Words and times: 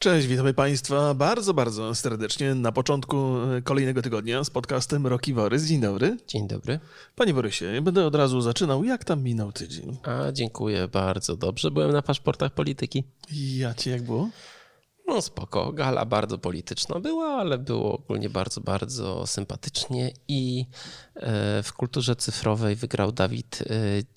Cześć, 0.00 0.26
witamy 0.26 0.54
Państwa 0.54 1.14
bardzo, 1.14 1.54
bardzo 1.54 1.94
serdecznie 1.94 2.54
na 2.54 2.72
początku 2.72 3.34
kolejnego 3.64 4.02
tygodnia 4.02 4.44
z 4.44 4.50
podcastem 4.50 5.06
Roki 5.06 5.34
Worys. 5.34 5.64
Dzień 5.64 5.80
dobry. 5.80 6.16
Dzień 6.28 6.48
dobry. 6.48 6.80
Panie 7.16 7.34
Borysie, 7.34 7.80
będę 7.82 8.06
od 8.06 8.14
razu 8.14 8.40
zaczynał. 8.40 8.84
Jak 8.84 9.04
tam 9.04 9.22
minął 9.22 9.52
tydzień? 9.52 9.96
A, 10.02 10.32
dziękuję 10.32 10.88
bardzo 10.88 11.36
dobrze. 11.36 11.70
Byłem 11.70 11.92
na 11.92 12.02
paszportach 12.02 12.52
polityki. 12.52 13.04
Ja 13.32 13.74
ci 13.74 13.90
jak 13.90 14.02
było? 14.02 14.28
No 15.06 15.22
spoko, 15.22 15.72
gala 15.72 16.04
bardzo 16.04 16.38
polityczna 16.38 17.00
była, 17.00 17.26
ale 17.26 17.58
było 17.58 17.92
ogólnie 17.98 18.30
bardzo, 18.30 18.60
bardzo 18.60 19.26
sympatycznie 19.26 20.12
i 20.28 20.66
e, 21.14 21.62
w 21.62 21.72
kulturze 21.72 22.16
cyfrowej 22.16 22.76
wygrał 22.76 23.12
Dawid 23.12 23.62
e, 23.62 23.64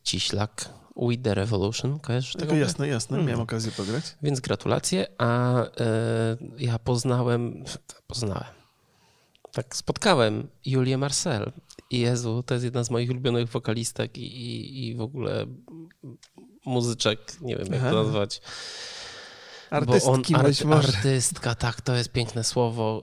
Ciślak, 0.04 0.70
We 0.96 1.18
The 1.18 1.34
Revolution, 1.34 2.00
kojarzysz 2.00 2.34
tego? 2.34 2.56
Jasne, 2.56 2.88
jasne, 2.88 3.18
miałem 3.18 3.28
hmm. 3.28 3.44
okazję 3.44 3.72
pograć. 3.72 4.04
Więc 4.24 4.40
gratulacje, 4.40 5.08
a 5.18 5.64
e, 5.64 5.68
ja 6.58 6.80
poznałem, 6.80 7.64
poznałem, 8.08 8.54
tak 9.52 9.76
spotkałem 9.76 10.48
Julię 10.66 10.98
Marcel. 10.98 11.52
Jezu, 11.92 12.44
to 12.44 12.54
jest 12.54 12.64
jedna 12.64 12.84
z 12.84 12.90
moich 12.90 13.10
ulubionych 13.10 13.50
wokalistek 13.50 14.18
i, 14.18 14.22
i, 14.22 14.88
i 14.88 14.96
w 14.96 15.02
ogóle 15.02 15.46
muzyczek, 16.66 17.42
nie 17.42 17.56
wiem 17.56 17.68
jak 17.74 17.82
Aha. 17.82 17.90
to 17.90 18.04
nazwać. 18.04 18.42
Artystki 19.72 20.36
on, 20.36 20.42
art, 20.42 20.86
Artystka, 20.86 21.56
tak, 21.56 21.82
to 21.82 21.96
jest 21.96 22.12
piękne 22.12 22.44
słowo. 22.44 23.02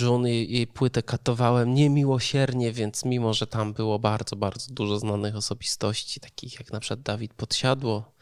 June 0.00 0.30
jej, 0.30 0.52
jej 0.52 0.66
płytę 0.66 1.02
katowałem 1.02 1.74
niemiłosiernie, 1.74 2.72
więc 2.72 3.04
mimo, 3.04 3.34
że 3.34 3.46
tam 3.46 3.72
było 3.72 3.98
bardzo, 3.98 4.36
bardzo 4.36 4.74
dużo 4.74 4.98
znanych 4.98 5.36
osobistości, 5.36 6.20
takich 6.20 6.58
jak 6.60 6.72
na 6.72 6.80
przykład 6.80 7.00
Dawid 7.00 7.34
Podsiadło, 7.34 8.12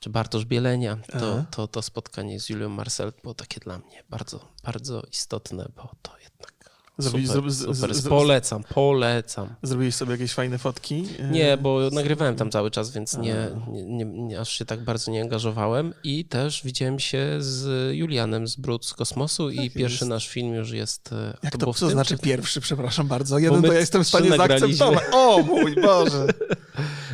czy 0.00 0.10
Bartosz 0.10 0.44
Bielenia, 0.44 0.98
to, 1.12 1.44
to, 1.50 1.68
to 1.68 1.82
spotkanie 1.82 2.40
z 2.40 2.48
Julią 2.48 2.68
Marcel 2.68 3.12
było 3.22 3.34
takie 3.34 3.60
dla 3.60 3.78
mnie 3.78 4.04
bardzo, 4.10 4.48
bardzo 4.62 5.02
istotne, 5.12 5.68
bo 5.76 5.90
to 6.02 6.18
jednak 6.18 6.53
Zrobi, 6.98 7.26
super, 7.28 7.52
super. 7.74 7.90
Polecam, 8.08 8.64
polecam. 8.74 9.48
Zrobiłeś 9.62 9.94
sobie 9.94 10.12
jakieś 10.12 10.32
fajne 10.32 10.58
fotki? 10.58 11.04
Nie, 11.30 11.56
bo 11.56 11.80
nagrywałem 11.92 12.36
tam 12.36 12.50
cały 12.50 12.70
czas, 12.70 12.90
więc 12.90 13.16
nie, 13.16 13.36
nie, 13.68 14.04
nie, 14.04 14.40
aż 14.40 14.52
się 14.52 14.64
tak 14.64 14.84
bardzo 14.84 15.10
nie 15.10 15.22
angażowałem. 15.22 15.94
I 16.04 16.24
też 16.24 16.62
widziałem 16.64 16.98
się 16.98 17.26
z 17.40 17.94
Julianem 17.96 18.48
z 18.48 18.56
Brud 18.56 18.86
z 18.86 18.94
Kosmosu 18.94 19.48
tak 19.48 19.56
i 19.56 19.64
jest. 19.64 19.76
pierwszy 19.76 20.06
nasz 20.06 20.28
film 20.28 20.54
już 20.54 20.70
jest... 20.70 21.12
E, 21.12 21.36
Jak 21.42 21.52
to, 21.52 21.66
to 21.66 21.74
co 21.74 21.90
znaczy 21.90 22.18
pierwszy, 22.18 22.60
przepraszam 22.60 23.06
bardzo? 23.08 23.38
Jeden 23.38 23.62
to 23.62 23.72
ja 23.72 23.80
jestem 23.80 24.04
w 24.04 24.08
stanie 24.08 24.36
zaakceptować. 24.36 25.04
O 25.12 25.42
mój 25.42 25.74
Boże! 25.74 26.26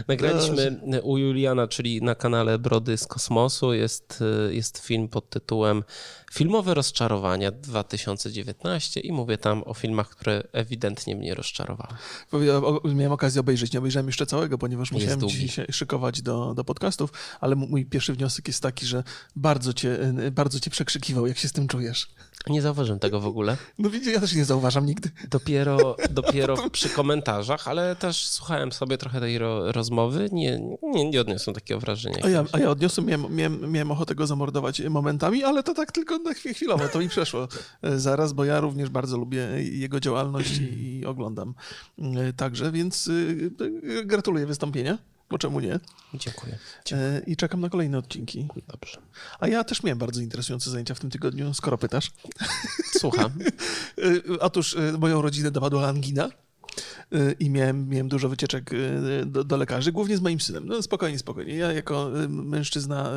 Nagraliśmy 0.08 0.70
Boże. 0.70 1.02
u 1.02 1.18
Juliana, 1.18 1.68
czyli 1.68 2.02
na 2.02 2.14
kanale 2.14 2.58
Brody 2.58 2.96
z 2.96 3.06
Kosmosu 3.06 3.74
jest, 3.74 4.24
e, 4.48 4.54
jest 4.54 4.78
film 4.78 5.08
pod 5.08 5.30
tytułem 5.30 5.84
Filmowe 6.32 6.74
rozczarowania 6.74 7.50
2019 7.50 9.00
i 9.00 9.12
mówię 9.12 9.38
tam 9.38 9.62
o 9.66 9.74
filmach, 9.74 10.08
które 10.08 10.42
ewidentnie 10.52 11.16
mnie 11.16 11.34
rozczarowały. 11.34 11.94
Miałem 12.94 13.12
okazję 13.12 13.40
obejrzeć, 13.40 13.72
nie 13.72 13.78
obejrzałem 13.78 14.06
jeszcze 14.06 14.26
całego, 14.26 14.58
ponieważ 14.58 14.92
musiałem 14.92 15.28
dzisiaj 15.28 15.48
się 15.48 15.72
szykować 15.72 16.22
do, 16.22 16.54
do 16.54 16.64
podcastów, 16.64 17.12
ale 17.40 17.56
mój 17.56 17.86
pierwszy 17.86 18.12
wniosek 18.12 18.48
jest 18.48 18.62
taki, 18.62 18.86
że 18.86 19.04
bardzo 19.36 19.72
cię, 19.72 19.98
bardzo 20.32 20.60
cię 20.60 20.70
przekrzykiwał. 20.70 21.26
Jak 21.26 21.38
się 21.38 21.48
z 21.48 21.52
tym 21.52 21.68
czujesz? 21.68 22.08
Nie 22.46 22.62
zauważyłem 22.62 22.98
tego 22.98 23.20
w 23.20 23.26
ogóle. 23.26 23.56
No 23.78 23.90
widzisz, 23.90 24.12
ja 24.12 24.20
też 24.20 24.34
nie 24.34 24.44
zauważam 24.44 24.86
nigdy. 24.86 25.10
Dopiero, 25.30 25.96
dopiero 26.10 26.70
przy 26.70 26.88
komentarzach, 26.88 27.68
ale 27.68 27.96
też 27.96 28.26
słuchałem 28.26 28.72
sobie 28.72 28.98
trochę 28.98 29.20
tej 29.20 29.38
ro, 29.38 29.72
rozmowy. 29.72 30.28
Nie, 30.32 30.60
nie, 30.82 31.10
nie 31.10 31.20
odniosłem 31.20 31.54
takiego 31.54 31.80
wrażenia. 31.80 32.18
A 32.24 32.28
ja, 32.28 32.44
a 32.52 32.58
ja 32.58 32.70
odniosłem, 32.70 33.06
miałem, 33.06 33.36
miałem, 33.36 33.72
miałem 33.72 33.90
ochotę 33.90 34.14
go 34.14 34.26
zamordować 34.26 34.80
momentami, 34.80 35.44
ale 35.44 35.62
to 35.62 35.74
tak 35.74 35.92
tylko 35.92 36.18
na 36.18 36.34
chwilę 36.34 36.54
chwilowo, 36.54 36.88
to 36.88 36.98
mi 36.98 37.08
przeszło 37.08 37.48
e, 37.82 37.98
zaraz, 37.98 38.32
bo 38.32 38.44
ja 38.44 38.60
również 38.60 38.90
bardzo 38.90 39.18
lubię 39.18 39.48
jego 39.58 40.00
działalność 40.00 40.58
i, 40.58 40.98
i 40.98 41.06
oglądam 41.06 41.54
e, 41.98 42.32
także, 42.32 42.72
więc 42.72 43.10
e, 43.88 44.04
gratuluję 44.04 44.46
wystąpienia. 44.46 44.98
Bo 45.30 45.38
czemu 45.38 45.60
nie? 45.60 45.80
Dziękuję. 46.14 46.58
Dziękuję. 46.84 47.22
I 47.26 47.36
czekam 47.36 47.60
na 47.60 47.68
kolejne 47.68 47.98
odcinki. 47.98 48.48
Dobrze. 48.68 48.98
A 49.40 49.48
ja 49.48 49.64
też 49.64 49.82
miałem 49.82 49.98
bardzo 49.98 50.20
interesujące 50.20 50.70
zajęcia 50.70 50.94
w 50.94 51.00
tym 51.00 51.10
tygodniu, 51.10 51.54
skoro 51.54 51.78
pytasz. 51.78 52.10
Słucham. 52.98 53.30
Otóż 54.40 54.76
moją 54.98 55.22
rodzinę 55.22 55.50
dopadła 55.50 55.88
angina 55.88 56.30
i 57.38 57.50
miałem, 57.50 57.88
miałem 57.88 58.08
dużo 58.08 58.28
wycieczek 58.28 58.72
y, 58.72 59.26
do, 59.26 59.44
do, 59.44 59.56
lekarzy, 59.56 59.92
głównie 59.92 60.16
z 60.16 60.20
moim 60.20 60.40
synem. 60.40 60.66
No 60.66 60.82
spokojnie, 60.82 61.18
spokojnie. 61.18 61.56
Ja 61.56 61.72
jako 61.72 62.22
y, 62.22 62.28
mężczyzna 62.28 63.12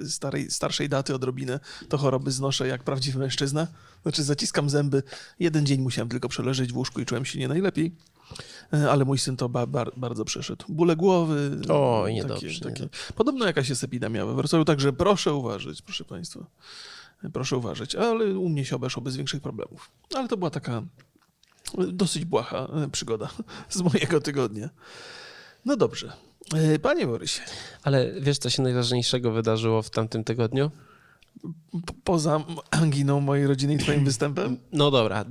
y, 0.00 0.08
starej, 0.08 0.50
starszej 0.50 0.88
daty 0.88 1.14
odrobinę 1.14 1.60
to 1.88 1.98
choroby 1.98 2.30
znoszę 2.30 2.68
jak 2.68 2.82
prawdziwy 2.82 3.18
mężczyzna. 3.18 3.66
Znaczy 4.02 4.22
zaciskam 4.22 4.70
zęby. 4.70 5.02
Jeden 5.40 5.66
dzień 5.66 5.80
musiałem 5.80 6.08
tylko 6.08 6.28
przeleżeć 6.28 6.72
w 6.72 6.76
łóżku 6.76 7.00
i 7.00 7.06
czułem 7.06 7.24
się 7.24 7.38
nie 7.38 7.48
najlepiej. 7.48 7.92
Ale 8.90 9.04
mój 9.04 9.18
syn 9.18 9.36
to 9.36 9.48
ba, 9.48 9.66
ba, 9.66 9.84
bardzo 9.96 10.24
przeszedł. 10.24 10.64
Bóle 10.68 10.96
głowy. 10.96 11.58
O. 11.68 12.06
Takie, 12.28 12.60
takie. 12.60 12.88
Podobno 13.14 13.46
jakaś 13.46 13.68
jest 13.68 13.84
epidemia 13.84 14.26
we 14.26 14.34
Wrocławiu, 14.34 14.64
także 14.64 14.92
proszę 14.92 15.34
uważać, 15.34 15.82
proszę 15.82 16.04
Państwa. 16.04 16.46
Proszę 17.32 17.56
uważać, 17.56 17.94
ale 17.94 18.38
u 18.38 18.48
mnie 18.48 18.64
się 18.64 18.76
obeszło 18.76 19.02
bez 19.02 19.16
większych 19.16 19.42
problemów. 19.42 19.90
Ale 20.14 20.28
to 20.28 20.36
była 20.36 20.50
taka 20.50 20.82
Dosyć 21.92 22.24
błaha 22.24 22.68
e, 22.84 22.88
przygoda 22.90 23.28
z 23.68 23.82
mojego 23.82 24.20
tygodnia. 24.20 24.70
No 25.64 25.76
dobrze. 25.76 26.12
E, 26.54 26.78
panie 26.78 27.06
Borysie. 27.06 27.42
Ale 27.82 28.20
wiesz, 28.20 28.38
co 28.38 28.50
się 28.50 28.62
najważniejszego 28.62 29.32
wydarzyło 29.32 29.82
w 29.82 29.90
tamtym 29.90 30.24
tygodniu? 30.24 30.70
Poza 32.04 32.44
anginą 32.70 33.20
mojej 33.20 33.46
rodziny 33.46 33.74
i 33.74 33.78
twoim 33.78 34.04
występem? 34.04 34.58
No 34.72 34.90
dobra, 34.90 35.24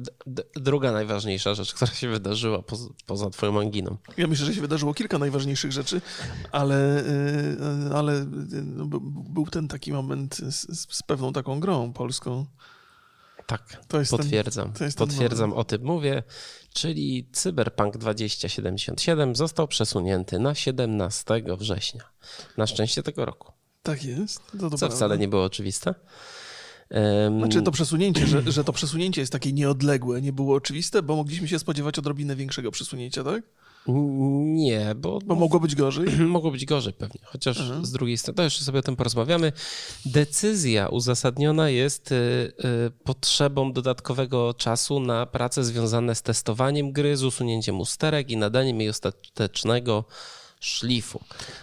druga 0.55 0.91
najważniejsza 0.91 1.53
rzecz, 1.53 1.73
która 1.73 1.91
się 1.91 2.09
wydarzyła 2.09 2.61
poza, 2.61 2.89
poza 3.05 3.29
twoją 3.29 3.59
anginą. 3.59 3.97
Ja 4.17 4.27
myślę, 4.27 4.45
że 4.45 4.53
się 4.53 4.61
wydarzyło 4.61 4.93
kilka 4.93 5.17
najważniejszych 5.17 5.71
rzeczy, 5.71 6.01
ale, 6.51 6.99
e, 6.99 7.95
ale 7.95 8.25
no, 8.65 8.85
był 9.29 9.45
ten 9.45 9.67
taki 9.67 9.93
moment 9.93 10.35
z, 10.37 10.89
z 10.95 11.03
pewną 11.03 11.33
taką 11.33 11.59
grą 11.59 11.93
polską. 11.93 12.45
Tak, 13.47 13.81
potwierdzam. 14.09 14.73
Ten, 14.73 14.91
potwierdzam, 14.93 15.53
o 15.53 15.63
tym 15.63 15.83
mówię. 15.83 16.23
Czyli 16.73 17.29
Cyberpunk 17.33 17.97
2077 17.97 19.35
został 19.35 19.67
przesunięty 19.67 20.39
na 20.39 20.55
17 20.55 21.43
września. 21.57 22.03
Na 22.57 22.67
szczęście 22.67 23.03
tego 23.03 23.25
roku. 23.25 23.51
Tak 23.83 24.03
jest. 24.03 24.41
To 24.59 24.69
Co 24.69 24.89
wcale 24.89 25.17
nie 25.17 25.27
było 25.27 25.43
oczywiste. 25.43 25.95
Znaczy 27.37 27.61
to 27.61 27.71
przesunięcie, 27.71 28.27
że, 28.27 28.51
że 28.51 28.63
to 28.63 28.73
przesunięcie 28.73 29.21
jest 29.21 29.31
takie 29.31 29.53
nieodległe, 29.53 30.21
nie 30.21 30.33
było 30.33 30.55
oczywiste, 30.55 31.03
bo 31.03 31.15
mogliśmy 31.15 31.47
się 31.47 31.59
spodziewać 31.59 31.99
odrobinę 31.99 32.35
większego 32.35 32.71
przesunięcia, 32.71 33.23
tak? 33.23 33.43
Nie, 33.87 34.95
bo... 34.95 35.19
Bo 35.25 35.35
mogło 35.35 35.59
być 35.59 35.75
gorzej? 35.75 36.07
mogło 36.27 36.51
być 36.51 36.65
gorzej 36.65 36.93
pewnie, 36.93 37.19
chociaż 37.23 37.57
Aha. 37.61 37.79
z 37.83 37.91
drugiej 37.91 38.17
strony, 38.17 38.35
to 38.35 38.43
jeszcze 38.43 38.63
sobie 38.63 38.79
o 38.79 38.81
tym 38.81 38.95
porozmawiamy. 38.95 39.51
Decyzja 40.05 40.87
uzasadniona 40.87 41.69
jest 41.69 42.11
y, 42.11 42.15
y, 42.15 42.51
potrzebą 43.03 43.73
dodatkowego 43.73 44.53
czasu 44.53 44.99
na 44.99 45.25
prace 45.25 45.63
związane 45.63 46.15
z 46.15 46.21
testowaniem 46.21 46.91
gry, 46.91 47.17
z 47.17 47.23
usunięciem 47.23 47.79
usterek 47.79 48.29
i 48.29 48.37
nadaniem 48.37 48.79
jej 48.79 48.89
ostatecznego 48.89 50.05
szlifu. 50.59 51.19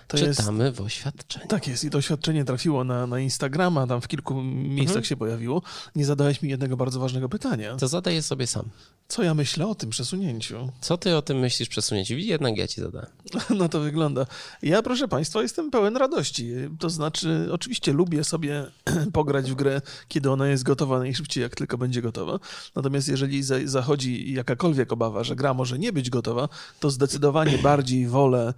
To 0.08 0.18
Czytamy 0.18 0.64
jest, 0.64 0.76
w 0.76 0.80
oświadczeniu. 0.80 1.46
Tak 1.46 1.68
jest 1.68 1.84
i 1.84 1.90
to 1.90 1.98
oświadczenie 1.98 2.44
trafiło 2.44 2.84
na, 2.84 3.06
na 3.06 3.20
Instagrama, 3.20 3.86
tam 3.86 4.00
w 4.00 4.08
kilku 4.08 4.42
miejscach 4.42 4.96
mhm. 4.96 5.04
się 5.04 5.16
pojawiło. 5.16 5.62
Nie 5.96 6.04
zadałeś 6.04 6.42
mi 6.42 6.50
jednego 6.50 6.76
bardzo 6.76 7.00
ważnego 7.00 7.28
pytania. 7.28 7.76
To 7.76 7.88
zadaję 7.88 8.22
sobie 8.22 8.46
sam. 8.46 8.68
Co 9.08 9.22
ja 9.22 9.34
myślę 9.34 9.66
o 9.66 9.74
tym 9.74 9.90
przesunięciu? 9.90 10.72
Co 10.80 10.98
ty 10.98 11.16
o 11.16 11.22
tym 11.22 11.38
myślisz 11.38 11.68
przesunięciu? 11.68 12.14
Jednak 12.14 12.56
ja 12.56 12.68
ci 12.68 12.80
zadałem. 12.80 13.10
No 13.58 13.68
to 13.68 13.80
wygląda. 13.80 14.26
Ja, 14.62 14.82
proszę 14.82 15.08
Państwa, 15.08 15.42
jestem 15.42 15.70
pełen 15.70 15.96
radości. 15.96 16.50
To 16.78 16.90
znaczy, 16.90 17.48
oczywiście 17.52 17.92
lubię 17.92 18.24
sobie 18.24 18.66
pograć 19.12 19.50
w 19.50 19.54
grę, 19.54 19.80
kiedy 20.08 20.30
ona 20.30 20.48
jest 20.48 20.62
gotowa 20.62 20.98
najszybciej, 20.98 21.42
jak 21.42 21.54
tylko 21.54 21.78
będzie 21.78 22.02
gotowa. 22.02 22.38
Natomiast 22.74 23.08
jeżeli 23.08 23.42
zachodzi 23.64 24.32
jakakolwiek 24.32 24.92
obawa, 24.92 25.24
że 25.24 25.36
gra 25.36 25.54
może 25.54 25.78
nie 25.78 25.92
być 25.92 26.10
gotowa, 26.10 26.48
to 26.80 26.90
zdecydowanie 26.90 27.58
bardziej 27.58 28.06
wolę 28.06 28.54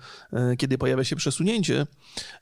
kiedy 0.59 0.79
pojawia 0.79 1.05
się 1.05 1.17
przesunięcie, 1.17 1.87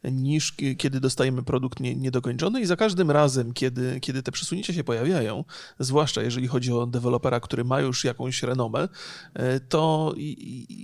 niż 0.04 0.52
kiedy 0.78 1.00
dostajemy 1.00 1.42
produkt 1.42 1.80
nie, 1.80 1.96
niedokończony. 1.96 2.60
I 2.60 2.66
za 2.66 2.76
każdym 2.76 3.10
razem, 3.10 3.52
kiedy, 3.52 4.00
kiedy 4.00 4.22
te 4.22 4.32
przesunięcia 4.32 4.74
się 4.74 4.84
pojawiają, 4.84 5.44
zwłaszcza 5.78 6.22
jeżeli 6.22 6.48
chodzi 6.48 6.72
o 6.72 6.86
dewelopera, 6.86 7.40
który 7.40 7.64
ma 7.64 7.80
już 7.80 8.04
jakąś 8.04 8.42
renomę, 8.42 8.88
e, 9.34 9.60
to 9.60 10.14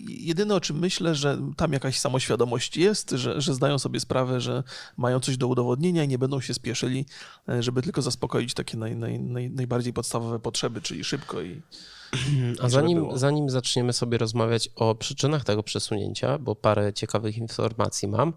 jedyne 0.09 0.55
o 0.55 0.61
czym 0.61 0.79
myślę, 0.79 1.15
że 1.15 1.39
tam 1.57 1.73
jakaś 1.73 1.99
samoświadomość 1.99 2.77
jest, 2.77 3.11
że, 3.11 3.41
że 3.41 3.55
zdają 3.55 3.79
sobie 3.79 4.01
sprawę, 4.01 4.41
że 4.41 4.63
mają 4.97 5.21
coś 5.21 5.37
do 5.37 5.47
udowodnienia 5.47 6.05
i 6.05 6.09
nie 6.09 6.19
będą 6.19 6.41
się 6.41 6.55
spieszyli, 6.55 7.07
e, 7.49 7.63
żeby 7.63 7.83
tylko 7.83 8.03
zaspokoić 8.03 8.55
takie 8.55 8.77
naj, 8.77 8.97
naj, 8.97 9.21
naj, 9.21 9.51
najbardziej 9.51 9.93
podstawowe 9.93 10.39
potrzeby, 10.39 10.81
czyli 10.81 11.05
szybko 11.05 11.43
i 11.43 11.63
a 12.63 12.69
zanim, 12.69 13.19
zanim 13.19 13.51
zaczniemy 13.51 13.93
sobie 13.93 14.19
rozmawiać 14.19 14.71
o 14.77 14.95
przyczynach 14.95 15.45
tego 15.45 15.63
przesunięcia, 15.63 16.39
bo 16.39 16.55
parę 16.55 16.93
ciekawych 16.93 17.37
informacji 17.37 18.09
mam, 18.09 18.33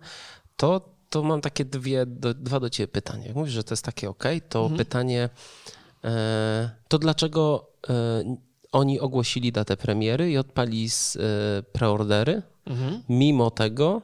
to 0.57 0.91
to 1.11 1.23
mam 1.23 1.41
takie 1.41 1.65
dwie, 1.65 2.05
do, 2.05 2.33
dwa 2.33 2.59
do 2.59 2.69
ciebie 2.69 2.87
pytania. 2.87 3.27
Jak 3.27 3.35
mówisz, 3.35 3.53
że 3.53 3.63
to 3.63 3.73
jest 3.73 3.85
takie 3.85 4.09
ok, 4.09 4.23
to 4.49 4.61
mhm. 4.61 4.77
pytanie, 4.77 5.29
e, 6.03 6.69
to 6.87 6.99
dlaczego 6.99 7.67
e, 7.89 8.23
oni 8.71 8.99
ogłosili 8.99 9.51
datę 9.51 9.77
premiery 9.77 10.31
i 10.31 10.37
odpali 10.37 10.89
z, 10.89 11.15
e, 11.15 11.19
preordery, 11.63 12.41
mhm. 12.65 13.03
mimo 13.09 13.51
tego, 13.51 14.01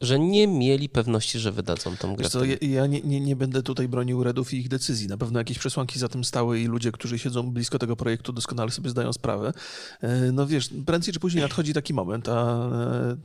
że 0.00 0.18
nie 0.18 0.46
mieli 0.46 0.88
pewności, 0.88 1.38
że 1.38 1.52
wydadzą 1.52 1.96
tą 1.96 2.16
grę. 2.16 2.28
Co, 2.28 2.44
ja, 2.44 2.56
ja 2.60 2.86
nie, 2.86 3.00
nie, 3.00 3.20
nie, 3.20 3.36
będę 3.36 3.62
tutaj 3.62 3.88
bronił 3.88 4.24
Redów 4.24 4.54
i 4.54 4.56
ich 4.56 4.68
decyzji. 4.68 5.08
Na 5.08 5.16
pewno 5.16 5.38
jakieś 5.38 5.58
przesłanki 5.58 5.98
za 5.98 6.08
tym 6.08 6.24
stały 6.24 6.60
i 6.60 6.66
ludzie, 6.66 6.92
którzy 6.92 7.18
siedzą 7.18 7.50
blisko 7.50 7.78
tego 7.78 7.96
projektu, 7.96 8.32
doskonale 8.32 8.70
sobie 8.70 8.90
zdają 8.90 9.12
sprawę. 9.12 9.52
E, 10.00 10.32
no 10.32 10.46
wiesz, 10.46 10.70
prędzej 10.86 11.14
czy 11.14 11.20
później 11.20 11.42
nadchodzi 11.42 11.72
taki 11.72 11.94
moment, 11.94 12.28
a 12.28 12.68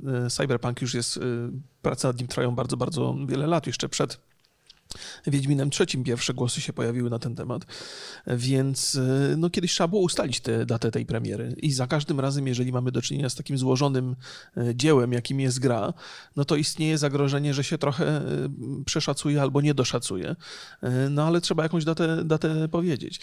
e, 0.08 0.26
e, 0.26 0.30
Cyberpunk 0.30 0.82
już 0.82 0.94
jest, 0.94 1.20
prace 1.82 2.08
nad 2.08 2.20
nim 2.20 2.28
trwają 2.28 2.56
bardzo, 2.56 2.78
bardzo 2.78 3.16
wiele 3.28 3.48
lat, 3.48 3.68
jeszcze 3.68 3.90
przed 3.90 4.29
Wiedźminem 5.28 5.70
trzecim 5.70 6.04
pierwsze 6.04 6.34
głosy 6.34 6.62
się 6.62 6.74
pojawiły 6.74 7.10
na 7.10 7.20
ten 7.20 7.36
temat, 7.36 7.66
więc 8.28 8.96
e, 8.96 9.36
no, 9.38 9.50
kiedyś 9.50 9.74
trzeba 9.74 9.88
było 9.88 10.02
ustalić 10.02 10.40
tę 10.40 10.66
datę 10.66 10.92
tej 10.92 11.06
premiery 11.06 11.56
i 11.62 11.72
za 11.72 11.88
każdym 11.88 12.20
razem, 12.20 12.48
jeżeli 12.48 12.72
mamy 12.72 12.92
do 12.92 13.02
czynienia 13.02 13.30
z 13.30 13.36
takim 13.36 13.58
złożonym 13.58 14.16
e, 14.58 14.76
dziełem, 14.76 15.14
jakim 15.14 15.40
jest 15.40 15.60
gra, 15.60 15.94
no 16.36 16.46
to 16.46 16.56
istnieje 16.56 16.98
zagrożenie, 16.98 17.54
że 17.54 17.64
się 17.64 17.78
trochę 17.78 18.08
e, 18.08 18.24
przeszacuje 18.86 19.42
albo 19.42 19.62
nie 19.62 19.74
doszacuje, 19.74 20.36
no 21.10 21.24
ale 21.24 21.42
trzeba 21.42 21.64
jakąś 21.64 21.86
datę, 21.86 22.26
datę 22.26 22.68
powiedzieć. 22.68 23.20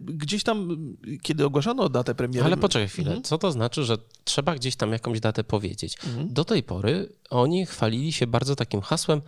Gdzieś 0.00 0.42
tam, 0.42 0.86
kiedy 1.22 1.44
ogłaszano 1.44 1.88
datę 1.88 2.14
premiery... 2.14 2.46
Ale 2.46 2.56
poczekaj 2.56 2.88
chwilę, 2.88 3.08
mhm. 3.08 3.22
co 3.22 3.38
to 3.38 3.52
znaczy, 3.52 3.84
że 3.84 3.98
trzeba 4.24 4.54
gdzieś 4.54 4.76
tam 4.76 4.92
jakąś 4.92 5.20
datę 5.20 5.44
powiedzieć? 5.44 5.98
Mhm. 6.06 6.32
Do 6.32 6.44
tej 6.44 6.62
pory 6.62 7.08
oni 7.30 7.66
chwalili 7.66 8.12
się 8.12 8.26
bardzo 8.26 8.56
takim 8.56 8.80
hasłem, 8.80 9.22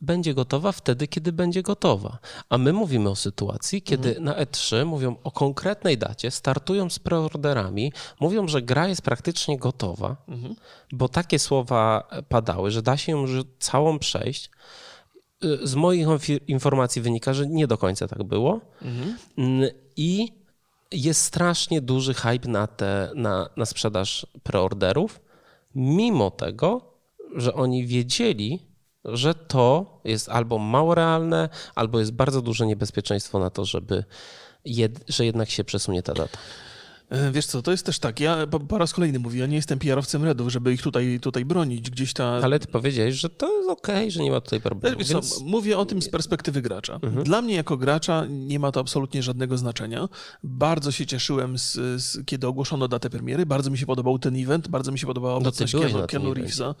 będzie 0.00 0.34
gotowa 0.34 0.72
wtedy, 0.72 1.08
kiedy 1.08 1.32
będzie 1.32 1.62
gotowa. 1.62 2.18
A 2.48 2.58
my 2.58 2.72
mówimy 2.72 3.10
o 3.10 3.16
sytuacji, 3.16 3.82
kiedy 3.82 4.08
mhm. 4.08 4.24
na 4.24 4.44
E3 4.44 4.86
mówią 4.86 5.16
o 5.24 5.30
konkretnej 5.30 5.98
dacie, 5.98 6.30
startują 6.30 6.90
z 6.90 6.98
preorderami, 6.98 7.92
mówią, 8.20 8.48
że 8.48 8.62
gra 8.62 8.88
jest 8.88 9.02
praktycznie 9.02 9.58
gotowa, 9.58 10.16
mhm. 10.28 10.54
bo 10.92 11.08
takie 11.08 11.38
słowa 11.38 12.08
padały, 12.28 12.70
że 12.70 12.82
da 12.82 12.96
się 12.96 13.12
ją 13.12 13.20
już 13.20 13.44
całą 13.58 13.98
przejść. 13.98 14.50
Y, 15.44 15.66
z 15.66 15.74
moich 15.74 16.06
informacji 16.48 17.02
wynika, 17.02 17.34
że 17.34 17.46
nie 17.46 17.66
do 17.66 17.78
końca 17.78 18.08
tak 18.08 18.22
było. 18.22 18.60
Mhm. 18.82 19.16
I 19.96 20.32
jest 20.92 21.22
strasznie 21.22 21.80
duży 21.80 22.14
hype 22.14 22.48
na, 22.48 22.66
te, 22.66 23.10
na, 23.14 23.50
na 23.56 23.66
sprzedaż 23.66 24.26
preorderów, 24.42 25.20
mimo 25.74 26.30
tego, 26.30 26.94
że 27.36 27.54
oni 27.54 27.86
wiedzieli, 27.86 28.69
że 29.04 29.34
to 29.34 30.00
jest 30.04 30.28
albo 30.28 30.58
mało 30.58 30.94
realne, 30.94 31.48
albo 31.74 31.98
jest 31.98 32.12
bardzo 32.12 32.42
duże 32.42 32.66
niebezpieczeństwo 32.66 33.38
na 33.38 33.50
to, 33.50 33.64
żeby 33.64 34.04
jed, 34.64 35.04
że 35.08 35.26
jednak 35.26 35.50
się 35.50 35.64
przesunie 35.64 36.02
ta 36.02 36.14
data. 36.14 36.38
E, 37.10 37.30
wiesz 37.32 37.46
co, 37.46 37.62
to 37.62 37.70
jest 37.70 37.86
też 37.86 37.98
tak, 37.98 38.20
ja 38.20 38.46
po, 38.68 38.78
raz 38.78 38.92
kolejny 38.92 39.18
mówię, 39.18 39.40
ja 39.40 39.46
nie 39.46 39.56
jestem 39.56 39.78
PR-owcem 39.78 40.24
Redów, 40.24 40.52
żeby 40.52 40.72
ich 40.72 40.82
tutaj, 40.82 41.18
tutaj 41.22 41.44
bronić, 41.44 41.90
gdzieś 41.90 42.12
ta... 42.12 42.24
Ale 42.24 42.58
ty 42.58 42.66
powiedziałeś, 42.66 43.14
że 43.14 43.30
to 43.30 43.56
jest 43.56 43.70
okej, 43.70 43.96
okay, 43.96 44.10
że 44.10 44.22
nie 44.22 44.30
ma 44.30 44.40
tutaj 44.40 44.60
problemu. 44.60 44.98
Wiesz 44.98 45.08
więc... 45.08 45.38
co, 45.38 45.44
mówię 45.44 45.78
o 45.78 45.86
tym 45.86 46.02
z 46.02 46.08
perspektywy 46.08 46.62
gracza. 46.62 46.94
Mhm. 47.02 47.24
Dla 47.24 47.42
mnie 47.42 47.54
jako 47.54 47.76
gracza 47.76 48.26
nie 48.28 48.58
ma 48.58 48.72
to 48.72 48.80
absolutnie 48.80 49.22
żadnego 49.22 49.58
znaczenia. 49.58 50.08
Bardzo 50.42 50.92
się 50.92 51.06
cieszyłem, 51.06 51.58
z, 51.58 51.72
z, 52.02 52.26
kiedy 52.26 52.46
ogłoszono 52.46 52.88
datę 52.88 53.10
premiery, 53.10 53.46
bardzo 53.46 53.70
mi 53.70 53.78
się 53.78 53.86
podobał 53.86 54.18
ten 54.18 54.42
event, 54.42 54.68
bardzo 54.68 54.92
mi 54.92 54.98
się 54.98 55.06
podobała 55.06 55.34
no 55.34 55.38
obecność 55.38 55.74
no 55.74 55.80
Keanu, 55.80 56.06
Keanu 56.06 56.34
Reevesa 56.34 56.74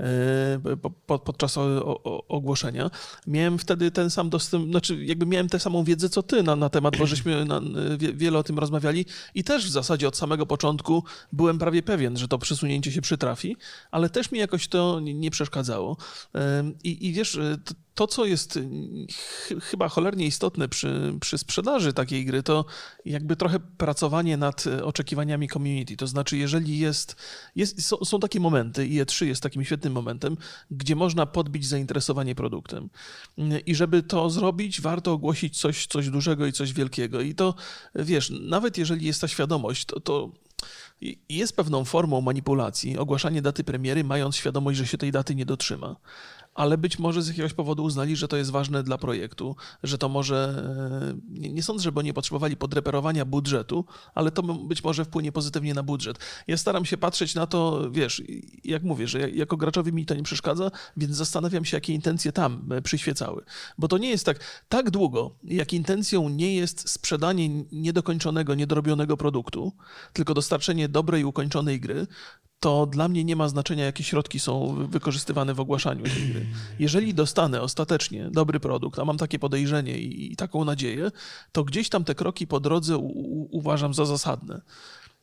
e, 0.00 0.76
po, 1.06 1.18
podczas 1.18 1.58
o, 1.58 1.62
o, 1.84 2.26
ogłoszenia. 2.28 2.90
Miałem 3.26 3.58
wtedy 3.58 3.90
ten 3.90 4.10
sam 4.10 4.30
dostęp, 4.30 4.70
znaczy 4.70 5.04
jakby 5.04 5.26
miałem 5.26 5.48
tę 5.48 5.58
samą 5.58 5.84
wiedzę 5.84 6.08
co 6.08 6.22
ty 6.22 6.42
na, 6.42 6.56
na 6.56 6.68
temat, 6.68 6.96
bo 6.96 7.06
żeśmy 7.06 7.44
na, 7.44 7.60
wiele 8.14 8.38
o 8.38 8.42
tym 8.42 8.58
rozmawiali 8.58 9.06
i 9.34 9.44
też 9.44 9.69
w 9.70 9.72
zasadzie 9.72 10.08
od 10.08 10.16
samego 10.16 10.46
początku 10.46 11.04
byłem 11.32 11.58
prawie 11.58 11.82
pewien, 11.82 12.16
że 12.16 12.28
to 12.28 12.38
przesunięcie 12.38 12.92
się 12.92 13.00
przytrafi, 13.00 13.56
ale 13.90 14.10
też 14.10 14.32
mi 14.32 14.38
jakoś 14.38 14.68
to 14.68 15.00
nie 15.00 15.30
przeszkadzało. 15.30 15.96
I, 16.84 17.06
i 17.06 17.12
wiesz, 17.12 17.38
to, 17.94 18.06
co 18.06 18.24
jest 18.24 18.58
ch 19.12 19.52
chyba 19.62 19.88
cholernie 19.88 20.26
istotne 20.26 20.68
przy, 20.68 21.14
przy 21.20 21.38
sprzedaży 21.38 21.92
takiej 21.92 22.24
gry, 22.24 22.42
to 22.42 22.64
jakby 23.04 23.36
trochę 23.36 23.60
pracowanie 23.60 24.36
nad 24.36 24.64
oczekiwaniami 24.82 25.48
community. 25.48 25.96
To 25.96 26.06
znaczy, 26.06 26.36
jeżeli 26.36 26.78
jest, 26.78 27.16
jest 27.56 27.86
są, 27.86 27.96
są, 27.96 28.20
takie 28.20 28.40
momenty, 28.40 28.86
i 28.86 29.02
E3 29.02 29.26
jest 29.26 29.42
takim 29.42 29.64
świetnym 29.64 29.92
momentem, 29.92 30.36
gdzie 30.70 30.96
można 30.96 31.26
podbić 31.26 31.66
zainteresowanie 31.66 32.34
produktem. 32.34 32.90
I 33.66 33.74
żeby 33.74 34.02
to 34.02 34.30
zrobić, 34.30 34.80
warto 34.80 35.12
ogłosić 35.12 35.60
coś, 35.60 35.86
coś 35.86 36.10
dużego 36.10 36.46
i 36.46 36.52
coś 36.52 36.72
wielkiego. 36.72 37.20
I 37.20 37.34
to, 37.34 37.54
wiesz, 37.94 38.32
nawet 38.40 38.78
jeżeli 38.78 39.06
jest 39.06 39.20
ta 39.20 39.28
świadomość, 39.28 39.84
to, 39.84 40.00
to 40.00 40.32
jest 41.28 41.56
pewną 41.56 41.84
formą 41.84 42.20
manipulacji 42.20 42.98
ogłaszanie 42.98 43.42
daty 43.42 43.64
premiery, 43.64 44.04
mając 44.04 44.36
świadomość, 44.36 44.78
że 44.78 44.86
się 44.86 44.98
tej 44.98 45.12
daty 45.12 45.34
nie 45.34 45.46
dotrzyma 45.46 45.96
ale 46.54 46.78
być 46.78 46.98
może 46.98 47.22
z 47.22 47.28
jakiegoś 47.28 47.52
powodu 47.52 47.84
uznali, 47.84 48.16
że 48.16 48.28
to 48.28 48.36
jest 48.36 48.50
ważne 48.50 48.82
dla 48.82 48.98
projektu, 48.98 49.56
że 49.82 49.98
to 49.98 50.08
może, 50.08 50.64
e, 51.06 51.40
nie, 51.40 51.52
nie 51.52 51.62
sądzę, 51.62 51.82
żeby 51.82 52.04
nie 52.04 52.14
potrzebowali 52.14 52.56
podreperowania 52.56 53.24
budżetu, 53.24 53.84
ale 54.14 54.30
to 54.30 54.42
być 54.42 54.84
może 54.84 55.04
wpłynie 55.04 55.32
pozytywnie 55.32 55.74
na 55.74 55.82
budżet. 55.82 56.18
Ja 56.46 56.56
staram 56.56 56.84
się 56.84 56.96
patrzeć 56.96 57.34
na 57.34 57.46
to, 57.46 57.90
wiesz, 57.90 58.22
jak 58.64 58.82
mówię, 58.82 59.08
że 59.08 59.30
jako 59.30 59.56
graczowi 59.56 59.92
mi 59.92 60.06
to 60.06 60.14
nie 60.14 60.22
przeszkadza, 60.22 60.70
więc 60.96 61.16
zastanawiam 61.16 61.64
się, 61.64 61.76
jakie 61.76 61.94
intencje 61.94 62.32
tam 62.32 62.72
e, 62.72 62.82
przyświecały. 62.82 63.44
Bo 63.78 63.88
to 63.88 63.98
nie 63.98 64.10
jest 64.10 64.26
tak, 64.26 64.64
tak 64.68 64.90
długo, 64.90 65.36
jak 65.44 65.72
intencją 65.72 66.28
nie 66.28 66.54
jest 66.54 66.90
sprzedanie 66.90 67.64
niedokończonego, 67.72 68.54
niedorobionego 68.54 69.16
produktu, 69.16 69.72
tylko 70.12 70.34
dostarczenie 70.34 70.88
dobrej, 70.88 71.24
ukończonej 71.24 71.80
gry, 71.80 72.06
to 72.60 72.86
dla 72.86 73.08
mnie 73.08 73.24
nie 73.24 73.36
ma 73.36 73.48
znaczenia, 73.48 73.84
jakie 73.84 74.04
środki 74.04 74.38
są 74.38 74.76
wykorzystywane 74.88 75.54
w 75.54 75.60
ogłaszaniu 75.60 76.04
tej 76.04 76.28
gry. 76.28 76.46
Jeżeli 76.78 77.14
dostanę 77.14 77.62
ostatecznie 77.62 78.28
dobry 78.30 78.60
produkt, 78.60 78.98
a 78.98 79.04
mam 79.04 79.18
takie 79.18 79.38
podejrzenie 79.38 79.98
i, 79.98 80.32
i 80.32 80.36
taką 80.36 80.64
nadzieję, 80.64 81.10
to 81.52 81.64
gdzieś 81.64 81.88
tam 81.88 82.04
te 82.04 82.14
kroki 82.14 82.46
po 82.46 82.60
drodze 82.60 82.96
u, 82.96 83.06
u, 83.06 83.48
uważam 83.58 83.94
za 83.94 84.04
zasadne. 84.04 84.60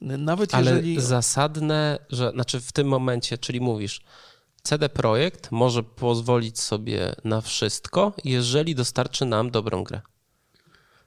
Nawet 0.01 0.55
Ale 0.55 0.71
jeżeli... 0.71 1.01
zasadne, 1.01 1.99
że 2.09 2.31
znaczy 2.31 2.59
w 2.59 2.71
tym 2.71 2.87
momencie, 2.87 3.37
czyli 3.37 3.61
mówisz, 3.61 4.01
CD 4.63 4.89
Projekt 4.89 5.51
może 5.51 5.83
pozwolić 5.83 6.59
sobie 6.59 7.15
na 7.23 7.41
wszystko, 7.41 8.13
jeżeli 8.23 8.75
dostarczy 8.75 9.25
nam 9.25 9.51
dobrą 9.51 9.83
grę. 9.83 10.01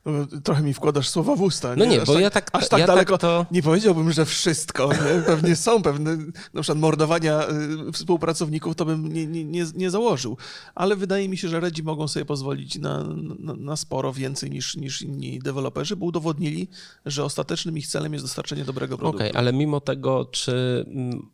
No, 0.05 0.41
trochę 0.45 0.63
mi 0.63 0.75
wkładasz 0.75 1.09
słowa 1.09 1.37
w 1.37 1.43
usta. 1.43 1.77
No 1.77 1.85
nie, 1.85 1.91
nie 1.91 1.99
bo 1.99 2.13
tak, 2.13 2.23
ja 2.23 2.31
tak 2.31 2.51
Aż 2.53 2.69
tak 2.69 2.81
ja 2.81 2.87
daleko 2.87 3.19
tak 3.19 3.21
to... 3.21 3.47
nie 3.51 3.63
powiedziałbym, 3.63 4.13
że 4.13 4.25
wszystko. 4.25 4.89
Nie? 4.93 5.23
Pewnie 5.27 5.57
są 5.57 5.83
pewne, 5.83 6.17
na 6.55 6.63
przykład 6.63 6.79
mordowania 6.79 7.49
y, 7.89 7.93
współpracowników, 7.93 8.75
to 8.75 8.85
bym 8.85 9.13
nie, 9.13 9.27
nie, 9.27 9.45
nie, 9.45 9.65
nie 9.75 9.91
założył. 9.91 10.37
Ale 10.75 10.97
wydaje 10.97 11.29
mi 11.29 11.37
się, 11.37 11.49
że 11.49 11.61
Redzi 11.61 11.83
mogą 11.83 12.09
sobie 12.09 12.25
pozwolić 12.25 12.79
na, 12.79 13.05
na, 13.39 13.55
na 13.55 13.77
sporo 13.77 14.13
więcej 14.13 14.51
niż, 14.51 14.77
niż 14.77 15.03
inni 15.03 15.39
deweloperzy, 15.39 15.97
bo 15.97 16.07
udowodnili, 16.07 16.69
że 17.07 17.25
ostatecznym 17.25 17.79
ich 17.79 17.87
celem 17.87 18.13
jest 18.13 18.25
dostarczenie 18.25 18.65
dobrego 18.65 18.99
produktu. 18.99 19.17
Okej, 19.17 19.31
okay, 19.31 19.41
ale 19.41 19.53
mimo 19.53 19.81
tego, 19.81 20.25
czy 20.25 20.85
mm, 20.89 21.31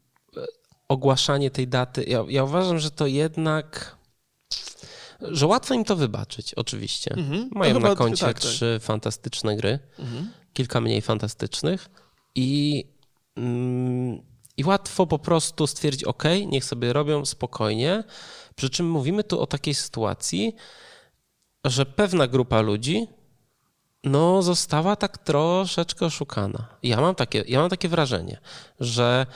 ogłaszanie 0.89 1.51
tej 1.51 1.69
daty, 1.69 2.05
ja, 2.05 2.25
ja 2.29 2.45
uważam, 2.45 2.79
że 2.79 2.91
to 2.91 3.07
jednak 3.07 3.96
że 5.21 5.47
łatwo 5.47 5.75
im 5.75 5.85
to 5.85 5.97
wybaczyć, 5.97 6.55
oczywiście. 6.55 7.15
Mhm. 7.15 7.49
Mają 7.53 7.81
na 7.81 7.95
koncie 7.95 8.27
tak, 8.27 8.41
tak. 8.41 8.51
trzy 8.51 8.79
fantastyczne 8.83 9.57
gry, 9.57 9.79
mhm. 9.99 10.31
kilka 10.53 10.81
mniej 10.81 11.03
fantastycznych 11.03 11.91
i, 12.35 12.85
mm, 13.37 14.23
i 14.57 14.65
łatwo 14.65 15.07
po 15.07 15.19
prostu 15.19 15.67
stwierdzić, 15.67 16.05
ok, 16.05 16.25
niech 16.47 16.65
sobie 16.65 16.93
robią 16.93 17.25
spokojnie. 17.25 18.05
Przy 18.55 18.71
czym 18.71 18.91
mówimy 18.91 19.25
tu 19.25 19.41
o 19.41 19.47
takiej 19.47 19.75
sytuacji, 19.75 20.57
że 21.65 21.87
pewna 21.87 22.27
grupa 22.27 22.61
ludzi 22.61 23.07
no, 24.05 24.43
została 24.43 24.97
tak 24.97 25.19
troszeczkę 25.19 26.07
oszukana. 26.07 26.67
Ja 26.83 27.01
mam 27.01 27.15
takie, 27.15 27.45
ja 27.49 27.61
mam 27.61 27.71
takie 27.71 27.89
wrażenie, 27.89 28.39
że 28.81 29.27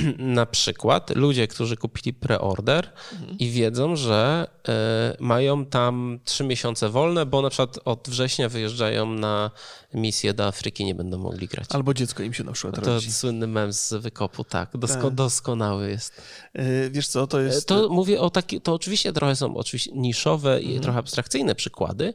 na 0.18 0.46
przykład 0.46 1.16
ludzie, 1.16 1.48
którzy 1.48 1.76
kupili 1.76 2.12
preorder 2.14 2.90
mhm. 3.12 3.38
i 3.38 3.50
wiedzą, 3.50 3.96
że 3.96 4.46
y, 4.68 4.72
mają 5.20 5.66
tam 5.66 6.20
trzy 6.24 6.44
miesiące 6.44 6.88
wolne, 6.88 7.26
bo 7.26 7.42
na 7.42 7.50
przykład 7.50 7.78
od 7.84 8.08
września 8.08 8.48
wyjeżdżają 8.48 9.06
na 9.06 9.50
misję 9.94 10.34
do 10.34 10.46
Afryki, 10.46 10.84
nie 10.84 10.94
będą 10.94 11.18
mogli 11.18 11.48
grać. 11.48 11.66
Albo 11.70 11.94
dziecko 11.94 12.22
im 12.22 12.34
się 12.34 12.44
na 12.44 12.52
przykład 12.52 12.84
To 12.84 12.94
rodzi. 12.94 13.12
słynny 13.12 13.46
mem 13.46 13.72
z 13.72 13.94
wykopu, 13.94 14.44
tak. 14.44 14.76
Dosko, 14.76 15.02
tak. 15.02 15.14
Doskonały 15.14 15.90
jest. 15.90 16.22
Yy, 16.54 16.90
wiesz 16.90 17.08
co, 17.08 17.26
to 17.26 17.40
jest... 17.40 17.68
To 17.68 17.88
mówię 17.88 18.20
o 18.20 18.30
taki, 18.30 18.60
to 18.60 18.74
oczywiście 18.74 19.12
trochę 19.12 19.36
są 19.36 19.56
oczywiście 19.56 19.92
niszowe 19.94 20.60
i 20.60 20.64
mhm. 20.64 20.82
trochę 20.82 20.98
abstrakcyjne 20.98 21.54
przykłady, 21.54 22.14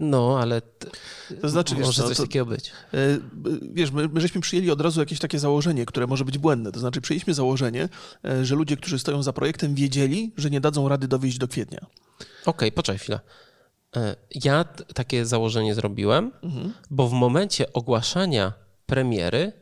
No, 0.00 0.38
ale 0.40 0.62
to 1.40 1.48
znaczy, 1.48 1.74
może 1.74 1.86
wiesz, 1.86 1.96
coś 2.08 2.16
to, 2.16 2.22
takiego 2.22 2.46
być. 2.46 2.72
Wiesz, 3.72 3.90
my, 3.90 4.08
my 4.08 4.20
żeśmy 4.20 4.40
przyjęli 4.40 4.70
od 4.70 4.80
razu 4.80 5.00
jakieś 5.00 5.18
takie 5.18 5.38
założenie, 5.38 5.86
które 5.86 6.06
może 6.06 6.24
być 6.24 6.38
błędne. 6.38 6.72
To 6.72 6.80
znaczy, 6.80 7.00
przyjęliśmy 7.00 7.34
założenie, 7.34 7.88
że 8.42 8.54
ludzie, 8.54 8.76
którzy 8.76 8.98
stoją 8.98 9.22
za 9.22 9.32
projektem, 9.32 9.74
wiedzieli, 9.74 10.32
że 10.36 10.50
nie 10.50 10.60
dadzą 10.60 10.88
rady 10.88 11.08
dowieść 11.08 11.38
do 11.38 11.48
kwietnia. 11.48 11.80
Okej, 11.80 12.28
okay, 12.44 12.72
poczekaj 12.72 12.98
chwilę. 12.98 13.20
Ja 14.44 14.64
takie 14.94 15.26
założenie 15.26 15.74
zrobiłem, 15.74 16.32
mhm. 16.42 16.72
bo 16.90 17.08
w 17.08 17.12
momencie 17.12 17.72
ogłaszania 17.72 18.52
premiery 18.86 19.52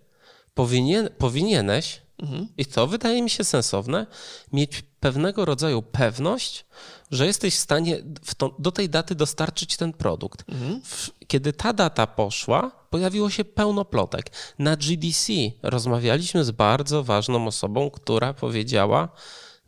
powinien, 0.54 1.08
powinieneś. 1.18 2.07
I 2.56 2.66
to 2.66 2.86
wydaje 2.86 3.22
mi 3.22 3.30
się 3.30 3.44
sensowne, 3.44 4.06
mieć 4.52 4.82
pewnego 5.00 5.44
rodzaju 5.44 5.82
pewność, 5.82 6.64
że 7.10 7.26
jesteś 7.26 7.54
w 7.54 7.58
stanie 7.58 8.02
w 8.22 8.34
to, 8.34 8.54
do 8.58 8.72
tej 8.72 8.88
daty 8.88 9.14
dostarczyć 9.14 9.76
ten 9.76 9.92
produkt. 9.92 10.44
Mhm. 10.48 10.80
W, 10.84 11.10
kiedy 11.26 11.52
ta 11.52 11.72
data 11.72 12.06
poszła, 12.06 12.70
pojawiło 12.90 13.30
się 13.30 13.44
pełno 13.44 13.84
plotek. 13.84 14.30
Na 14.58 14.76
GDC 14.76 15.32
rozmawialiśmy 15.62 16.44
z 16.44 16.50
bardzo 16.50 17.04
ważną 17.04 17.46
osobą, 17.46 17.90
która 17.90 18.34
powiedziała: 18.34 19.08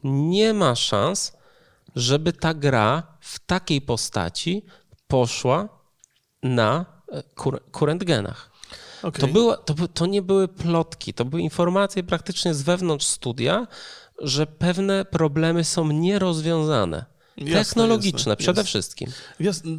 Nie 0.05 0.55
ma 0.55 0.75
szans, 0.75 1.33
żeby 1.97 2.33
ta 2.33 2.55
gra 2.55 3.03
w 3.21 3.39
takiej 3.39 3.81
postaci 3.81 4.63
poszła 5.09 5.69
na 6.43 6.87
e, 7.13 7.99
genach. 7.99 8.50
Okay. 9.03 9.21
To, 9.21 9.27
było, 9.27 9.57
to, 9.57 9.75
to 9.95 10.07
nie 10.07 10.23
były 10.23 10.49
plotki, 10.49 11.15
to 11.15 11.25
były 11.25 11.43
informacje 11.43 12.03
praktycznie 12.03 12.55
z 12.55 12.63
wewnątrz 12.63 13.07
studia, 13.07 13.67
że 14.19 14.47
pewne 14.47 15.05
problemy 15.05 15.65
są 15.65 15.93
nierozwiązane. 15.93 17.05
Jasne, 17.41 17.65
Technologiczne 17.65 18.19
jasne, 18.19 18.37
przede 18.37 18.61
jasne. 18.61 18.65
wszystkim. 18.65 19.11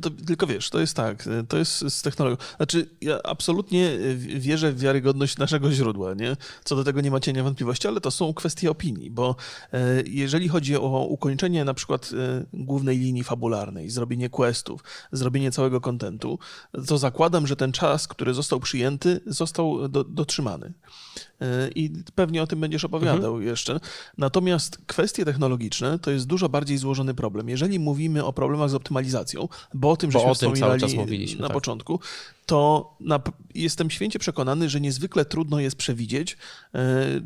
To, 0.01 0.09
tylko 0.09 0.47
wiesz, 0.47 0.69
to 0.69 0.79
jest 0.79 0.95
tak, 0.95 1.29
to 1.47 1.57
jest 1.57 1.89
z 1.89 2.01
technologią. 2.01 2.37
Znaczy, 2.57 2.89
ja 3.01 3.19
absolutnie 3.23 3.97
wierzę 4.17 4.71
w 4.71 4.79
wiarygodność 4.79 5.37
naszego 5.37 5.71
źródła, 5.71 6.13
nie? 6.13 6.37
Co 6.63 6.75
do 6.75 6.83
tego 6.83 7.01
nie 7.01 7.11
ma 7.11 7.19
cienia 7.19 7.43
wątpliwości, 7.43 7.87
ale 7.87 8.01
to 8.01 8.11
są 8.11 8.33
kwestie 8.33 8.71
opinii, 8.71 9.11
bo 9.11 9.35
e, 9.73 10.03
jeżeli 10.05 10.47
chodzi 10.47 10.75
o 10.75 11.05
ukończenie 11.09 11.65
na 11.65 11.73
przykład 11.73 12.11
e, 12.13 12.45
głównej 12.53 12.99
linii 12.99 13.23
fabularnej, 13.23 13.89
zrobienie 13.89 14.29
questów, 14.29 14.83
zrobienie 15.11 15.51
całego 15.51 15.81
kontentu, 15.81 16.39
to 16.87 16.97
zakładam, 16.97 17.47
że 17.47 17.55
ten 17.55 17.71
czas, 17.71 18.07
który 18.07 18.33
został 18.33 18.59
przyjęty, 18.59 19.21
został 19.25 19.89
do, 19.89 20.03
dotrzymany. 20.03 20.73
E, 21.41 21.69
I 21.75 22.03
pewnie 22.15 22.43
o 22.43 22.47
tym 22.47 22.59
będziesz 22.59 22.85
opowiadał 22.85 23.31
mhm. 23.31 23.43
jeszcze. 23.43 23.79
Natomiast 24.17 24.77
kwestie 24.87 25.25
technologiczne 25.25 25.99
to 25.99 26.11
jest 26.11 26.27
dużo 26.27 26.49
bardziej 26.49 26.77
złożony 26.77 27.13
problem. 27.13 27.49
Jeżeli 27.51 27.79
mówimy 27.79 28.25
o 28.25 28.33
problemach 28.33 28.69
z 28.69 28.75
optymalizacją, 28.75 29.47
bo 29.73 29.91
o 29.91 29.97
tym, 29.97 30.11
żeśmy 30.11 30.25
bo 30.27 30.31
o 30.31 30.35
tym 30.35 30.55
cały 30.55 30.79
czas 30.79 30.93
mówiliśmy, 30.93 31.41
na 31.41 31.47
tak. 31.47 31.53
początku, 31.53 31.99
to 32.51 32.95
na, 32.99 33.19
jestem 33.55 33.89
święcie 33.89 34.19
przekonany, 34.19 34.69
że 34.69 34.81
niezwykle 34.81 35.25
trudno 35.25 35.59
jest 35.59 35.75
przewidzieć, 35.75 36.37
e, 36.73 36.77
e, 36.77 37.21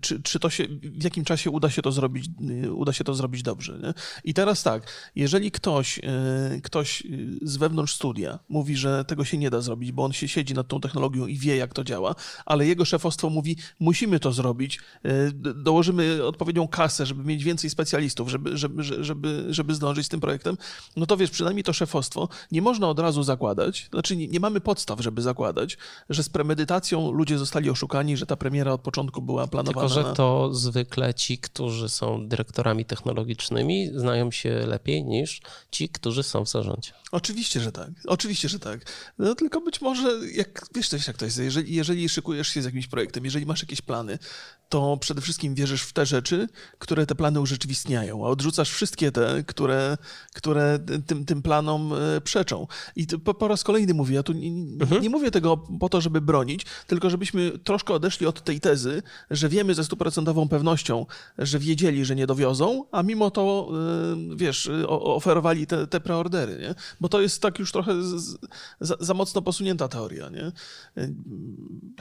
czy, 0.00 0.22
czy 0.22 0.38
to 0.38 0.50
się, 0.50 0.66
w 0.82 1.04
jakim 1.04 1.24
czasie 1.24 1.50
uda 1.50 1.70
się 1.70 1.82
to 1.82 1.92
zrobić, 1.92 2.26
e, 2.64 2.72
uda 2.72 2.92
się 2.92 3.04
to 3.04 3.14
zrobić 3.14 3.42
dobrze. 3.42 3.78
Nie? 3.82 3.94
I 4.24 4.34
teraz 4.34 4.62
tak, 4.62 5.10
jeżeli 5.16 5.50
ktoś, 5.50 6.00
ktoś 6.62 7.02
z 7.42 7.56
wewnątrz 7.56 7.94
studia 7.94 8.38
mówi, 8.48 8.76
że 8.76 9.04
tego 9.04 9.24
się 9.24 9.38
nie 9.38 9.50
da 9.50 9.60
zrobić, 9.60 9.92
bo 9.92 10.04
on 10.04 10.12
się 10.12 10.28
siedzi 10.28 10.54
nad 10.54 10.68
tą 10.68 10.80
technologią 10.80 11.26
i 11.26 11.38
wie, 11.38 11.56
jak 11.56 11.74
to 11.74 11.84
działa, 11.84 12.14
ale 12.46 12.66
jego 12.66 12.84
szefostwo 12.84 13.30
mówi, 13.30 13.56
musimy 13.80 14.20
to 14.20 14.32
zrobić, 14.32 14.80
dołożymy 15.54 16.24
odpowiednią 16.24 16.68
kasę, 16.68 17.06
żeby 17.06 17.24
mieć 17.24 17.44
więcej 17.44 17.70
specjalistów, 17.70 18.28
żeby, 18.28 18.58
żeby, 18.58 18.82
żeby, 18.84 19.46
żeby 19.48 19.74
zdążyć 19.74 20.06
z 20.06 20.08
tym 20.08 20.20
projektem, 20.20 20.56
no 20.96 21.06
to 21.06 21.16
wiesz, 21.16 21.30
przynajmniej 21.30 21.64
to 21.64 21.72
szefostwo 21.72 22.28
nie 22.52 22.62
można 22.62 22.88
od 22.88 22.98
razu 22.98 23.22
zakładać, 23.22 23.88
znaczy 23.90 24.16
nie, 24.16 24.28
nie 24.28 24.40
mamy 24.40 24.60
podstaw, 24.64 25.00
żeby 25.00 25.22
zakładać, 25.22 25.78
że 26.08 26.22
z 26.22 26.28
premedytacją 26.28 27.12
ludzie 27.12 27.38
zostali 27.38 27.70
oszukani, 27.70 28.16
że 28.16 28.26
ta 28.26 28.36
premiera 28.36 28.72
od 28.72 28.80
początku 28.80 29.22
była 29.22 29.46
planowana. 29.46 29.88
Tylko, 29.88 30.08
że 30.08 30.14
to 30.14 30.54
zwykle 30.54 31.14
ci, 31.14 31.38
którzy 31.38 31.88
są 31.88 32.28
dyrektorami 32.28 32.84
technologicznymi, 32.84 33.90
znają 33.94 34.30
się 34.30 34.50
lepiej 34.50 35.04
niż 35.04 35.40
ci, 35.70 35.88
którzy 35.88 36.22
są 36.22 36.44
w 36.44 36.48
zarządzie. 36.48 36.90
Oczywiście, 37.12 37.60
że 37.60 37.72
tak. 37.72 37.90
Oczywiście, 38.06 38.48
że 38.48 38.58
tak. 38.58 38.80
No 39.18 39.34
tylko 39.34 39.60
być 39.60 39.80
może, 39.80 40.18
jak 40.32 40.66
wiesz 40.74 40.88
coś, 40.88 41.06
jak 41.06 41.16
to 41.16 41.24
jest, 41.24 41.38
jeżeli, 41.38 41.74
jeżeli 41.74 42.08
szykujesz 42.08 42.48
się 42.48 42.62
z 42.62 42.64
jakimś 42.64 42.86
projektem, 42.86 43.24
jeżeli 43.24 43.46
masz 43.46 43.62
jakieś 43.62 43.82
plany, 43.82 44.18
to 44.68 44.96
przede 44.96 45.20
wszystkim 45.20 45.54
wierzysz 45.54 45.82
w 45.82 45.92
te 45.92 46.06
rzeczy, 46.06 46.48
które 46.78 47.06
te 47.06 47.14
plany 47.14 47.40
urzeczywistniają, 47.40 48.26
a 48.26 48.28
odrzucasz 48.28 48.70
wszystkie 48.70 49.12
te, 49.12 49.44
które, 49.46 49.96
które 50.34 50.78
tym, 51.06 51.24
tym 51.24 51.42
planom 51.42 51.92
e, 51.92 52.20
przeczą. 52.20 52.66
I 52.96 53.06
po, 53.06 53.34
po 53.34 53.48
raz 53.48 53.64
kolejny 53.64 53.94
mówię, 53.94 54.14
ja 54.14 54.22
tu 54.22 54.32
nie, 54.32 54.50
mhm. 54.80 55.02
nie 55.02 55.10
mówię 55.10 55.30
tego 55.30 55.56
po 55.56 55.88
to, 55.88 56.00
żeby 56.00 56.20
bronić, 56.20 56.66
tylko 56.86 57.10
żebyśmy 57.10 57.58
troszkę 57.58 57.94
odeszli 57.94 58.26
od 58.26 58.44
tej 58.44 58.60
tezy, 58.60 59.02
że 59.30 59.48
wiemy 59.48 59.74
ze 59.74 59.84
stuprocentową 59.84 60.48
pewnością, 60.48 61.06
że 61.38 61.58
wiedzieli, 61.58 62.04
że 62.04 62.16
nie 62.16 62.26
dowiozą, 62.26 62.84
a 62.92 63.02
mimo 63.02 63.30
to, 63.30 63.70
e, 64.32 64.36
wiesz, 64.36 64.70
oferowali 64.88 65.66
te, 65.66 65.86
te 65.86 66.00
preordery, 66.00 66.58
nie? 66.60 66.74
Bo 67.00 67.08
to 67.08 67.20
jest 67.20 67.42
tak 67.42 67.58
już 67.58 67.72
trochę 67.72 68.02
z, 68.02 68.38
za, 68.80 68.96
za 69.00 69.14
mocno 69.14 69.42
posunięta 69.42 69.88
teoria, 69.88 70.28
nie? 70.28 70.52
E, 70.96 71.08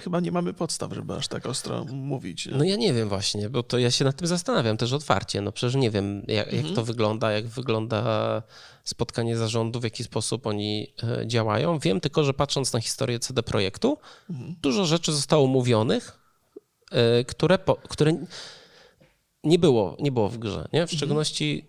chyba 0.01 0.19
nie 0.19 0.31
mamy 0.31 0.53
podstaw, 0.53 0.93
żeby 0.93 1.13
aż 1.13 1.27
tak 1.27 1.45
ostro 1.45 1.85
mówić. 1.85 2.45
Nie? 2.45 2.57
No 2.57 2.63
ja 2.63 2.75
nie 2.75 2.93
wiem 2.93 3.09
właśnie, 3.09 3.49
bo 3.49 3.63
to 3.63 3.77
ja 3.77 3.91
się 3.91 4.05
nad 4.05 4.15
tym 4.15 4.27
zastanawiam 4.27 4.77
też 4.77 4.93
otwarcie. 4.93 5.41
No 5.41 5.51
przecież 5.51 5.75
nie 5.75 5.91
wiem, 5.91 6.23
jak, 6.27 6.47
mhm. 6.47 6.65
jak 6.65 6.75
to 6.75 6.83
wygląda, 6.83 7.31
jak 7.31 7.47
wygląda 7.47 8.41
spotkanie 8.83 9.37
zarządu, 9.37 9.79
w 9.79 9.83
jaki 9.83 10.03
sposób 10.03 10.47
oni 10.47 10.93
działają. 11.25 11.79
Wiem 11.79 11.99
tylko, 11.99 12.23
że 12.23 12.32
patrząc 12.33 12.73
na 12.73 12.79
historię 12.79 13.19
CD 13.19 13.43
Projektu, 13.43 13.97
mhm. 14.29 14.55
dużo 14.61 14.85
rzeczy 14.85 15.13
zostało 15.13 15.47
mówionych, 15.47 16.19
e, 16.91 17.23
które, 17.23 17.57
po, 17.57 17.75
które 17.75 18.25
nie 19.43 19.59
było, 19.59 19.97
nie 19.99 20.11
było 20.11 20.29
w 20.29 20.37
grze. 20.37 20.67
Nie? 20.73 20.79
W 20.79 20.83
mhm. 20.83 20.97
szczególności 20.97 21.65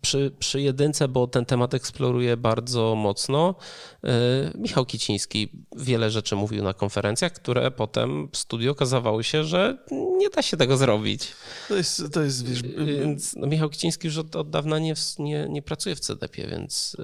przy, 0.00 0.32
przy 0.38 0.60
jedynce, 0.60 1.08
bo 1.08 1.26
ten 1.26 1.44
temat 1.44 1.74
eksploruje 1.74 2.36
bardzo 2.36 2.94
mocno. 2.94 3.54
Yy, 4.02 4.10
Michał 4.54 4.86
Kiciński 4.86 5.48
wiele 5.76 6.10
rzeczy 6.10 6.36
mówił 6.36 6.62
na 6.64 6.74
konferencjach, 6.74 7.32
które 7.32 7.70
potem 7.70 8.28
w 8.32 8.36
studiu 8.36 8.72
okazało 8.72 9.22
się, 9.22 9.44
że 9.44 9.78
nie 10.16 10.30
da 10.30 10.42
się 10.42 10.56
tego 10.56 10.76
zrobić. 10.76 11.32
To 11.68 11.76
jest, 11.76 12.02
to 12.12 12.22
jest 12.22 12.46
wiesz... 12.46 12.62
Więc 12.62 13.36
no, 13.36 13.46
Michał 13.46 13.70
Kiciński 13.70 14.06
już 14.06 14.18
od, 14.18 14.36
od 14.36 14.50
dawna 14.50 14.78
nie, 14.78 14.94
nie, 15.18 15.46
nie 15.48 15.62
pracuje 15.62 15.96
w 15.96 16.00
CDP, 16.00 16.46
więc... 16.46 16.96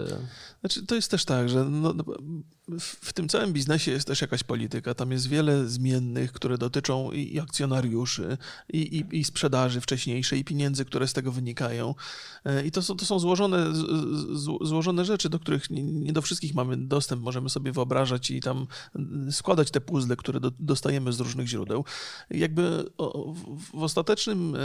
Znaczy, 0.61 0.87
to 0.87 0.95
jest 0.95 1.11
też 1.11 1.25
tak, 1.25 1.49
że 1.49 1.65
no, 1.65 1.93
no 1.93 2.05
w 2.81 3.13
tym 3.13 3.29
całym 3.29 3.53
biznesie 3.53 3.91
jest 3.91 4.07
też 4.07 4.21
jakaś 4.21 4.43
polityka. 4.43 4.95
Tam 4.95 5.13
jest 5.13 5.29
wiele 5.29 5.69
zmiennych, 5.69 6.33
które 6.33 6.59
dotyczą 6.59 7.13
i 7.13 7.41
akcjonariuszy, 7.41 8.39
i, 8.73 8.79
i, 8.79 9.19
i 9.19 9.25
sprzedaży 9.25 9.81
wcześniejszej, 9.81 10.41
i 10.41 10.45
pieniędzy, 10.45 10.85
które 10.85 11.09
z 11.09 11.13
tego 11.13 11.33
wynikają. 11.33 11.56
E, 12.45 12.67
I 12.67 12.71
to 12.71 12.83
są, 12.83 12.97
to 12.97 13.05
są 13.05 13.19
złożone, 13.19 13.67
złożone 14.61 15.05
rzeczy, 15.05 15.29
do 15.29 15.39
których 15.39 15.71
nie, 15.71 16.13
do 16.13 16.23
wszystkich 16.23 16.55
mamy 16.55 16.77
dostęp. 16.77 17.23
Możemy 17.23 17.51
sobie 17.51 17.73
wyobrażać 17.73 18.31
i 18.31 18.41
tam 18.41 18.67
składać 19.31 19.71
te 19.71 19.81
puzzle, 19.81 20.17
które 20.17 20.41
do, 20.41 20.53
dostajemy 20.61 21.13
z 21.13 21.21
różnych 21.21 21.49
źródeł. 21.49 21.85
Jakby 22.31 22.91
w 23.75 23.83
ostatecznym 23.83 24.55
e, 24.55 24.59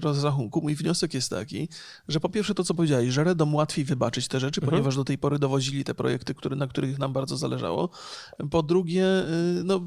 rozrachunku 0.00 0.62
mój 0.62 0.74
wniosek 0.74 1.14
jest 1.14 1.30
taki, 1.30 1.68
że 2.08 2.20
po 2.20 2.28
pierwsze 2.28 2.54
to, 2.54 2.64
co 2.64 2.74
powiedziałeś, 2.74 3.12
że 3.12 3.24
Redom 3.24 3.54
łatwiej 3.54 3.84
wybaczyć 3.84 4.28
te 4.28 4.40
rzeczy, 4.40 4.60
mhm. 4.60 4.70
ponieważ 4.70 4.96
do 4.96 5.04
tej 5.04 5.18
pory 5.18 5.38
dowozili 5.38 5.84
te 5.84 5.94
projekty, 5.94 6.34
które, 6.34 6.56
na 6.56 6.66
których 6.66 6.98
nam 6.98 7.12
bardzo 7.12 7.36
zależało. 7.36 7.90
Po 8.50 8.62
drugie, 8.62 9.04
y, 9.58 9.64
no, 9.64 9.80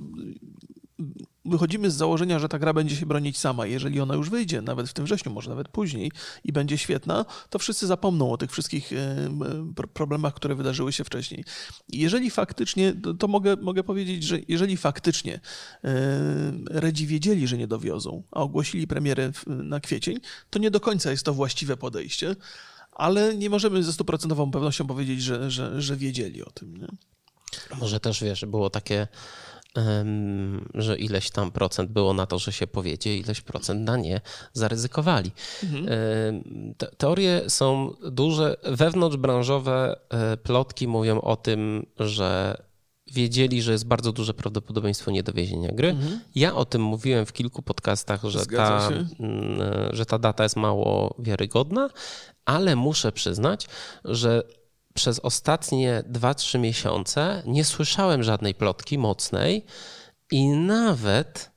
wychodzimy 1.45 1.91
z 1.91 1.95
założenia, 1.95 2.39
że 2.39 2.49
ta 2.49 2.59
gra 2.59 2.73
będzie 2.73 2.95
się 2.95 3.05
bronić 3.05 3.37
sama. 3.37 3.65
Jeżeli 3.65 3.99
ona 3.99 4.15
już 4.15 4.29
wyjdzie, 4.29 4.61
nawet 4.61 4.89
w 4.89 4.93
tym 4.93 5.05
wrześniu, 5.05 5.31
może 5.31 5.49
nawet 5.49 5.67
później 5.67 6.11
i 6.43 6.51
będzie 6.51 6.77
świetna, 6.77 7.25
to 7.49 7.59
wszyscy 7.59 7.87
zapomną 7.87 8.31
o 8.31 8.37
tych 8.37 8.51
wszystkich 8.51 8.91
y, 8.91 8.97
problemach, 9.93 10.33
które 10.33 10.55
wydarzyły 10.55 10.93
się 10.93 11.03
wcześniej. 11.03 11.45
Jeżeli 11.89 12.29
faktycznie, 12.29 12.93
to 13.19 13.27
mogę, 13.27 13.55
mogę 13.55 13.83
powiedzieć, 13.83 14.23
że 14.23 14.39
jeżeli 14.47 14.77
faktycznie 14.77 15.35
y, 15.35 15.39
Redzi 16.69 17.07
wiedzieli, 17.07 17.47
że 17.47 17.57
nie 17.57 17.67
dowiozą, 17.67 18.23
a 18.31 18.41
ogłosili 18.41 18.87
premierę 18.87 19.31
na 19.47 19.79
kwiecień, 19.79 20.17
to 20.49 20.59
nie 20.59 20.71
do 20.71 20.79
końca 20.79 21.11
jest 21.11 21.23
to 21.23 21.33
właściwe 21.33 21.77
podejście, 21.77 22.35
ale 22.91 23.35
nie 23.37 23.49
możemy 23.49 23.83
ze 23.83 23.93
stuprocentową 23.93 24.51
pewnością 24.51 24.87
powiedzieć, 24.87 25.21
że, 25.21 25.51
że, 25.51 25.81
że 25.81 25.95
wiedzieli 25.95 26.43
o 26.43 26.49
tym. 26.49 26.77
Nie? 26.77 26.87
Może 27.79 27.99
też 27.99 28.23
wiesz, 28.23 28.45
było 28.45 28.69
takie, 28.69 29.07
że 30.73 30.97
ileś 30.97 31.29
tam 31.29 31.51
procent 31.51 31.91
było 31.91 32.13
na 32.13 32.25
to, 32.25 32.39
że 32.39 32.51
się 32.51 32.67
powiedzie, 32.67 33.17
ileś 33.17 33.41
procent 33.41 33.81
na 33.81 33.97
nie 33.97 34.21
zaryzykowali. 34.53 35.31
Mhm. 35.63 35.85
Te, 36.77 36.87
teorie 36.87 37.41
są 37.47 37.93
duże, 38.11 38.55
wewnątrzbranżowe 38.63 39.99
e, 40.09 40.37
plotki 40.37 40.87
mówią 40.87 41.21
o 41.21 41.35
tym, 41.35 41.85
że 41.99 42.57
wiedzieli, 43.11 43.61
że 43.61 43.71
jest 43.71 43.87
bardzo 43.87 44.11
duże 44.11 44.33
prawdopodobieństwo 44.33 45.11
niedowiezienia 45.11 45.71
gry. 45.71 45.89
Mhm. 45.89 46.19
Ja 46.35 46.55
o 46.55 46.65
tym 46.65 46.81
mówiłem 46.81 47.25
w 47.25 47.33
kilku 47.33 47.61
podcastach, 47.61 48.23
że 48.23 48.45
ta, 48.45 48.89
że 49.91 50.05
ta 50.05 50.19
data 50.19 50.43
jest 50.43 50.55
mało 50.55 51.15
wiarygodna, 51.19 51.89
ale 52.45 52.75
muszę 52.75 53.11
przyznać, 53.11 53.67
że 54.05 54.43
przez 54.93 55.19
ostatnie 55.19 56.03
2-3 56.11 56.59
miesiące 56.59 57.43
nie 57.45 57.65
słyszałem 57.65 58.23
żadnej 58.23 58.55
plotki 58.55 58.97
mocnej 58.97 59.65
i 60.31 60.47
nawet, 60.49 61.51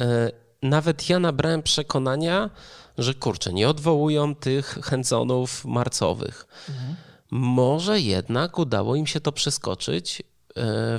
e, 0.00 0.30
nawet 0.62 1.08
ja 1.08 1.18
nabrałem 1.18 1.62
przekonania, 1.62 2.50
że 2.98 3.14
kurczę, 3.14 3.52
nie 3.52 3.68
odwołują 3.68 4.34
tych 4.34 4.78
hands-onów 4.82 5.64
marcowych. 5.64 6.46
Mhm. 6.68 6.96
Może 7.30 8.00
jednak 8.00 8.58
udało 8.58 8.96
im 8.96 9.06
się 9.06 9.20
to 9.20 9.32
przeskoczyć 9.32 10.22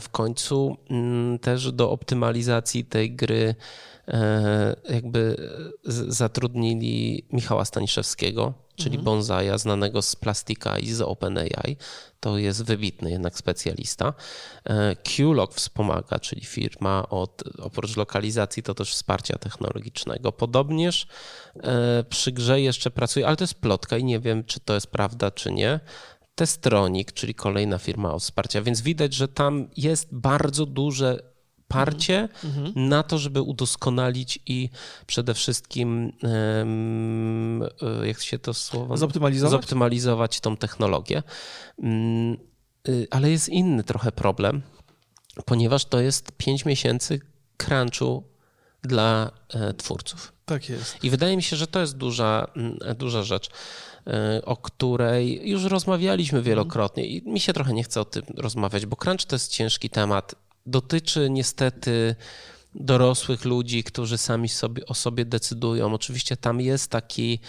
w 0.02 0.10
końcu 0.12 0.78
mm, 0.90 1.40
też 1.40 1.72
do 1.72 1.92
optymalizacji 1.92 2.86
tej 2.86 3.16
gry 3.16 3.56
e, 4.08 4.76
jakby 4.90 5.36
zatrudnili 6.08 7.26
Michała 7.32 7.66
Staniszewskiego, 7.66 8.54
czyli 8.76 8.96
mhm. 8.96 9.06
Bonzaja, 9.06 9.58
znanego 9.58 10.02
z 10.02 10.16
Plastika 10.16 10.80
i 10.80 10.88
z 10.88 11.02
OpenAI. 11.02 11.78
To 12.20 12.38
jest 12.38 12.64
wybitny 12.64 13.12
jednak 13.12 13.38
specjalista. 13.38 14.14
E, 14.64 14.96
QLog 14.96 15.54
wspomaga, 15.54 16.20
czyli 16.20 16.46
firma 16.46 17.10
od, 17.10 17.44
oprócz 17.60 17.98
lokalizacji, 17.98 18.64
to 18.64 18.74
też 18.74 18.92
wsparcia 18.92 19.38
technologicznego. 19.38 20.32
Podobnież 20.32 21.08
e, 21.64 22.04
przy 22.10 22.32
grze 22.32 22.62
jeszcze 22.62 22.92
pracuje, 22.92 23.28
ale 23.28 23.36
to 23.36 23.44
jest 23.44 23.62
plotka 23.62 23.98
i 23.98 24.04
nie 24.04 24.20
wiem, 24.20 24.44
czy 24.44 24.60
to 24.60 24.74
jest 24.74 24.88
prawda, 24.88 25.32
czy 25.32 25.52
nie. 25.52 25.80
Testronik, 26.36 27.12
czyli 27.12 27.36
kolejna 27.36 27.78
firma 27.78 28.14
od 28.14 28.24
wsparcia, 28.24 28.62
więc 28.62 28.82
widać, 28.82 29.14
że 29.14 29.28
tam 29.28 29.68
jest 29.78 30.08
bardzo 30.12 30.66
duże 30.66 31.36
parcie 31.68 32.30
mhm. 32.44 32.90
na 32.90 33.04
to, 33.04 33.18
żeby 33.18 33.42
udoskonalić 33.42 34.40
i 34.46 34.70
przede 35.08 35.34
wszystkim, 35.34 36.12
e, 36.24 38.08
jak 38.08 38.22
się 38.22 38.40
to 38.40 38.54
słowo... 38.54 38.98
Zoptymalizować? 38.98 39.52
Zoptymalizować 39.52 40.40
tą 40.40 40.58
technologię. 40.58 41.24
Mm, 41.80 42.38
y, 42.88 43.08
ale 43.12 43.32
jest 43.32 43.50
inny 43.50 43.84
trochę 43.84 44.12
problem, 44.12 44.62
ponieważ 45.46 45.86
to 45.86 46.00
jest 46.00 46.32
5 46.32 46.66
miesięcy 46.66 47.20
crunchu 47.58 48.24
dla 48.82 49.32
e, 49.54 49.74
twórców. 49.74 50.34
Tak 50.46 50.70
jest. 50.70 51.04
I 51.04 51.10
wydaje 51.10 51.38
mi 51.38 51.44
się, 51.44 51.56
że 51.56 51.68
to 51.68 51.80
jest 51.80 51.98
duża, 51.98 52.48
duża 52.96 53.24
rzecz 53.24 53.50
o 54.46 54.58
której 54.58 55.50
już 55.50 55.64
rozmawialiśmy 55.64 56.42
wielokrotnie 56.42 57.06
i 57.06 57.30
mi 57.30 57.40
się 57.40 57.54
trochę 57.54 57.74
nie 57.74 57.84
chce 57.84 58.02
o 58.02 58.06
tym 58.06 58.24
rozmawiać, 58.38 58.86
bo 58.86 58.96
crunch 58.96 59.26
to 59.26 59.36
jest 59.36 59.52
ciężki 59.52 59.90
temat. 59.90 60.36
Dotyczy 60.66 61.30
niestety 61.30 62.16
dorosłych 62.80 63.46
ludzi, 63.46 63.84
którzy 63.84 64.18
sami 64.18 64.50
sobie, 64.50 64.86
o 64.86 64.94
sobie 64.94 65.26
decydują. 65.26 65.94
Oczywiście 65.94 66.38
tam 66.38 66.62
jest 66.62 66.92
taki, 66.92 67.40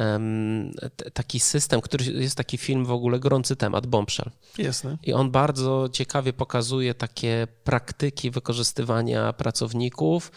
um, 0.00 0.72
taki 1.12 1.40
system, 1.40 1.80
który 1.80 2.04
jest 2.04 2.36
taki 2.36 2.58
film 2.58 2.84
w 2.84 2.92
ogóle 2.92 3.18
gorący 3.18 3.56
temat, 3.56 3.86
Bombshell. 3.86 4.30
Jasne. 4.58 4.98
I 5.02 5.12
on 5.12 5.30
bardzo 5.30 5.88
ciekawie 5.92 6.32
pokazuje 6.32 6.94
takie 6.94 7.48
praktyki 7.64 8.30
wykorzystywania 8.30 9.32
pracowników, 9.32 10.32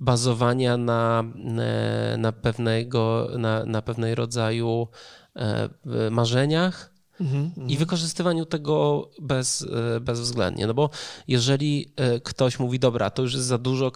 bazowania 0.00 0.76
na, 0.76 1.24
e, 1.58 2.16
na, 2.16 2.32
pewnego, 2.32 3.28
na, 3.38 3.64
na 3.64 3.82
pewnej 3.82 4.14
rodzaju 4.14 4.88
e, 5.36 5.68
marzeniach, 6.10 6.95
Mhm, 7.20 7.44
I 7.56 7.60
mhm. 7.60 7.78
wykorzystywaniu 7.78 8.46
tego 8.46 9.08
bez, 9.20 9.66
e, 9.96 10.00
bezwzględnie. 10.00 10.66
No 10.66 10.74
bo 10.74 10.90
jeżeli 11.28 11.92
e, 11.96 12.20
ktoś 12.20 12.58
mówi, 12.58 12.78
dobra, 12.78 13.10
to 13.10 13.22
już 13.22 13.34
jest 13.34 13.46
za 13.46 13.58
dużo, 13.58 13.92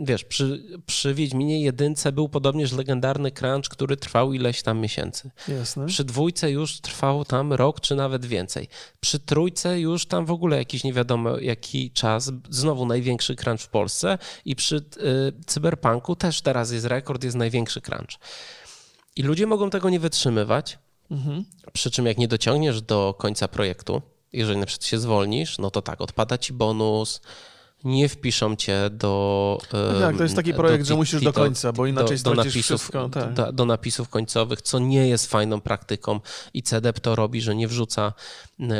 wiesz, 0.00 0.24
przy, 0.24 0.62
przy 0.86 1.14
Wiedźminie 1.14 1.62
jedynce 1.62 2.12
był 2.12 2.28
podobnież 2.28 2.72
legendarny 2.72 3.30
crunch, 3.30 3.68
który 3.68 3.96
trwał 3.96 4.32
ileś 4.32 4.62
tam 4.62 4.78
miesięcy. 4.78 5.30
Jasne. 5.48 5.86
Przy 5.86 6.04
dwójce 6.04 6.50
już 6.50 6.80
trwał 6.80 7.24
tam 7.24 7.52
rok, 7.52 7.80
czy 7.80 7.94
nawet 7.94 8.26
więcej. 8.26 8.68
Przy 9.00 9.18
trójce 9.18 9.80
już 9.80 10.06
tam 10.06 10.26
w 10.26 10.30
ogóle 10.30 10.56
jakiś 10.56 10.84
nie 10.84 10.92
wiadomo 10.92 11.38
jaki 11.38 11.90
czas, 11.90 12.32
znowu 12.50 12.86
największy 12.86 13.36
crunch 13.36 13.60
w 13.60 13.68
Polsce 13.68 14.18
i 14.44 14.56
przy 14.56 14.76
y, 14.76 14.82
Cyberpunku 15.46 16.16
też 16.16 16.42
teraz 16.42 16.72
jest 16.72 16.86
rekord, 16.86 17.24
jest 17.24 17.36
największy 17.36 17.80
crunch. 17.80 18.18
I 19.16 19.22
ludzie 19.22 19.46
mogą 19.46 19.70
tego 19.70 19.90
nie 19.90 20.00
wytrzymywać, 20.00 20.78
Mhm. 21.10 21.44
Przy 21.72 21.90
czym 21.90 22.06
jak 22.06 22.18
nie 22.18 22.28
dociągniesz 22.28 22.82
do 22.82 23.14
końca 23.18 23.48
projektu, 23.48 24.02
jeżeli 24.32 24.60
na 24.60 24.66
przykład 24.66 24.86
się 24.86 24.98
zwolnisz, 24.98 25.58
no 25.58 25.70
to 25.70 25.82
tak, 25.82 26.00
odpada 26.00 26.38
ci 26.38 26.52
bonus, 26.52 27.20
nie 27.84 28.08
wpiszą 28.08 28.56
cię 28.56 28.90
do. 28.90 29.58
No 29.72 30.00
tak, 30.00 30.16
to 30.16 30.22
jest 30.22 30.36
taki 30.36 30.54
projekt, 30.54 30.84
do, 30.84 30.88
że 30.88 30.94
musisz 30.94 31.22
do 31.22 31.32
końca, 31.32 31.72
bo 31.72 31.86
inaczej 31.86 32.18
do, 32.18 32.30
do 32.30 32.34
napisów, 32.34 32.62
wszystko. 32.62 33.08
Tak. 33.08 33.32
Do, 33.32 33.52
do, 33.52 33.64
napisów 33.64 34.08
końcowych, 34.08 34.62
co 34.62 34.78
nie 34.78 35.08
jest 35.08 35.26
fajną 35.26 35.60
praktyką 35.60 36.20
i 36.54 36.62
CDEP 36.62 37.00
to 37.00 37.16
robi, 37.16 37.40
że 37.40 37.54
nie 37.54 37.68
wrzuca 37.68 38.12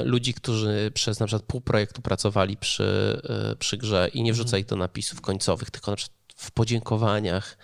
ludzi, 0.05 0.35
którzy 0.35 0.90
przez 0.94 1.20
na 1.20 1.27
przykład 1.27 1.42
pół 1.42 1.61
projektu 1.61 2.03
pracowali 2.03 2.57
przy, 2.57 3.20
e, 3.53 3.57
przy 3.57 3.77
grze 3.77 4.11
i 4.14 4.22
nie 4.22 4.33
wrzuca 4.33 4.48
mhm. 4.48 4.61
ich 4.61 4.66
do 4.66 4.77
napisów 4.77 5.20
końcowych, 5.20 5.70
tylko 5.70 5.90
na 5.90 5.96
przykład 5.96 6.16
w 6.37 6.51
podziękowaniach 6.51 7.59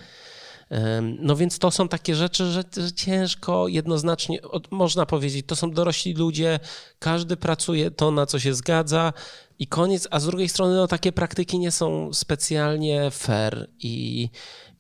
no 1.18 1.36
więc 1.36 1.58
to 1.58 1.70
są 1.70 1.88
takie 1.88 2.14
rzeczy, 2.14 2.46
że, 2.52 2.64
że 2.76 2.92
ciężko 2.92 3.68
jednoznacznie, 3.68 4.38
można 4.70 5.06
powiedzieć, 5.06 5.46
to 5.46 5.56
są 5.56 5.70
dorośli 5.70 6.14
ludzie, 6.14 6.60
każdy 6.98 7.36
pracuje 7.36 7.90
to, 7.90 8.10
na 8.10 8.26
co 8.26 8.38
się 8.38 8.54
zgadza 8.54 9.12
i 9.58 9.66
koniec, 9.66 10.08
a 10.10 10.20
z 10.20 10.26
drugiej 10.26 10.48
strony 10.48 10.76
no, 10.76 10.86
takie 10.86 11.12
praktyki 11.12 11.58
nie 11.58 11.70
są 11.70 12.12
specjalnie 12.12 13.10
fair 13.10 13.68
i, 13.78 14.28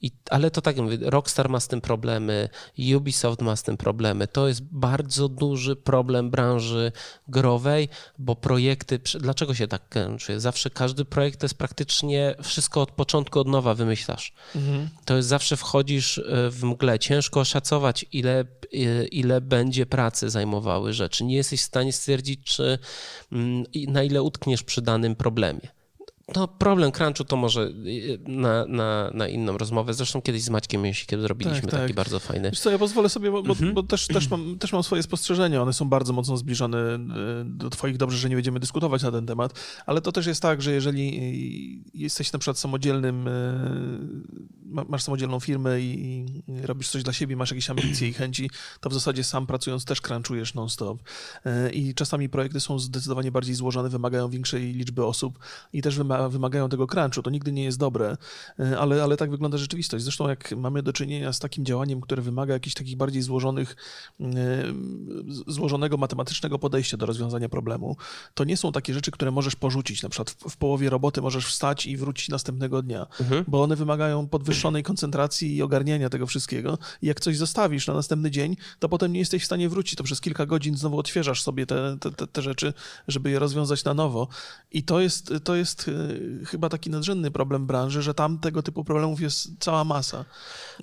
i, 0.02 0.10
ale 0.30 0.50
to 0.50 0.60
tak 0.60 0.76
mówię, 0.76 0.98
Rockstar 1.00 1.48
ma 1.48 1.60
z 1.60 1.68
tym 1.68 1.80
problemy, 1.80 2.48
Ubisoft 2.96 3.42
ma 3.42 3.56
z 3.56 3.62
tym 3.62 3.76
problemy. 3.76 4.28
To 4.28 4.48
jest 4.48 4.62
bardzo 4.62 5.28
duży 5.28 5.76
problem 5.76 6.30
branży 6.30 6.92
growej, 7.28 7.88
bo 8.18 8.36
projekty, 8.36 9.00
dlaczego 9.20 9.54
się 9.54 9.68
tak 9.68 9.88
kręczy? 9.88 10.40
Zawsze 10.40 10.70
każdy 10.70 11.04
projekt 11.04 11.40
to 11.40 11.44
jest 11.44 11.54
praktycznie 11.54 12.34
wszystko 12.42 12.82
od 12.82 12.90
początku, 12.90 13.40
od 13.40 13.48
nowa 13.48 13.74
wymyślasz. 13.74 14.32
Mhm. 14.56 14.88
To 15.04 15.16
jest 15.16 15.28
zawsze 15.28 15.56
wchodzisz 15.56 16.18
e, 16.18 16.50
w 16.50 16.64
mgle. 16.64 16.98
Ciężko 16.98 17.40
oszacować, 17.40 18.06
ile, 18.12 18.40
e, 18.40 19.04
ile 19.04 19.40
będzie 19.40 19.86
pracy 19.86 20.30
zajmowały 20.30 20.92
rzeczy. 20.92 21.24
Nie 21.24 21.36
jesteś 21.36 21.60
w 21.60 21.64
stanie 21.64 21.92
stwierdzić, 21.92 22.40
czy 22.44 22.78
mm, 23.32 23.64
na 23.88 24.02
ile 24.02 24.22
utkniesz 24.22 24.62
przy 24.62 24.82
danym 24.82 25.16
problemie. 25.16 25.81
No, 26.36 26.48
problem 26.48 26.92
crunchu 26.92 27.24
to 27.24 27.36
może 27.36 27.62
y, 27.62 28.18
na, 28.26 28.66
na, 28.66 29.10
na 29.14 29.28
inną 29.28 29.58
rozmowę. 29.58 29.94
Zresztą 29.94 30.22
kiedyś 30.22 30.42
z 30.42 30.50
Maćkiem 30.50 30.82
kiedy 31.06 31.22
zrobiliśmy 31.22 31.60
tak, 31.62 31.70
tak. 31.70 31.80
taki 31.80 31.94
bardzo 31.94 32.20
fajny. 32.20 32.50
Wiesz 32.50 32.60
co, 32.60 32.70
ja 32.70 32.78
pozwolę 32.78 33.08
sobie, 33.08 33.30
bo, 33.30 33.38
mhm. 33.38 33.74
bo, 33.74 33.82
też, 33.82 34.06
też, 34.06 34.30
mam, 34.30 34.58
też 34.58 34.72
mam 34.72 34.82
swoje 34.82 35.02
spostrzeżenia. 35.02 35.62
One 35.62 35.72
są 35.72 35.88
bardzo 35.88 36.12
mocno 36.12 36.36
zbliżone 36.36 36.94
y, 36.94 36.98
do 37.44 37.70
Twoich. 37.70 37.96
Dobrze, 37.96 38.18
że 38.18 38.28
nie 38.28 38.34
będziemy 38.34 38.60
dyskutować 38.60 39.02
na 39.02 39.10
ten 39.10 39.26
temat, 39.26 39.60
ale 39.86 40.00
to 40.00 40.12
też 40.12 40.26
jest 40.26 40.42
tak, 40.42 40.62
że 40.62 40.72
jeżeli 40.72 41.18
y, 41.94 41.98
jesteś 41.98 42.32
na 42.32 42.38
przykład 42.38 42.58
samodzielnym, 42.58 43.28
masz 44.88 45.02
samodzielną 45.02 45.40
firmę 45.40 45.80
i, 45.80 46.42
robisz 46.62 46.88
coś 46.88 47.02
dla 47.02 47.12
siebie, 47.12 47.36
masz 47.36 47.50
jakieś 47.50 47.70
ambicje 47.70 48.08
i 48.08 48.12
chęci, 48.12 48.50
to 48.80 48.90
w 48.90 48.94
zasadzie 48.94 49.24
sam 49.24 49.46
pracując 49.46 49.84
też 49.84 50.00
crunchujesz 50.00 50.54
non-stop. 50.54 51.02
I 51.72 51.94
czasami 51.94 52.28
projekty 52.28 52.60
są 52.60 52.78
zdecydowanie 52.78 53.32
bardziej 53.32 53.54
złożone, 53.54 53.88
wymagają 53.88 54.28
większej 54.28 54.72
liczby 54.72 55.04
osób 55.04 55.38
i 55.72 55.82
też 55.82 55.96
wymagają 55.96 56.21
wymagają 56.28 56.68
tego 56.68 56.86
crunchu. 56.86 57.22
To 57.22 57.30
nigdy 57.30 57.52
nie 57.52 57.64
jest 57.64 57.78
dobre, 57.78 58.16
e, 58.60 58.78
ale, 58.78 59.02
ale 59.02 59.16
tak 59.16 59.30
wygląda 59.30 59.58
rzeczywistość. 59.58 60.04
Zresztą 60.04 60.28
jak 60.28 60.52
mamy 60.56 60.82
do 60.82 60.92
czynienia 60.92 61.32
z 61.32 61.38
takim 61.38 61.64
działaniem, 61.64 62.00
które 62.00 62.22
wymaga 62.22 62.54
jakichś 62.54 62.74
takich 62.74 62.96
bardziej 62.96 63.22
złożonych, 63.22 63.76
e, 64.20 64.24
złożonego 65.46 65.96
matematycznego 65.96 66.58
podejścia 66.58 66.96
do 66.96 67.06
rozwiązania 67.06 67.48
problemu, 67.48 67.96
to 68.34 68.44
nie 68.44 68.56
są 68.56 68.72
takie 68.72 68.94
rzeczy, 68.94 69.10
które 69.10 69.30
możesz 69.30 69.56
porzucić. 69.56 70.02
Na 70.02 70.08
przykład 70.08 70.30
w, 70.30 70.50
w 70.50 70.56
połowie 70.56 70.90
roboty 70.90 71.22
możesz 71.22 71.46
wstać 71.46 71.86
i 71.86 71.96
wrócić 71.96 72.28
następnego 72.28 72.82
dnia, 72.82 73.06
mhm. 73.20 73.44
bo 73.48 73.62
one 73.62 73.76
wymagają 73.76 74.28
podwyższonej 74.28 74.82
koncentracji 74.82 75.56
i 75.56 75.62
ogarniania 75.62 76.10
tego 76.10 76.26
wszystkiego. 76.26 76.78
I 77.02 77.06
jak 77.06 77.20
coś 77.20 77.36
zostawisz 77.36 77.86
na 77.86 77.94
następny 77.94 78.30
dzień, 78.30 78.56
to 78.78 78.88
potem 78.88 79.12
nie 79.12 79.18
jesteś 79.18 79.42
w 79.42 79.46
stanie 79.46 79.68
wrócić. 79.68 79.96
To 79.96 80.04
przez 80.04 80.20
kilka 80.20 80.46
godzin 80.46 80.76
znowu 80.76 80.98
odświeżasz 80.98 81.42
sobie 81.42 81.66
te, 81.66 81.96
te, 82.00 82.10
te, 82.10 82.26
te 82.26 82.42
rzeczy, 82.42 82.72
żeby 83.08 83.30
je 83.30 83.38
rozwiązać 83.38 83.84
na 83.84 83.94
nowo. 83.94 84.28
I 84.72 84.82
to 84.82 85.00
jest, 85.00 85.32
to 85.44 85.54
jest 85.54 85.88
e, 85.88 86.01
chyba 86.46 86.68
taki 86.68 86.90
nadrzędny 86.90 87.30
problem 87.30 87.66
branży, 87.66 88.02
że 88.02 88.14
tam 88.14 88.38
tego 88.38 88.62
typu 88.62 88.84
problemów 88.84 89.20
jest 89.20 89.48
cała 89.58 89.84
masa. 89.84 90.24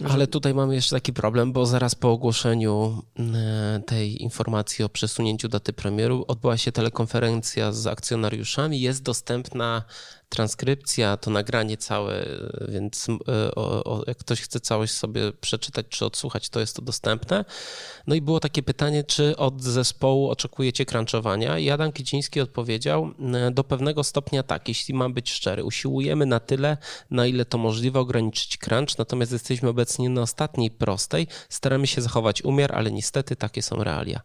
Ale 0.09 0.27
tutaj 0.27 0.53
mamy 0.53 0.75
jeszcze 0.75 0.95
taki 0.95 1.13
problem, 1.13 1.53
bo 1.53 1.65
zaraz 1.65 1.95
po 1.95 2.11
ogłoszeniu 2.11 3.03
e, 3.19 3.81
tej 3.85 4.23
informacji 4.23 4.85
o 4.85 4.89
przesunięciu 4.89 5.47
daty 5.49 5.73
premieru 5.73 6.25
odbyła 6.27 6.57
się 6.57 6.71
telekonferencja 6.71 7.71
z 7.71 7.87
akcjonariuszami. 7.87 8.81
Jest 8.81 9.03
dostępna 9.03 9.83
transkrypcja, 10.29 11.17
to 11.17 11.31
nagranie 11.31 11.77
całe, 11.77 12.25
więc 12.67 13.07
e, 13.09 13.55
o, 13.55 13.83
o, 13.83 14.03
jak 14.07 14.17
ktoś 14.17 14.41
chce 14.41 14.59
całość 14.59 14.93
sobie 14.93 15.31
przeczytać 15.41 15.85
czy 15.89 16.05
odsłuchać, 16.05 16.49
to 16.49 16.59
jest 16.59 16.75
to 16.75 16.81
dostępne. 16.81 17.45
No 18.07 18.15
i 18.15 18.21
było 18.21 18.39
takie 18.39 18.63
pytanie, 18.63 19.03
czy 19.03 19.37
od 19.37 19.63
zespołu 19.63 20.29
oczekujecie 20.29 20.85
crunchowania? 20.85 21.59
I 21.59 21.69
Adam 21.69 21.91
Kiciński 21.91 22.41
odpowiedział, 22.41 23.11
e, 23.33 23.51
do 23.51 23.63
pewnego 23.63 24.03
stopnia 24.03 24.43
tak, 24.43 24.67
jeśli 24.67 24.93
mam 24.93 25.13
być 25.13 25.31
szczery. 25.31 25.63
Usiłujemy 25.63 26.25
na 26.25 26.39
tyle, 26.39 26.77
na 27.11 27.27
ile 27.27 27.45
to 27.45 27.57
możliwe 27.57 27.99
ograniczyć 27.99 28.57
crunch, 28.57 28.97
natomiast 28.97 29.31
jesteśmy 29.31 29.69
obecnie 29.69 30.09
na 30.09 30.21
ostatniej 30.21 30.71
prostej. 30.71 31.27
Staramy 31.49 31.87
się 31.87 32.01
zachować 32.01 32.41
umiar, 32.41 32.75
ale 32.75 32.91
niestety 32.91 33.35
takie 33.35 33.61
są 33.61 33.83
realia. 33.83 34.21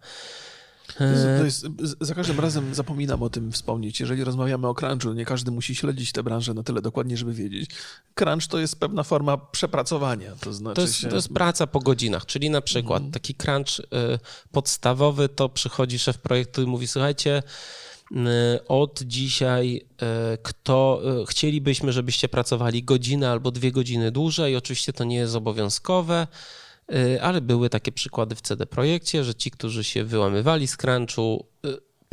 To 1.38 1.44
jest, 1.44 1.66
za 2.00 2.14
każdym 2.14 2.40
razem 2.40 2.74
zapominam 2.74 3.22
o 3.22 3.30
tym 3.30 3.52
wspomnieć. 3.52 4.00
Jeżeli 4.00 4.24
rozmawiamy 4.24 4.68
o 4.68 4.74
crunchu, 4.74 5.12
nie 5.12 5.24
każdy 5.24 5.50
musi 5.50 5.74
śledzić 5.74 6.12
tę 6.12 6.22
branżę 6.22 6.54
na 6.54 6.62
tyle 6.62 6.82
dokładnie, 6.82 7.16
żeby 7.16 7.34
wiedzieć. 7.34 7.70
Crunch 8.14 8.46
to 8.48 8.58
jest 8.58 8.80
pewna 8.80 9.02
forma 9.02 9.36
przepracowania. 9.36 10.32
To, 10.40 10.52
znaczy 10.52 10.74
to, 10.74 10.80
jest, 10.80 10.94
się... 10.94 11.08
to 11.08 11.16
jest 11.16 11.28
praca 11.28 11.66
po 11.66 11.80
godzinach, 11.80 12.26
czyli 12.26 12.50
na 12.50 12.60
przykład 12.60 12.98
mhm. 12.98 13.12
taki 13.12 13.34
crunch 13.34 13.80
y, 13.80 13.84
podstawowy 14.52 15.28
to 15.28 15.48
przychodzi 15.48 15.98
szef 15.98 16.18
projektu 16.18 16.62
i 16.62 16.66
mówi, 16.66 16.86
słuchajcie, 16.86 17.42
y, 18.12 18.16
od 18.68 19.02
dzisiaj 19.02 19.86
kto 20.42 21.02
chcielibyśmy, 21.28 21.92
żebyście 21.92 22.28
pracowali 22.28 22.82
godzinę 22.82 23.30
albo 23.30 23.50
dwie 23.50 23.72
godziny 23.72 24.10
dłużej. 24.10 24.56
Oczywiście 24.56 24.92
to 24.92 25.04
nie 25.04 25.16
jest 25.16 25.34
obowiązkowe. 25.34 26.26
Y, 26.92 27.22
ale 27.22 27.40
były 27.40 27.70
takie 27.70 27.92
przykłady 27.92 28.34
w 28.34 28.40
CD 28.40 28.66
Projekcie, 28.66 29.24
że 29.24 29.34
ci, 29.34 29.50
którzy 29.50 29.84
się 29.84 30.04
wyłamywali 30.04 30.66
z 30.66 30.76
crunchu, 30.76 31.46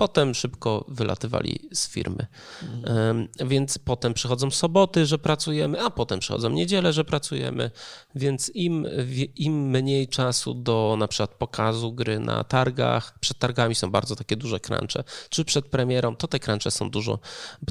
Potem 0.02 0.34
szybko 0.34 0.86
wylatywali 0.88 1.60
z 1.74 1.90
firmy. 1.90 2.28
Mhm. 2.64 3.28
Więc 3.46 3.78
potem 3.78 4.14
przychodzą 4.14 4.52
soboty, 4.52 5.06
że 5.06 5.18
pracujemy, 5.18 5.82
a 5.82 5.90
potem 5.90 6.20
przychodzą 6.20 6.50
niedziele, 6.50 6.94
że 6.94 7.06
pracujemy. 7.06 7.72
Więc 8.16 8.52
im, 8.54 8.88
im 9.36 9.70
mniej 9.70 10.08
czasu 10.08 10.54
do 10.54 10.96
na 11.00 11.08
przykład 11.08 11.36
pokazu 11.36 11.94
gry 11.94 12.20
na 12.20 12.44
targach, 12.44 13.20
przed 13.20 13.38
targami 13.38 13.76
są 13.76 13.92
bardzo 13.92 14.16
takie 14.16 14.36
duże 14.36 14.60
crunche, 14.60 15.04
czy 15.30 15.46
przed 15.46 15.66
premierą, 15.66 16.16
to 16.16 16.28
te 16.28 16.40
crunche 16.40 16.72
są 16.72 16.90
dużo, 16.90 17.20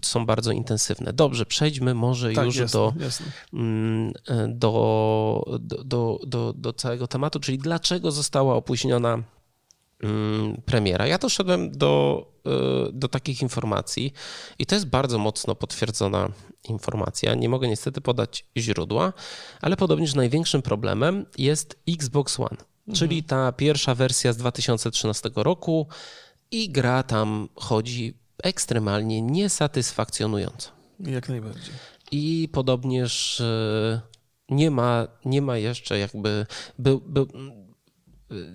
są 0.03 0.27
bardzo 0.27 0.53
intensywne. 0.53 1.13
Dobrze, 1.13 1.47
przejdźmy 1.47 1.95
może 1.95 2.33
tak, 2.33 2.47
już 2.47 2.57
jasne, 2.57 2.81
do, 2.81 2.93
jasne. 3.01 3.27
Mm, 3.55 4.13
do, 4.49 5.59
do, 5.61 5.85
do, 5.85 6.19
do, 6.27 6.53
do 6.53 6.73
całego 6.73 7.07
tematu, 7.07 7.41
czyli 7.41 7.59
dlaczego 7.59 8.11
została 8.11 8.55
opóźniona 8.55 9.11
Mm, 9.11 9.40
premiera. 10.65 11.07
Ja 11.07 11.19
doszedłem 11.19 11.73
do, 11.73 12.27
e, 12.47 12.51
do 12.93 13.09
takich 13.09 13.43
informacji 13.43 14.13
i 14.59 14.67
to 14.67 14.75
jest 14.75 14.87
bardzo 14.87 15.19
mocno 15.19 15.55
potwierdzona 15.55 16.29
informacja. 16.69 17.35
Nie 17.35 17.49
mogę 17.49 17.69
niestety 17.69 18.01
podać 18.01 18.45
źródła, 18.57 19.13
ale 19.61 19.77
podobnież 19.77 20.15
największym 20.15 20.63
problemem 20.63 21.27
jest 21.39 21.79
Xbox 21.89 22.41
One, 22.41 22.51
mhm. 22.51 22.67
czyli 22.93 23.23
ta 23.23 23.53
pierwsza 23.53 23.95
wersja 23.95 24.33
z 24.33 24.37
2013 24.37 25.31
roku 25.35 25.87
i 26.51 26.71
gra 26.71 27.03
tam 27.03 27.49
chodzi 27.55 28.15
ekstremalnie 28.43 29.23
niesatysfakcjonująco. 29.23 30.71
Jak 31.01 31.29
najbardziej. 31.29 31.75
I 32.13 32.49
podobnież 32.53 33.41
e, 33.41 34.01
nie 34.49 34.71
ma, 34.71 35.07
nie 35.25 35.43
ma 35.43 35.57
jeszcze 35.57 35.99
jakby. 35.99 36.47
Był, 36.79 37.01
był, 37.01 37.29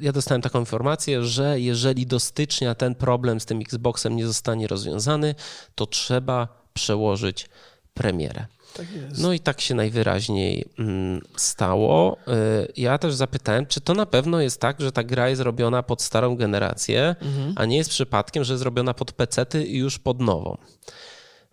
ja 0.01 0.11
dostałem 0.11 0.41
taką 0.41 0.59
informację, 0.59 1.23
że 1.23 1.59
jeżeli 1.59 2.05
do 2.05 2.19
stycznia 2.19 2.75
ten 2.75 2.95
problem 2.95 3.39
z 3.39 3.45
tym 3.45 3.59
Xboxem 3.59 4.15
nie 4.15 4.27
zostanie 4.27 4.67
rozwiązany, 4.67 5.35
to 5.75 5.85
trzeba 5.85 6.47
przełożyć 6.73 7.49
premierę. 7.93 8.45
Tak 8.77 8.85
no 9.17 9.33
i 9.33 9.39
tak 9.39 9.61
się 9.61 9.75
najwyraźniej 9.75 10.65
mm, 10.79 11.21
stało. 11.35 12.17
Y, 12.27 12.73
ja 12.77 12.97
też 12.97 13.13
zapytałem, 13.13 13.65
czy 13.65 13.81
to 13.81 13.93
na 13.93 14.05
pewno 14.05 14.41
jest 14.41 14.61
tak, 14.61 14.81
że 14.81 14.91
ta 14.91 15.03
gra 15.03 15.29
jest 15.29 15.41
robiona 15.41 15.83
pod 15.83 16.01
starą 16.01 16.35
generację, 16.35 17.15
mhm. 17.21 17.53
a 17.55 17.65
nie 17.65 17.77
jest 17.77 17.89
przypadkiem, 17.89 18.43
że 18.43 18.53
jest 18.53 18.63
robiona 18.63 18.93
pod 18.93 19.11
PC-ty 19.11 19.65
i 19.65 19.77
już 19.77 19.99
pod 19.99 20.21
nową. 20.21 20.57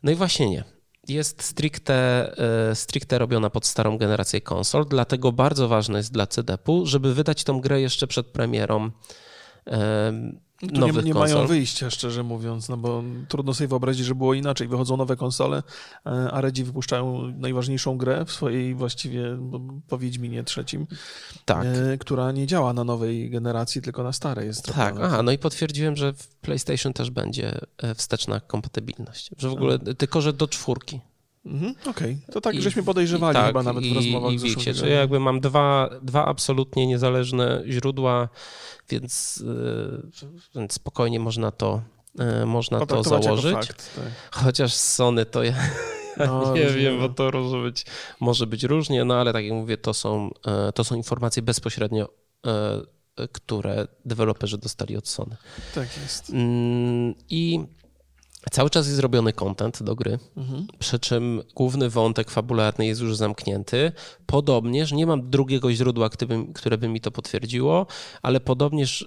No 0.03 0.13
i 0.13 0.15
właśnie 0.15 0.51
nie 0.51 0.65
jest 1.09 1.43
stricte, 1.43 2.33
e, 2.71 2.75
stricte 2.75 3.19
robiona 3.19 3.51
pod 3.51 3.67
starą 3.67 3.99
generację 3.99 4.41
konsol, 4.41 4.87
dlatego 4.89 5.33
bardzo 5.33 5.69
ważne 5.69 5.99
jest 5.99 6.13
dla 6.13 6.27
CDP-u, 6.27 6.87
żeby 6.87 7.15
wydać 7.15 7.45
tą 7.45 7.61
grę 7.61 7.81
jeszcze 7.81 8.07
przed 8.07 8.27
premierą 8.27 8.91
tu 10.69 10.81
nowych 10.81 10.97
nie, 10.97 11.03
nie 11.03 11.13
konsol. 11.13 11.37
mają 11.37 11.49
wyjścia, 11.49 11.91
szczerze 11.91 12.23
mówiąc, 12.23 12.69
no 12.69 12.77
bo 12.77 13.03
trudno 13.29 13.55
sobie 13.55 13.69
wyobrazić, 13.69 14.07
że 14.07 14.15
było 14.15 14.35
inaczej. 14.35 14.69
Wychodzą 14.69 14.97
nowe 14.97 15.17
konsole, 15.17 15.63
e, 16.07 16.11
a 16.11 16.41
Redzi 16.41 16.65
wypuszczają 16.65 17.33
najważniejszą 17.37 17.99
grę 17.99 18.25
w 18.25 18.33
swojej 18.33 18.75
właściwie 18.75 19.39
po 19.89 19.99
Wiedźminie 19.99 20.45
trzecim, 20.45 20.87
tak. 21.45 21.67
E, 21.67 21.99
która 21.99 22.33
nie 22.33 22.47
działa 22.47 22.73
na 22.73 22.85
nowej 22.85 23.31
generacji, 23.31 23.83
tylko 23.83 24.03
na 24.03 24.13
starej 24.13 24.47
jest. 24.47 24.75
Tak, 24.75 24.95
aha, 25.03 25.23
no 25.23 25.33
i 25.33 25.39
potwierdziłem, 25.39 25.97
że 25.97 26.13
w 26.13 26.29
PlayStation 26.29 26.93
też 26.93 27.11
będzie 27.11 27.61
e, 27.79 27.95
wsteczna 27.95 28.41
kompatybilność, 28.41 29.31
że 29.39 29.49
w 29.49 29.53
ogóle 29.53 29.79
a. 29.89 29.95
tylko, 29.95 30.21
że 30.21 30.33
do 30.33 30.49
czwórki. 30.49 31.01
Mhm, 31.47 31.75
Okej, 31.81 31.93
okay. 32.23 32.35
to 32.35 32.41
tak, 32.41 32.55
I, 32.55 32.63
żeśmy 32.63 32.83
podejrzewali 32.83 33.35
tak, 33.35 33.47
chyba 33.47 33.63
nawet 33.63 33.85
i, 33.85 33.93
w 33.93 33.97
rozmowach. 33.97 34.33
I 34.33 34.39
wiecie, 34.39 34.75
że 34.75 34.89
jakby 34.89 35.21
mam 35.21 35.41
dwa, 35.41 35.91
dwa 36.03 36.25
absolutnie 36.25 36.87
niezależne 36.87 37.63
źródła, 37.67 38.29
więc, 38.89 39.45
y, 40.17 40.29
więc 40.55 40.73
spokojnie 40.73 41.21
można 41.21 41.51
to, 41.51 41.83
y, 42.43 42.47
można 42.47 42.87
to 42.87 43.03
założyć. 43.03 43.53
Fakt, 43.53 43.97
tak. 43.97 44.05
Chociaż 44.43 44.75
z 44.75 44.93
Sony 44.93 45.27
to 45.27 45.43
ja, 45.43 45.55
no, 46.17 46.53
nie 46.57 46.67
wiem, 46.67 46.99
bo 46.99 47.09
to 47.09 47.31
może 47.33 47.63
być, 47.63 47.87
może 48.21 48.47
być 48.47 48.65
różnie, 48.65 49.05
no 49.05 49.15
ale 49.15 49.33
tak 49.33 49.45
jak 49.45 49.53
mówię, 49.53 49.77
to 49.77 49.95
są, 49.95 50.31
y, 50.69 50.73
to 50.73 50.85
są 50.85 50.95
informacje 50.95 51.43
bezpośrednio 51.43 52.09
które 53.33 53.87
deweloperzy 54.05 54.59
dostali 54.59 54.97
od 54.97 55.09
Sony. 55.09 55.37
Tak 55.75 55.89
jest. 56.03 56.31
Mm, 56.31 57.15
I 57.29 57.61
Cały 58.51 58.71
czas 58.71 58.87
jest 58.87 59.01
robiony 59.01 59.33
content 59.33 59.83
do 59.83 59.95
gry, 59.95 60.19
mhm. 60.37 60.67
przy 60.79 60.99
czym 60.99 61.43
główny 61.55 61.91
wątek 61.91 62.31
fabularny 62.31 62.87
jest 62.87 63.01
już 63.01 63.17
zamknięty. 63.17 63.93
Podobnież, 64.27 64.93
nie 64.93 65.07
mam 65.07 65.31
drugiego 65.31 65.73
źródła, 65.73 66.11
które 66.55 66.79
by 66.79 66.89
mi 66.89 67.01
to 67.01 67.11
potwierdziło, 67.11 67.87
ale 68.23 68.41
podobnież 68.41 69.03
y, 69.03 69.07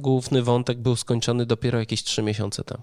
główny 0.00 0.42
wątek 0.42 0.78
był 0.78 0.96
skończony 0.96 1.46
dopiero 1.46 1.78
jakieś 1.78 2.04
trzy 2.04 2.22
miesiące 2.22 2.64
temu. 2.64 2.82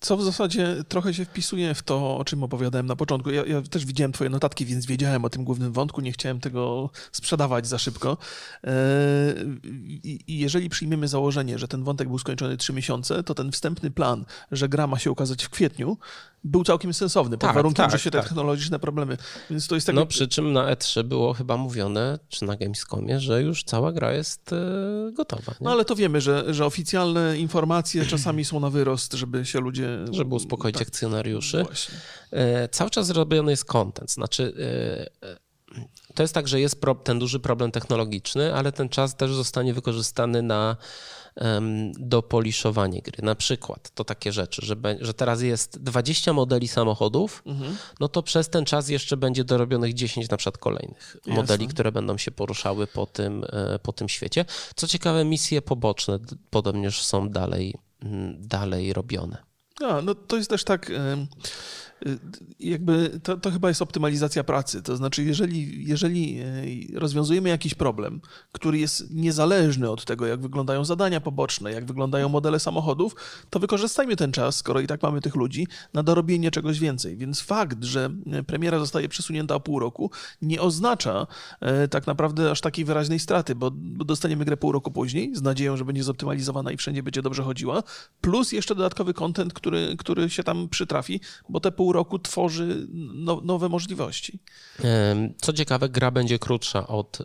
Co 0.00 0.16
w 0.16 0.22
zasadzie 0.22 0.76
trochę 0.88 1.14
się 1.14 1.24
wpisuje 1.24 1.74
w 1.74 1.82
to, 1.82 2.16
o 2.16 2.24
czym 2.24 2.42
opowiadałem 2.42 2.86
na 2.86 2.96
początku. 2.96 3.30
Ja, 3.30 3.44
ja, 3.44 3.62
też 3.62 3.86
widziałem 3.86 4.12
Twoje 4.12 4.30
notatki, 4.30 4.66
więc 4.66 4.86
wiedziałem 4.86 5.24
o 5.24 5.30
tym 5.30 5.44
głównym 5.44 5.72
wątku. 5.72 6.00
Nie 6.00 6.12
chciałem 6.12 6.40
tego 6.40 6.90
sprzedawać 7.12 7.66
za 7.66 7.78
szybko. 7.78 8.16
E, 8.64 8.70
I 10.02 10.38
jeżeli 10.38 10.68
przyjmiemy 10.68 11.08
założenie, 11.08 11.58
że 11.58 11.68
ten 11.68 11.84
wątek 11.84 12.08
był 12.08 12.18
skończony 12.18 12.56
trzy 12.56 12.72
miesiące, 12.72 13.22
to 13.22 13.34
ten 13.34 13.52
wstępny 13.52 13.90
plan, 13.90 14.24
że 14.52 14.68
gra 14.68 14.86
ma 14.86 14.98
się 14.98 15.10
ukazać 15.10 15.44
w 15.44 15.50
kwietniu, 15.50 15.96
był 16.44 16.64
całkiem 16.64 16.94
sensowny, 16.94 17.38
pod 17.38 17.40
tak, 17.40 17.54
warunkiem, 17.54 17.84
tak, 17.84 17.92
że 17.92 17.98
się 17.98 18.10
te 18.10 18.18
tak. 18.18 18.26
technologiczne 18.28 18.78
problemy. 18.78 19.16
Więc 19.50 19.66
to 19.68 19.74
jest 19.74 19.86
tak. 19.86 19.96
No 19.96 20.06
przy 20.06 20.28
czym 20.28 20.52
na 20.52 20.74
E3 20.74 21.02
było 21.02 21.32
chyba 21.32 21.56
mówione, 21.56 22.18
czy 22.28 22.44
na 22.44 22.56
Gamescomie, 22.56 23.20
że 23.20 23.42
już 23.42 23.64
cała 23.64 23.92
gra 23.92 24.12
jest 24.12 24.52
e, 24.52 24.56
gotowa. 25.12 25.52
Nie? 25.52 25.64
No 25.64 25.70
ale 25.70 25.84
to 25.84 25.96
wiemy, 25.96 26.20
że, 26.20 26.54
że 26.54 26.66
oficjalne 26.66 27.38
informacje 27.38 28.06
czasami 28.06 28.44
są 28.44 28.60
na 28.60 28.70
wyrost, 28.70 29.12
żeby 29.12 29.46
się 29.46 29.60
ludzie. 29.60 29.98
Żeby 30.10 30.34
uspokoić 30.34 30.78
tak. 30.78 30.88
akcjonariuszy. 30.88 31.62
Właśnie. 31.62 31.94
E, 32.30 32.68
cały 32.68 32.90
czas 32.90 33.10
robiony 33.10 33.50
jest 33.50 33.64
content. 33.64 34.10
Znaczy. 34.10 34.52
E, 35.22 35.44
to 36.14 36.22
jest 36.22 36.34
tak, 36.34 36.48
że 36.48 36.60
jest 36.60 36.80
ten 37.04 37.18
duży 37.18 37.40
problem 37.40 37.70
technologiczny, 37.70 38.54
ale 38.54 38.72
ten 38.72 38.88
czas 38.88 39.16
też 39.16 39.32
zostanie 39.32 39.74
wykorzystany 39.74 40.42
na 40.42 40.76
do 41.98 42.22
poliszowania 42.22 43.00
gry. 43.00 43.22
Na 43.22 43.34
przykład 43.34 43.90
to 43.94 44.04
takie 44.04 44.32
rzeczy, 44.32 44.66
że, 44.66 44.76
że 45.00 45.14
teraz 45.14 45.42
jest 45.42 45.82
20 45.82 46.32
modeli 46.32 46.68
samochodów, 46.68 47.42
mhm. 47.46 47.76
no 48.00 48.08
to 48.08 48.22
przez 48.22 48.48
ten 48.48 48.64
czas 48.64 48.88
jeszcze 48.88 49.16
będzie 49.16 49.44
dorobionych 49.44 49.94
10 49.94 50.30
na 50.30 50.36
przykład 50.36 50.58
kolejnych 50.58 51.16
Jasne. 51.16 51.34
modeli, 51.34 51.68
które 51.68 51.92
będą 51.92 52.18
się 52.18 52.30
poruszały 52.30 52.86
po 52.86 53.06
tym, 53.06 53.44
e, 53.52 53.78
po 53.78 53.92
tym 53.92 54.08
świecie. 54.08 54.44
Co 54.76 54.86
ciekawe, 54.86 55.24
misje 55.24 55.62
poboczne 55.62 56.18
podobnież 56.50 57.02
są 57.02 57.28
dalej, 57.28 57.74
dalej 58.38 58.92
robione. 58.92 59.36
A, 59.84 60.02
no 60.02 60.14
to 60.14 60.36
jest 60.36 60.50
też 60.50 60.64
tak 60.64 60.90
jakby 62.60 63.20
to, 63.22 63.36
to 63.36 63.50
chyba 63.50 63.68
jest 63.68 63.82
optymalizacja 63.82 64.44
pracy. 64.44 64.82
To 64.82 64.96
znaczy, 64.96 65.24
jeżeli, 65.24 65.88
jeżeli 65.88 66.40
e, 66.40 66.98
rozwiązujemy 66.98 67.48
jakiś 67.48 67.74
problem, 67.74 68.20
który 68.52 68.78
jest 68.78 69.14
niezależny 69.14 69.90
od 69.90 70.04
tego, 70.04 70.26
jak 70.26 70.40
wyglądają 70.40 70.84
zadania 70.84 71.20
poboczne, 71.20 71.72
jak 71.72 71.84
wyglądają 71.84 72.28
modele 72.28 72.60
samochodów, 72.60 73.16
to 73.50 73.58
wykorzystajmy 73.58 74.16
ten 74.16 74.32
czas, 74.32 74.56
skoro 74.56 74.80
i 74.80 74.86
tak 74.86 75.02
mamy 75.02 75.20
tych 75.20 75.34
ludzi, 75.34 75.66
na 75.94 76.02
dorobienie 76.02 76.50
czegoś 76.50 76.78
więcej. 76.78 77.16
Więc 77.16 77.40
fakt, 77.40 77.84
że 77.84 78.10
premiera 78.46 78.78
zostaje 78.78 79.08
przesunięta 79.08 79.54
o 79.54 79.60
pół 79.60 79.78
roku, 79.78 80.10
nie 80.42 80.60
oznacza 80.60 81.26
e, 81.60 81.88
tak 81.88 82.06
naprawdę 82.06 82.50
aż 82.50 82.60
takiej 82.60 82.84
wyraźnej 82.84 83.18
straty, 83.18 83.54
bo, 83.54 83.70
bo 83.70 84.04
dostaniemy 84.04 84.44
grę 84.44 84.56
pół 84.56 84.72
roku 84.72 84.90
później, 84.90 85.36
z 85.36 85.42
nadzieją, 85.42 85.76
że 85.76 85.84
będzie 85.84 86.02
zoptymalizowana 86.02 86.72
i 86.72 86.76
wszędzie 86.76 87.02
będzie 87.02 87.22
dobrze 87.22 87.42
chodziła, 87.42 87.82
plus 88.20 88.52
jeszcze 88.52 88.74
dodatkowy 88.74 89.14
kontent, 89.14 89.52
który, 89.52 89.96
który 89.98 90.30
się 90.30 90.42
tam 90.42 90.68
przytrafi, 90.68 91.20
bo 91.48 91.60
te 91.60 91.72
pół 91.72 91.93
roku 91.94 92.18
tworzy 92.18 92.86
no, 93.14 93.40
nowe 93.44 93.68
możliwości. 93.68 94.38
Co 95.40 95.52
ciekawe, 95.52 95.88
gra 95.88 96.10
będzie 96.10 96.38
krótsza 96.38 96.86
od, 96.86 97.18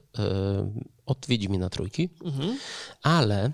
od 1.05 1.25
Wiedźmina 1.27 1.69
Trójki, 1.69 2.09
mhm. 2.23 2.57
ale 3.01 3.51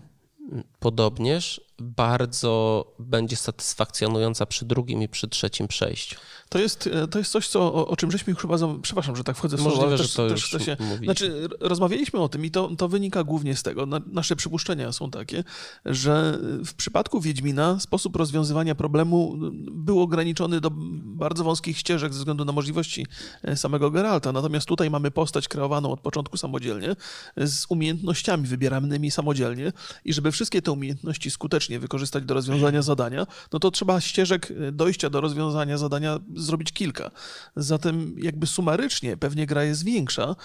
podobnież 0.86 1.62
bardzo 1.80 2.86
będzie 3.00 3.36
satysfakcjonująca 3.36 4.46
przy 4.46 4.66
drugim 4.66 5.02
i 5.02 5.08
przy 5.08 5.28
trzecim 5.28 5.68
przejściu. 5.68 6.16
To 6.50 6.60
jest, 6.60 6.88
e, 6.88 7.08
to 7.08 7.20
jest 7.20 7.32
coś, 7.32 7.48
co, 7.48 7.74
o, 7.74 7.88
o 7.88 7.96
czym 7.96 8.12
żeśmy 8.12 8.32
już 8.32 8.42
chyba, 8.42 8.58
za- 8.58 8.76
przepraszam, 8.82 9.16
że 9.16 9.24
tak 9.24 9.38
wchodzę 9.38 9.58
w 9.58 9.60
słowo, 9.60 9.76
Możliwe, 9.76 9.88
ale 9.88 9.98
że 9.98 10.04
też, 10.04 10.14
to 10.14 10.30
też 10.30 10.46
chcę 10.46 10.60
się. 10.60 10.78
Znaczy, 11.04 11.48
rozmawialiśmy 11.60 12.20
o 12.20 12.30
tym 12.30 12.46
i 12.46 12.52
to, 12.52 12.76
to 12.76 12.88
wynika 12.88 13.24
głównie 13.24 13.56
z 13.56 13.64
tego, 13.64 13.86
na, 13.86 14.02
nasze 14.08 14.36
przypuszczenia 14.36 14.92
są 14.92 15.12
takie, 15.12 15.44
że 15.86 16.40
w 16.66 16.74
przypadku 16.74 17.22
Wiedźmina 17.22 17.80
sposób 17.80 18.16
rozwiązywania 18.16 18.76
problemu 18.76 19.36
był 19.72 20.02
ograniczony 20.02 20.62
do 20.62 20.70
bardzo 21.04 21.44
wąskich 21.44 21.78
ścieżek 21.78 22.14
ze 22.14 22.20
względu 22.20 22.46
na 22.46 22.52
możliwości 22.52 23.08
e, 23.44 23.58
samego 23.58 23.92
Geralta. 23.92 24.32
Natomiast 24.32 24.68
tutaj 24.68 24.90
mamy 24.90 25.12
postać 25.12 25.48
kreowaną 25.48 25.92
od 25.92 26.00
początku 26.00 26.38
samodzielnie, 26.38 26.96
z 27.38 27.66
umiejętnościami 27.70 28.48
wybieranymi 28.48 29.12
samodzielnie 29.12 29.74
i 30.06 30.14
żeby 30.14 30.32
wszystkie 30.32 30.62
te 30.62 30.72
umiejętności 30.76 31.32
skutecznie 31.32 31.80
wykorzystać 31.80 32.24
do 32.24 32.34
rozwiązania 32.34 32.82
zadania, 32.82 33.28
no 33.54 33.60
to 33.60 33.72
trzeba 33.72 34.02
ścieżek 34.02 34.52
e, 34.52 34.72
dojścia 34.72 35.10
do 35.10 35.22
rozwiązania 35.22 35.78
zadania 35.78 36.20
zrobić 36.36 36.72
kilka. 36.72 37.12
Zatem 37.56 38.16
jakby 38.18 38.48
sumarycznie 38.48 39.18
pewnie 39.18 39.46
gra 39.46 39.64
jest 39.64 39.84
większa, 39.84 40.36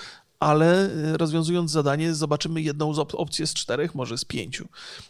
ale 0.41 0.93
e, 0.93 1.17
rozwiązując 1.17 1.71
zadanie 1.71 2.15
zobaczymy 2.15 2.63
jedną 2.63 2.95
z 2.95 2.99
op- 2.99 3.17
opcji 3.17 3.47
z 3.47 3.55
czterech, 3.55 3.95
może 3.95 4.19
z 4.19 4.25
pięciu, 4.25 4.69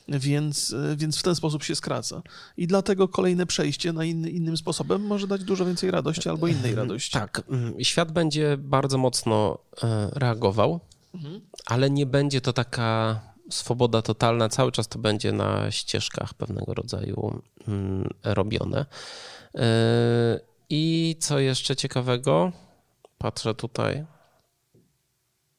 więc, 0.09 0.72
e, 0.72 0.96
więc 0.96 1.18
w 1.18 1.22
ten 1.22 1.35
sposób 1.35 1.62
się 1.62 1.74
skraca. 1.74 2.22
I 2.56 2.66
dlatego 2.66 3.09
kolejne 3.09 3.46
przejście 3.46 3.92
na 3.92 4.04
inny, 4.04 4.30
innym 4.30 4.56
sposobem 4.56 5.06
może 5.06 5.26
dać 5.26 5.44
dużo 5.44 5.64
więcej 5.64 5.90
radości 5.90 6.28
albo 6.28 6.48
innej 6.48 6.74
radości. 6.74 7.12
Tak, 7.12 7.42
mm, 7.48 7.74
świat 7.85 8.12
będzie 8.12 8.56
bardzo 8.59 8.98
mocno 8.98 9.59
reagował, 10.12 10.80
ale 11.66 11.90
nie 11.90 12.06
będzie 12.06 12.40
to 12.40 12.52
taka 12.52 13.20
swoboda 13.50 14.02
totalna. 14.02 14.48
Cały 14.48 14.72
czas 14.72 14.88
to 14.88 14.98
będzie 14.98 15.32
na 15.32 15.70
ścieżkach 15.70 16.34
pewnego 16.34 16.74
rodzaju 16.74 17.42
mm, 17.68 18.10
robione. 18.24 18.86
E, 19.54 20.40
I 20.70 21.16
co 21.20 21.38
jeszcze 21.38 21.76
ciekawego? 21.76 22.52
Patrzę 23.18 23.54
tutaj. 23.54 24.04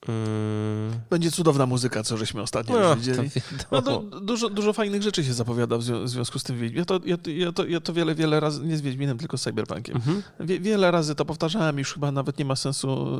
Mm, 0.07 0.99
Będzie 1.09 1.31
cudowna 1.31 1.65
muzyka, 1.65 2.03
co 2.03 2.17
żeśmy 2.17 2.41
ostatnio 2.41 2.79
no, 2.79 2.95
widzieli. 2.95 3.29
No 3.71 3.81
dużo, 4.21 4.49
dużo 4.49 4.73
fajnych 4.73 5.01
rzeczy 5.03 5.23
się 5.23 5.33
zapowiada 5.33 5.77
w 5.77 5.81
zwią- 5.83 6.03
w 6.03 6.09
związku 6.09 6.39
z 6.39 6.43
tym 6.43 6.59
Wiedźminem. 6.59 6.79
Ja 6.79 6.85
to, 6.85 6.99
ja, 7.05 7.17
ja, 7.45 7.51
to, 7.51 7.65
ja 7.65 7.79
to 7.79 7.93
wiele, 7.93 8.15
wiele 8.15 8.39
razy, 8.39 8.65
nie 8.65 8.77
z 8.77 8.81
Wiedźminem, 8.81 9.17
tylko 9.17 9.37
z 9.37 9.41
Cyberpunkiem. 9.41 9.95
Mhm. 9.95 10.23
Wie, 10.39 10.59
wiele 10.59 10.91
razy 10.91 11.15
to 11.15 11.25
powtarzałem, 11.25 11.79
już 11.79 11.93
chyba 11.93 12.11
nawet 12.11 12.37
nie 12.39 12.45
ma 12.45 12.55
sensu 12.55 13.19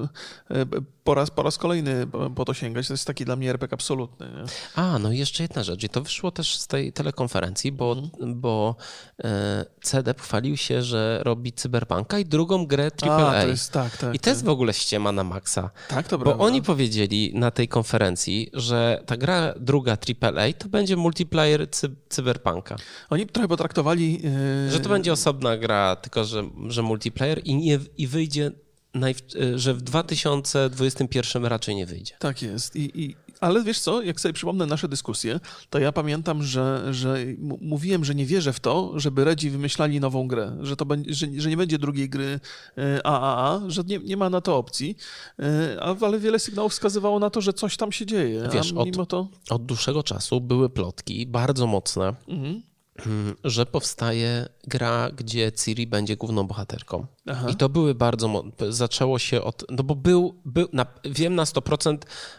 e, 0.51 0.65
po 1.03 1.13
raz, 1.15 1.29
po 1.31 1.43
raz 1.43 1.57
kolejny 1.57 2.07
po, 2.35 2.45
to 2.45 2.53
sięgać. 2.53 2.87
To 2.87 2.93
jest 2.93 3.05
taki 3.07 3.25
dla 3.25 3.35
mnie 3.35 3.49
RPG 3.49 3.73
absolutny. 3.73 4.25
Nie? 4.27 4.43
A, 4.83 4.99
no 4.99 5.11
i 5.11 5.17
jeszcze 5.17 5.43
jedna 5.43 5.63
rzecz. 5.63 5.83
I 5.83 5.89
to 5.89 6.01
wyszło 6.01 6.31
też 6.31 6.57
z 6.57 6.67
tej 6.67 6.93
telekonferencji, 6.93 7.71
bo, 7.71 7.95
bo 8.35 8.75
e, 9.23 9.65
CD 9.81 10.13
chwalił 10.17 10.57
się, 10.57 10.81
że 10.83 11.21
robi 11.23 11.53
cyberpunka 11.53 12.19
i 12.19 12.25
drugą 12.25 12.65
grę 12.65 12.91
AAA. 13.03 13.29
A, 13.37 13.41
to 13.41 13.47
jest 13.47 13.71
tak, 13.71 13.97
tak. 13.97 14.15
I 14.15 14.19
to 14.19 14.29
jest 14.29 14.45
w 14.45 14.49
ogóle 14.49 14.73
ściema 14.73 15.11
na 15.11 15.23
maksa. 15.23 15.69
tak, 15.87 16.07
to 16.07 16.17
Bo 16.17 16.23
prawda. 16.25 16.43
oni 16.43 16.61
powiedzieli 16.71 17.31
na 17.35 17.51
tej 17.51 17.67
konferencji, 17.67 18.49
że 18.53 19.03
ta 19.05 19.17
gra 19.17 19.53
druga 19.59 19.97
AAA 20.21 20.53
to 20.57 20.69
będzie 20.69 20.95
multiplayer 20.97 21.69
cy 21.71 21.89
cyberpunka. 22.09 22.75
Oni 23.09 23.25
trochę 23.27 23.47
potraktowali... 23.47 24.21
e, 24.67 24.71
Że 24.71 24.79
to 24.79 24.89
będzie 24.89 25.13
osobna 25.13 25.57
gra, 25.57 25.95
tylko 25.95 26.25
że, 26.25 26.43
że 26.67 26.81
multiplayer 26.81 27.41
i, 27.43 27.55
nie, 27.55 27.79
i 27.97 28.07
wyjdzie, 28.07 28.51
najw- 28.95 29.55
że 29.55 29.73
w 29.73 29.81
2021 29.81 31.45
raczej 31.45 31.75
nie 31.75 31.85
wyjdzie. 31.85 32.15
Tak 32.19 32.41
jest. 32.41 32.75
I, 32.75 33.01
i, 33.03 33.15
ale 33.41 33.63
wiesz 33.63 33.79
co, 33.79 34.01
jak 34.01 34.21
sobie 34.21 34.33
przypomnę 34.33 34.65
nasze 34.65 34.87
dyskusje, 34.87 35.39
to 35.69 35.79
ja 35.79 35.91
pamiętam, 35.91 36.43
że, 36.43 36.87
że 36.93 37.17
mówiłem, 37.61 38.05
że 38.05 38.15
nie 38.15 38.25
wierzę 38.25 38.53
w 38.53 38.59
to, 38.59 38.93
żeby 38.95 39.23
Redzi 39.23 39.49
wymyślali 39.49 39.99
nową 39.99 40.27
grę, 40.27 40.57
że, 40.61 40.75
to 40.75 40.85
będzie, 40.85 41.13
że, 41.13 41.27
że 41.37 41.49
nie 41.49 41.57
będzie 41.57 41.79
drugiej 41.79 42.09
gry 42.09 42.39
e, 42.77 43.05
AAA, 43.05 43.61
że 43.67 43.83
nie, 43.83 43.99
nie 43.99 44.17
ma 44.17 44.29
na 44.29 44.41
to 44.41 44.57
opcji, 44.57 44.95
E, 45.39 45.83
ale 46.01 46.19
wiele 46.19 46.39
sygnałów 46.39 46.71
wskazywało 46.71 47.19
na 47.19 47.29
to, 47.29 47.41
że 47.41 47.53
coś 47.53 47.77
tam 47.77 47.91
się 47.91 48.05
dzieje. 48.05 48.49
Wiesz, 48.53 48.73
a 48.75 48.79
od- 48.79 48.85
mimo 48.85 49.05
to... 49.05 49.27
Od 49.49 49.65
dłuższego 49.65 50.03
czasu 50.03 50.41
były 50.41 50.69
plotki, 50.69 51.27
bardzo 51.27 51.67
mocne, 51.67 52.13
Mhm. 52.27 52.61
Mm, 53.05 53.35
że 53.43 53.65
powstaje 53.65 54.49
gra, 54.67 55.11
gdzie 55.15 55.51
Ciri 55.51 55.87
będzie 55.87 56.17
główną 56.17 56.47
bohaterką. 56.47 57.05
Aha. 57.27 57.47
I 57.49 57.55
to 57.55 57.69
były 57.69 57.95
bardzo. 57.95 58.43
Zaczęło 58.69 59.19
się 59.19 59.41
od. 59.41 59.63
No 59.69 59.83
bo 59.83 59.95
był. 59.95 60.41
był 60.45 60.67
na, 60.73 60.85
wiem 61.05 61.35
na 61.35 61.43
100%, 61.43 61.97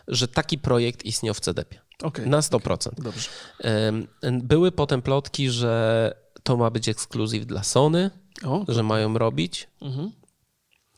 że 0.09 0.29
taki 0.29 0.59
projekt 0.59 1.05
istniał 1.05 1.35
w 1.35 1.41
CDP. 1.41 1.77
Okej, 2.03 2.29
Na 2.29 2.41
100%. 2.41 2.91
dobrze. 3.03 3.29
Em, 3.61 4.07
Były 4.43 4.73
potem 4.73 5.03
plotki, 5.03 5.51
że 5.51 6.15
to 6.43 6.57
ma 6.57 6.71
być 6.71 6.89
ekskluzyw 6.89 7.47
dla 7.47 7.63
Sony, 7.63 8.11
O, 8.45 8.65
że 8.69 8.83
mają 8.83 9.19
robić. 9.19 9.69
mhm. 9.83 10.13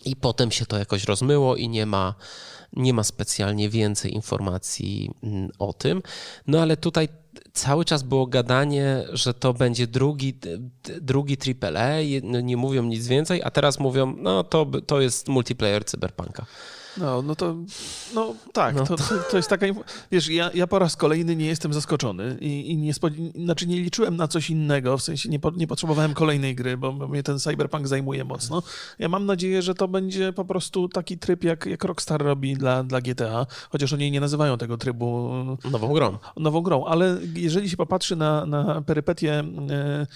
I 0.04 0.16
potem 0.16 0.50
się 0.50 0.66
to 0.66 0.78
jakoś 0.78 1.04
rozmyło 1.04 1.56
i 1.56 1.68
nie 1.68 1.86
ma, 1.86 2.14
nie 2.72 2.94
ma 2.94 3.04
specjalnie 3.04 3.68
więcej 3.70 4.14
informacji 4.14 5.10
o 5.58 5.72
tym. 5.72 6.02
No 6.46 6.60
ale 6.62 6.76
tutaj 6.76 7.08
cały 7.52 7.84
czas 7.84 8.02
było 8.02 8.26
gadanie, 8.26 9.04
że 9.12 9.34
to 9.34 9.54
będzie 9.54 9.86
drugi, 9.86 10.38
drugi 11.00 11.36
AAA, 11.62 12.00
nie 12.42 12.56
mówią 12.56 12.82
nic 12.82 13.06
więcej, 13.06 13.42
a 13.42 13.50
teraz 13.50 13.78
mówią, 13.78 14.16
no 14.18 14.44
to, 14.44 14.66
to 14.86 15.00
jest 15.00 15.28
multiplayer 15.28 15.84
cyberpunka. 15.84 16.46
No, 16.98 17.22
no 17.22 17.34
to, 17.34 17.56
no 18.14 18.34
tak, 18.52 18.74
No 18.76 18.86
to, 18.86 18.96
to, 19.30 19.36
jest 19.36 19.48
taka, 19.48 19.66
wiesz, 20.12 20.28
ja, 20.28 20.50
ja 20.54 20.66
po 20.66 20.78
raz 20.78 20.96
kolejny 20.96 21.36
nie 21.36 21.46
jestem 21.46 21.72
zaskoczony 21.72 22.36
i, 22.40 22.70
i 22.70 22.76
nie, 22.76 22.92
spod- 22.92 23.44
znaczy 23.44 23.66
nie 23.66 23.80
liczyłem 23.80 24.16
na 24.16 24.28
coś 24.28 24.50
innego, 24.50 24.98
w 24.98 25.02
sensie 25.02 25.28
nie, 25.28 25.40
po, 25.40 25.50
nie 25.50 25.66
potrzebowałem 25.66 26.14
kolejnej 26.14 26.54
gry, 26.54 26.76
bo, 26.76 26.92
mnie 26.92 27.22
ten 27.22 27.38
cyberpunk 27.38 27.88
zajmuje 27.88 28.24
mocno. 28.24 28.62
Ja 28.98 29.08
mam 29.08 29.26
nadzieję, 29.26 29.62
że 29.62 29.74
to 29.74 29.88
będzie 29.88 30.32
po 30.32 30.44
prostu 30.44 30.88
taki 30.88 31.18
tryb, 31.18 31.44
jak, 31.44 31.66
jak 31.66 31.84
Rockstar 31.84 32.22
robi 32.22 32.54
dla, 32.56 32.82
dla 32.84 33.00
GTA, 33.00 33.46
chociaż 33.70 33.92
oni 33.92 34.10
nie 34.10 34.20
nazywają 34.20 34.58
tego 34.58 34.76
trybu 34.76 35.30
Nową 35.70 35.92
grą. 35.92 36.18
nową 36.36 36.60
grą, 36.60 36.84
ale 36.84 37.18
jeżeli 37.34 37.70
się 37.70 37.76
popatrzy 37.76 38.16
na, 38.16 38.46
na 38.46 38.82
perypetie 38.82 39.44
e, 39.70 40.06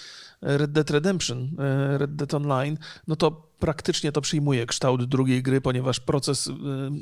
Red 0.42 0.72
Dead 0.72 0.90
Redemption, 0.90 1.50
e, 1.58 1.98
Red 1.98 2.14
Dead 2.16 2.34
Online, 2.34 2.78
no 3.06 3.16
to 3.16 3.47
praktycznie 3.58 4.12
to 4.12 4.20
przyjmuje 4.20 4.66
kształt 4.66 5.04
drugiej 5.04 5.42
gry, 5.42 5.60
ponieważ 5.60 6.00
proces 6.00 6.48
e, 6.48 6.52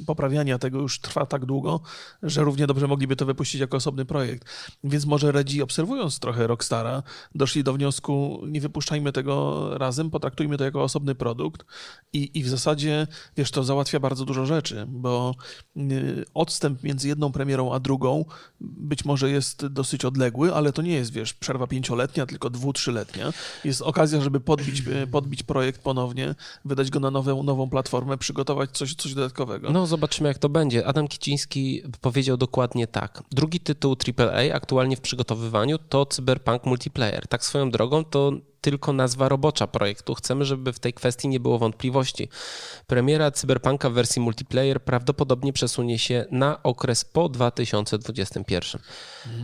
poprawiania 0.07 0.59
tego 0.59 0.81
już 0.81 1.01
trwa 1.01 1.27
tak 1.27 1.47
długo, 1.47 1.81
że 2.23 2.45
równie 2.45 2.67
dobrze 2.67 2.87
mogliby 2.87 3.17
to 3.17 3.27
wypuścić 3.27 3.61
jako 3.61 3.77
osobny 3.77 4.05
projekt. 4.05 4.49
Więc 4.85 5.07
może 5.07 5.33
Redzi, 5.33 5.63
obserwując 5.63 6.19
trochę 6.19 6.47
Rockstara, 6.47 7.03
doszli 7.35 7.65
do 7.65 7.73
wniosku, 7.73 8.43
nie 8.47 8.61
wypuszczajmy 8.61 9.13
tego 9.13 9.69
razem, 9.79 10.11
potraktujmy 10.11 10.57
to 10.59 10.65
jako 10.65 10.83
osobny 10.83 11.15
produkt 11.15 11.67
i, 12.13 12.39
i 12.39 12.43
w 12.43 12.49
zasadzie, 12.49 13.07
wiesz, 13.37 13.51
to 13.51 13.65
załatwia 13.65 14.01
bardzo 14.01 14.25
dużo 14.25 14.47
rzeczy, 14.47 14.87
bo 14.89 15.35
y, 15.77 16.25
odstęp 16.35 16.83
między 16.83 17.09
jedną 17.09 17.33
premierą 17.33 17.75
a 17.75 17.81
drugą 17.81 18.25
być 18.61 19.05
może 19.05 19.31
jest 19.31 19.67
dosyć 19.67 20.05
odległy, 20.05 20.55
ale 20.55 20.73
to 20.73 20.83
nie 20.83 20.95
jest, 20.95 21.13
wiesz, 21.13 21.35
przerwa 21.35 21.67
pięcioletnia, 21.67 22.27
tylko 22.27 22.51
dwu, 22.51 22.73
trzyletnia. 22.73 23.33
Jest 23.65 23.83
okazja, 23.83 24.21
żeby 24.21 24.41
podbić, 24.41 24.83
y, 24.89 25.07
podbić 25.07 25.43
projekt 25.43 25.83
ponownie, 25.83 26.35
wydać 26.65 26.91
go 26.91 27.01
na 27.01 27.11
nową, 27.11 27.43
nową 27.43 27.71
platformę, 27.71 28.19
przygotować 28.19 28.71
coś, 28.71 28.95
coś 28.95 29.15
dodatkowego. 29.15 29.71
No, 29.71 29.87
zobaczymy, 29.87 30.29
jak 30.29 30.39
to 30.39 30.49
będzie. 30.49 30.87
Adam 30.87 31.09
Kiciński 31.09 31.83
powiedział 32.01 32.37
dokładnie 32.37 32.87
tak. 32.87 33.23
Drugi 33.31 33.61
tytuł 33.61 33.97
AAA 34.19 34.55
aktualnie 34.55 34.97
w 34.97 35.01
przygotowywaniu 35.01 35.79
to 35.79 36.07
Cyberpunk 36.07 36.65
Multiplayer. 36.67 37.29
Tak 37.29 37.45
swoją 37.45 37.71
drogą 37.71 38.05
to 38.05 38.33
tylko 38.67 38.93
nazwa 38.93 39.29
robocza 39.29 39.67
projektu. 39.67 40.15
Chcemy, 40.15 40.45
żeby 40.45 40.73
w 40.73 40.79
tej 40.79 40.93
kwestii 40.93 41.29
nie 41.29 41.41
było 41.41 41.59
wątpliwości. 41.59 42.29
Premiera 42.87 43.31
Cyberpunka 43.31 43.91
w 43.91 43.93
wersji 43.93 44.23
multiplayer 44.23 44.83
prawdopodobnie 44.83 45.53
przesunie 45.53 45.99
się 45.99 46.25
na 46.31 46.63
okres 46.63 47.05
po 47.05 47.29
2021. 47.29 48.81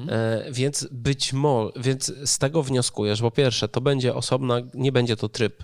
E, 0.08 0.44
więc 0.52 0.88
być 0.90 1.32
może, 1.32 1.72
więc 1.76 2.12
z 2.24 2.38
tego 2.38 2.62
wnioskuję, 2.62 3.16
że 3.16 3.22
po 3.22 3.30
pierwsze 3.30 3.68
to 3.68 3.80
będzie 3.80 4.14
osobna, 4.14 4.60
nie 4.74 4.92
będzie 4.92 5.16
to 5.16 5.28
tryb 5.28 5.62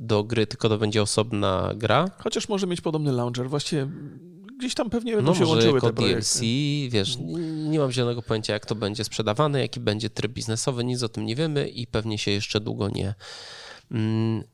do 0.00 0.24
gry, 0.24 0.46
tylko 0.46 0.68
to 0.68 0.78
będzie 0.78 1.02
osobna 1.02 1.72
gra. 1.76 2.10
Chociaż 2.18 2.48
może 2.48 2.66
mieć 2.66 2.80
podobny 2.80 3.12
launcher. 3.12 3.48
Właściwie 3.48 3.88
gdzieś 4.58 4.74
tam 4.74 4.90
pewnie 4.90 5.16
będą 5.16 5.32
No 5.32 5.38
się 5.38 5.46
łączyły 5.46 5.74
jako 5.74 5.86
te 5.86 5.92
projekty. 5.92 6.38
DLC, 6.38 6.40
wiesz, 6.92 7.16
nie 7.68 7.78
mam 7.78 7.92
zielonego 7.92 8.22
pojęcia, 8.22 8.52
jak 8.52 8.66
to 8.66 8.74
będzie 8.74 9.04
sprzedawane, 9.04 9.60
jaki 9.60 9.80
będzie 9.80 10.10
tryb 10.10 10.32
biznesowy, 10.32 10.84
nic 10.84 11.02
o 11.02 11.08
tym 11.08 11.26
nie 11.26 11.36
wiemy 11.36 11.68
i 11.68 11.86
pewnie 11.86 12.18
się 12.18 12.30
jeszcze 12.30 12.60
długo 12.60 12.88
nie, 12.88 13.14
mm, 13.90 14.44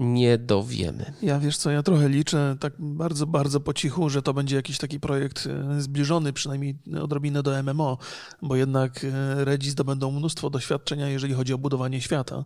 nie 0.00 0.38
dowiemy. 0.38 1.12
Ja 1.22 1.38
wiesz 1.38 1.56
co, 1.56 1.70
ja 1.70 1.82
trochę 1.82 2.08
liczę 2.08 2.56
tak 2.60 2.72
bardzo, 2.78 3.26
bardzo 3.26 3.60
po 3.60 3.74
cichu, 3.74 4.10
że 4.10 4.22
to 4.22 4.34
będzie 4.34 4.56
jakiś 4.56 4.78
taki 4.78 5.00
projekt 5.00 5.46
e, 5.46 5.80
zbliżony 5.80 6.32
przynajmniej 6.32 6.78
odrobinę 7.02 7.42
do 7.42 7.62
MMO, 7.62 7.98
bo 8.42 8.56
jednak 8.56 9.04
e, 9.04 9.44
Redzi 9.44 9.70
zdobędą 9.70 10.10
mnóstwo 10.10 10.50
doświadczenia, 10.50 11.08
jeżeli 11.08 11.34
chodzi 11.34 11.52
o 11.52 11.58
budowanie 11.58 12.00
świata. 12.00 12.44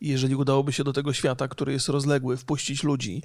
I 0.00 0.08
jeżeli 0.08 0.34
udałoby 0.34 0.72
się 0.72 0.84
do 0.84 0.92
tego 0.92 1.12
świata, 1.12 1.48
który 1.48 1.72
jest 1.72 1.88
rozległy, 1.88 2.36
wpuścić 2.36 2.82
ludzi 2.82 3.22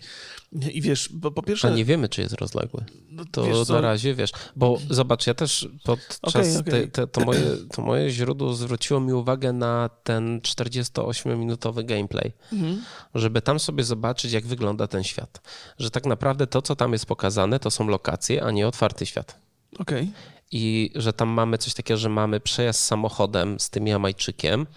i 0.74 0.82
wiesz, 0.82 1.10
po, 1.22 1.32
po 1.32 1.44
pierwsze... 1.44 1.68
A 1.68 1.72
nie 1.72 1.86
wiemy, 1.86 2.10
czy 2.10 2.22
jest 2.22 2.34
rozległy. 2.34 2.86
No, 3.10 3.24
to 3.32 3.64
na 3.70 3.82
razie, 3.82 4.16
wiesz, 4.16 4.32
bo 4.56 4.78
zobacz, 4.90 5.28
ja 5.28 5.34
też 5.34 5.70
podczas 5.84 6.58
okay, 6.58 6.60
okay. 6.60 6.72
Te, 6.74 6.88
te, 6.88 7.08
to, 7.08 7.26
moje, 7.26 7.42
to 7.76 7.82
moje 7.82 8.10
źródło 8.10 8.54
zwróciło 8.54 9.00
mi 9.00 9.14
uwagę 9.14 9.54
na 9.54 9.90
ten 10.04 10.40
48-minutowy 10.40 11.86
gameplay, 11.86 12.34
mhm. 12.54 12.82
żeby 13.16 13.42
tam 13.42 13.60
sobie 13.60 13.71
zobaczyć, 13.80 14.32
jak 14.32 14.46
wygląda 14.46 14.88
ten 14.88 15.04
świat. 15.04 15.42
Że 15.78 15.92
tak 15.92 16.06
naprawdę 16.06 16.48
to, 16.48 16.62
co 16.62 16.76
tam 16.76 16.94
jest 16.94 17.06
pokazane, 17.06 17.60
to 17.60 17.72
są 17.72 17.88
lokacje, 17.88 18.44
a 18.44 18.52
nie 18.52 18.68
otwarty 18.68 19.06
świat. 19.06 19.40
Okej. 19.80 20.02
Okay. 20.02 20.14
I 20.52 20.92
że 20.96 21.14
tam 21.14 21.30
mamy 21.30 21.58
coś 21.58 21.74
takiego, 21.74 21.98
że 21.98 22.10
mamy 22.10 22.40
przejazd 22.40 22.80
samochodem 22.80 23.60
z 23.60 23.70
tym 23.70 23.88
Jamajczykiem, 23.88 24.68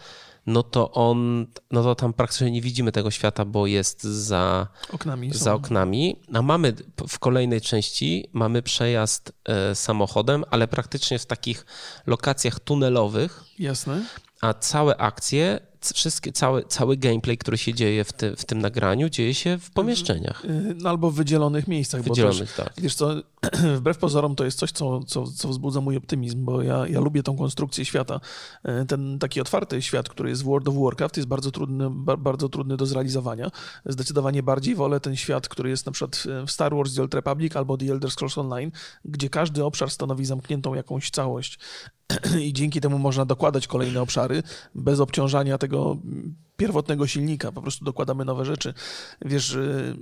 no 0.47 0.63
to 0.63 0.93
on, 0.93 1.47
no 1.71 1.83
to 1.83 1.95
tam 1.95 2.13
praktycznie 2.13 2.51
nie 2.51 2.61
widzimy 2.61 2.93
tego 2.93 3.11
świata, 3.11 3.45
bo 3.45 3.67
jest 3.67 4.03
za 4.03 4.67
oknami. 4.93 5.31
Za 5.33 5.55
oknami. 5.55 6.17
A 6.33 6.43
mamy 6.43 6.73
w 7.09 7.19
kolejnej 7.19 7.61
części 7.61 8.29
mamy 8.33 8.63
przejazd 8.63 9.33
e, 9.45 9.75
samochodem, 9.75 10.45
ale 10.51 10.69
praktycznie 10.69 11.19
w 11.19 11.27
takich 11.27 11.67
lokacjach 12.07 12.61
tunelowych. 12.61 13.45
Jasne. 13.59 14.05
A 14.41 14.55
całe 14.55 14.97
akcje 14.97 15.61
wszystkie, 15.93 16.33
cały, 16.33 16.65
cały 16.65 16.97
gameplay, 16.97 17.39
który 17.39 17.59
się 17.59 17.75
dzieje 17.75 18.05
w, 18.05 18.13
ty, 18.13 18.37
w 18.37 18.45
tym 18.45 18.61
nagraniu, 18.61 19.09
dzieje 19.09 19.35
się 19.35 19.59
w 19.59 19.71
pomieszczeniach. 19.71 20.45
Y, 20.45 20.75
no, 20.79 20.91
albo 20.91 21.11
w 21.11 21.15
wydzielonych 21.15 21.69
miejscach. 21.69 22.03
Wydzielonych, 22.03 22.53
też, 22.53 22.67
tak. 22.67 22.73
Wiesz 22.79 22.95
co, 22.95 23.15
wbrew 23.79 23.99
pozorom 23.99 24.37
to 24.37 24.45
jest 24.45 24.59
coś, 24.59 24.73
co, 24.73 25.01
co, 25.05 25.25
co 25.27 25.49
wzbudza 25.49 25.81
mój 25.81 25.97
optymizm, 25.97 26.45
bo 26.45 26.63
ja, 26.63 26.89
ja 26.89 27.01
lubię 27.01 27.23
tą 27.23 27.37
konstrukcję 27.37 27.85
świata. 27.85 28.21
Y, 28.83 28.87
ten 28.87 29.19
taki 29.19 29.41
otwarty 29.41 29.83
świat, 29.83 30.09
który 30.09 30.29
jest 30.29 30.43
w 30.43 30.47
World 30.47 30.69
of 30.69 30.75
Warcraft 30.75 31.17
jest 31.17 31.29
bardzo 31.29 31.51
trudny, 31.51 31.91
bardzo 32.19 32.49
trudny 32.49 32.77
do 32.77 32.87
zrealizowania. 32.87 33.51
Zdecydowanie 33.87 34.43
bardziej 34.43 34.75
wolę 34.75 35.01
ten 35.01 35.17
świat, 35.17 35.49
który 35.49 35.71
jest 35.71 35.87
na 35.87 35.93
przykład 35.93 36.25
w 36.47 36.51
Star 36.51 36.75
Wars 36.75 36.95
The 36.95 37.03
Old 37.03 37.15
Republic 37.15 37.57
albo 37.57 37.77
The 37.77 37.87
Elder 37.93 38.11
Scrolls 38.11 38.39
Online, 38.39 38.73
gdzie 39.05 39.31
każdy 39.31 39.65
obszar 39.65 39.91
stanowi 39.91 40.25
zamkniętą 40.25 40.75
jakąś 40.75 41.11
całość 41.11 41.59
i 42.47 42.53
dzięki 42.53 42.81
temu 42.81 42.99
można 42.99 43.25
dokładać 43.25 43.67
kolejne 43.67 44.03
obszary 44.03 44.43
bez 44.75 45.01
obciążania 45.01 45.59
tego 45.59 45.74
tego 45.75 45.97
pierwotnego 46.57 47.07
silnika, 47.07 47.53
po 47.53 47.63
prostu 47.63 47.85
dokładamy 47.85 48.25
nowe 48.25 48.45
rzeczy. 48.45 48.75
Wiesz, 49.25 49.55
y, 49.55 49.97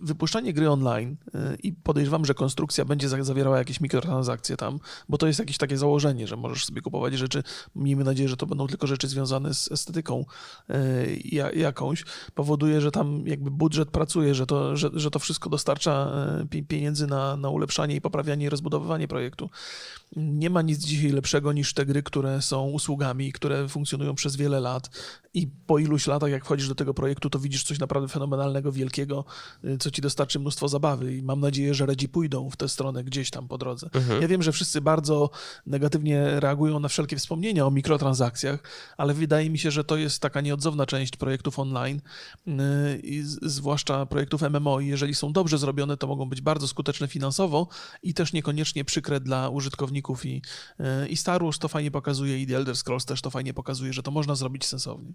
wypuszczanie 0.00 0.52
gry 0.52 0.70
online 0.70 1.16
y, 1.26 1.56
i 1.62 1.72
podejrzewam, 1.72 2.24
że 2.24 2.34
konstrukcja 2.34 2.84
będzie 2.84 3.08
zawierała 3.08 3.58
jakieś 3.58 3.80
mikrotransakcje 3.80 4.56
tam, 4.56 4.80
bo 5.08 5.18
to 5.18 5.26
jest 5.26 5.38
jakieś 5.38 5.58
takie 5.58 5.78
założenie, 5.78 6.26
że 6.26 6.36
możesz 6.36 6.64
sobie 6.64 6.80
kupować 6.80 7.14
rzeczy, 7.14 7.42
miejmy 7.74 8.04
nadzieję, 8.04 8.28
że 8.28 8.36
to 8.36 8.46
będą 8.46 8.66
tylko 8.66 8.86
rzeczy 8.86 9.08
związane 9.08 9.54
z 9.54 9.72
estetyką 9.72 10.24
y, 10.70 11.54
jakąś, 11.56 12.04
powoduje, 12.34 12.80
że 12.80 12.90
tam 12.90 13.26
jakby 13.26 13.50
budżet 13.50 13.90
pracuje, 13.90 14.34
że 14.34 14.46
to, 14.46 14.76
że, 14.76 14.90
że 14.92 15.10
to 15.10 15.18
wszystko 15.18 15.50
dostarcza 15.50 16.12
pieniędzy 16.68 17.06
na, 17.06 17.36
na 17.36 17.48
ulepszanie 17.48 17.94
i 17.94 18.00
poprawianie 18.00 18.46
i 18.46 18.48
rozbudowywanie 18.48 19.08
projektu. 19.08 19.50
Nie 20.16 20.50
ma 20.50 20.62
nic 20.62 20.78
dzisiaj 20.78 21.10
lepszego 21.10 21.52
niż 21.52 21.74
te 21.74 21.86
gry, 21.86 22.02
które 22.02 22.42
są 22.42 22.68
usługami, 22.70 23.32
które 23.32 23.68
funkcjonują 23.68 24.14
przez 24.14 24.36
wiele 24.36 24.60
lat 24.60 24.90
i 25.34 25.46
po 25.66 25.78
iluś 25.98 26.06
latach, 26.06 26.30
jak 26.30 26.44
wchodzisz 26.44 26.68
do 26.68 26.74
tego 26.74 26.94
projektu, 26.94 27.30
to 27.30 27.38
widzisz 27.38 27.64
coś 27.64 27.78
naprawdę 27.78 28.08
fenomenalnego, 28.08 28.72
wielkiego, 28.72 29.24
y, 29.64 29.78
co 29.78 29.90
ci 29.90 30.02
dostarczy 30.02 30.38
mnóstwo 30.38 30.68
zabawy 30.68 31.16
i 31.16 31.22
mam 31.22 31.40
nadzieję, 31.40 31.74
że 31.74 31.86
Redzi 31.86 32.08
pójdą 32.08 32.50
w 32.50 32.56
tę 32.56 32.68
stronę 32.68 33.04
gdzieś 33.04 33.30
tam 33.30 33.48
po 33.48 33.58
drodze. 33.58 33.90
Mhm. 33.94 34.22
Ja 34.22 34.28
wiem, 34.28 34.42
że 34.42 34.52
wszyscy 34.52 34.80
bardzo 34.80 35.30
negatywnie 35.66 36.40
reagują 36.40 36.80
na 36.80 36.88
wszelkie 36.88 37.16
wspomnienia 37.16 37.66
o 37.66 37.70
mikrotransakcjach, 37.70 38.62
ale 38.96 39.14
wydaje 39.14 39.50
mi 39.50 39.58
się, 39.58 39.70
że 39.70 39.84
to 39.84 39.96
jest 39.96 40.22
taka 40.22 40.40
nieodzowna 40.40 40.86
część 40.86 41.16
projektów 41.16 41.58
online, 41.58 42.00
y, 42.46 42.52
i 43.02 43.22
zwłaszcza 43.42 44.06
projektów 44.06 44.42
MMO 44.42 44.80
i 44.80 44.86
jeżeli 44.86 45.14
są 45.14 45.32
dobrze 45.32 45.58
zrobione, 45.58 45.96
to 45.96 46.06
mogą 46.06 46.28
być 46.28 46.40
bardzo 46.40 46.68
skuteczne 46.68 47.08
finansowo 47.08 47.68
i 48.02 48.14
też 48.14 48.32
niekoniecznie 48.32 48.84
przykre 48.84 49.20
dla 49.20 49.48
użytkowników 49.48 50.26
i, 50.26 50.42
y, 51.04 51.08
i 51.08 51.16
Star 51.16 51.42
Wars 51.42 51.58
to 51.58 51.68
fajnie 51.68 51.90
pokazuje 51.90 52.42
i 52.42 52.46
The 52.46 52.56
Elder 52.56 52.76
Scrolls 52.76 53.04
też 53.04 53.22
to 53.22 53.30
fajnie 53.30 53.54
pokazuje, 53.54 53.92
że 53.92 54.02
to 54.02 54.10
można 54.10 54.34
zrobić 54.34 54.64
sensownie. 54.64 55.12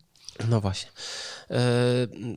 No 0.50 0.62
właśnie. 0.64 0.92
E, 0.92 0.94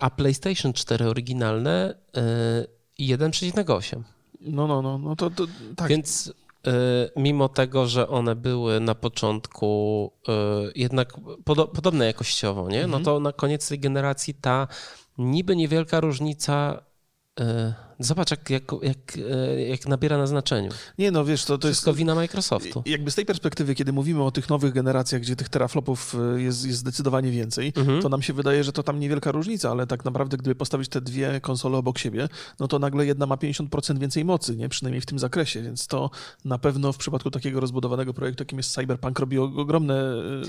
a 0.00 0.10
PlayStation 0.10 0.72
4 0.72 1.08
oryginalne 1.08 1.94
1,8. 3.00 4.02
No, 4.40 4.66
no, 4.66 4.82
no, 4.82 4.98
no 4.98 5.16
to, 5.16 5.30
to 5.30 5.46
tak. 5.76 5.88
Więc 5.88 6.26
y, 6.26 6.72
mimo 7.16 7.48
tego, 7.48 7.86
że 7.86 8.08
one 8.08 8.36
były 8.36 8.80
na 8.80 8.94
początku 8.94 10.12
y, 10.28 10.32
jednak 10.74 11.14
podo 11.44 11.68
podobne 11.68 12.06
jakościowo, 12.06 12.68
nie? 12.68 12.80
no 12.80 12.96
mhm. 12.96 13.04
to 13.04 13.20
na 13.20 13.32
koniec 13.32 13.68
tej 13.68 13.78
generacji 13.78 14.34
ta 14.34 14.68
niby 15.18 15.56
niewielka 15.56 16.00
różnica 16.00 16.82
Zobacz, 17.98 18.30
jak, 18.30 18.50
jak, 18.50 18.62
jak, 18.82 19.18
e, 19.30 19.62
jak 19.62 19.86
nabiera 19.86 20.18
na 20.18 20.26
znaczeniu. 20.26 20.70
Nie, 20.98 21.10
no 21.10 21.24
wiesz, 21.24 21.44
to, 21.44 21.58
to 21.58 21.68
Wszystko 21.68 21.90
jest... 21.90 21.98
wina 21.98 22.14
Microsoftu. 22.14 22.82
Jakby 22.86 23.10
z 23.10 23.14
tej 23.14 23.26
perspektywy, 23.26 23.74
kiedy 23.74 23.92
mówimy 23.92 24.22
o 24.22 24.30
tych 24.30 24.48
nowych 24.48 24.72
generacjach, 24.72 25.20
gdzie 25.20 25.36
tych 25.36 25.48
teraflopów 25.48 26.16
e, 26.36 26.42
jest, 26.42 26.66
jest 26.66 26.78
zdecydowanie 26.78 27.30
więcej, 27.30 27.72
mhm. 27.76 28.02
to 28.02 28.08
nam 28.08 28.22
się 28.22 28.32
wydaje, 28.32 28.64
że 28.64 28.72
to 28.72 28.82
tam 28.82 29.00
niewielka 29.00 29.32
różnica, 29.32 29.70
ale 29.70 29.86
tak 29.86 30.04
naprawdę, 30.04 30.36
gdyby 30.36 30.54
postawić 30.54 30.88
te 30.88 31.00
dwie 31.00 31.40
konsole 31.40 31.78
obok 31.78 31.98
siebie, 31.98 32.28
no 32.60 32.68
to 32.68 32.78
nagle 32.78 33.06
jedna 33.06 33.26
ma 33.26 33.34
50% 33.36 33.98
więcej 33.98 34.24
mocy, 34.24 34.56
nie? 34.56 34.68
Przynajmniej 34.68 35.00
w 35.00 35.06
tym 35.06 35.18
zakresie, 35.18 35.62
więc 35.62 35.86
to 35.86 36.10
na 36.44 36.58
pewno 36.58 36.92
w 36.92 36.98
przypadku 36.98 37.30
takiego 37.30 37.60
rozbudowanego 37.60 38.14
projektu, 38.14 38.42
jakim 38.42 38.58
jest 38.58 38.72
Cyberpunk, 38.72 39.18
robi 39.18 39.38
ogromne, 39.38 39.94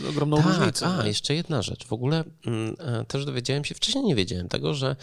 e, 0.05 0.09
ogromną 0.09 0.37
tak, 0.37 0.45
różnicę. 0.45 0.87
A, 0.87 1.07
jeszcze 1.07 1.35
jedna 1.35 1.61
rzecz. 1.61 1.87
W 1.87 1.93
ogóle 1.93 2.23
mm, 2.45 2.75
też 3.07 3.25
dowiedziałem 3.25 3.65
się, 3.65 3.75
wcześniej 3.75 4.03
nie 4.03 4.15
wiedziałem 4.15 4.47
tego, 4.49 4.73
że 4.73 4.95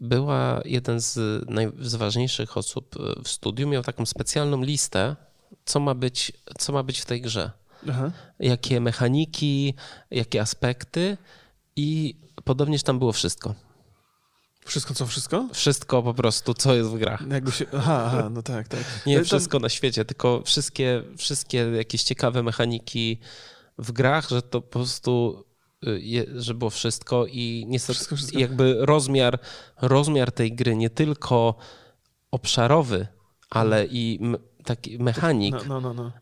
była 0.00 0.60
jeden 0.64 1.00
z 1.00 1.18
najważniejszych 1.50 2.56
osób 2.56 2.94
w 3.24 3.28
studiu, 3.28 3.68
miał 3.68 3.82
taką 3.82 4.06
specjalną 4.06 4.62
listę, 4.62 5.16
co 5.64 5.80
ma 5.80 5.94
być, 5.94 6.32
co 6.58 6.72
ma 6.72 6.82
być 6.82 7.00
w 7.00 7.06
tej 7.06 7.20
grze. 7.20 7.50
Aha. 7.90 8.10
Jakie 8.38 8.80
mechaniki, 8.80 9.74
jakie 10.10 10.40
aspekty 10.40 11.16
i 11.76 12.14
podobnież 12.44 12.82
tam 12.82 12.98
było 12.98 13.12
wszystko. 13.12 13.54
Wszystko 14.64 14.94
co 14.94 15.06
wszystko? 15.06 15.48
Wszystko 15.52 16.02
po 16.02 16.14
prostu, 16.14 16.54
co 16.54 16.74
jest 16.74 16.90
w 16.90 16.98
grach. 16.98 17.24
Jakby 17.30 17.52
się, 17.52 17.66
aha, 17.76 18.04
aha, 18.06 18.30
no 18.30 18.42
tak, 18.42 18.68
tak. 18.68 18.80
Nie 19.06 19.24
wszystko 19.24 19.58
na 19.58 19.68
świecie, 19.68 20.04
tylko 20.04 20.42
wszystkie, 20.42 21.02
wszystkie 21.16 21.58
jakieś 21.58 22.02
ciekawe 22.02 22.42
mechaniki 22.42 23.18
w 23.78 23.92
grach, 23.92 24.28
że 24.28 24.42
to 24.42 24.60
po 24.60 24.68
prostu 24.68 25.44
że 26.34 26.54
było 26.54 26.70
wszystko 26.70 27.26
i 27.26 27.64
niestety 27.68 27.94
wszystko, 27.94 28.16
wszystko. 28.16 28.38
jakby 28.38 28.76
rozmiar, 28.78 29.38
rozmiar 29.82 30.32
tej 30.32 30.52
gry 30.52 30.76
nie 30.76 30.90
tylko 30.90 31.54
obszarowy, 32.30 33.06
ale 33.50 33.86
i 33.86 34.20
taki 34.64 34.98
mechanik 34.98 35.54
no, 35.68 35.80
no, 35.80 35.94
no, 35.94 35.94
no. 35.94 36.12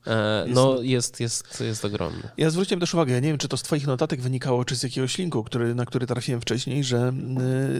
no 0.47 0.83
jest, 0.83 1.21
jest, 1.21 1.61
jest 1.61 1.85
ogromny. 1.85 2.23
Ja 2.37 2.51
zwróciłem 2.51 2.81
też 2.81 2.95
uwagę, 2.95 3.15
ja 3.15 3.21
nie 3.21 3.29
wiem, 3.29 3.39
czy 3.39 3.49
to 3.49 3.57
z 3.57 3.63
twoich 3.63 3.87
notatek 3.87 4.21
wynikało, 4.21 4.65
czy 4.65 4.77
z 4.77 4.83
jakiegoś 4.83 5.19
linku, 5.19 5.45
który, 5.45 5.75
na 5.75 5.87
który 5.87 6.07
trafiłem 6.07 6.41
wcześniej, 6.41 6.85
że 6.85 7.13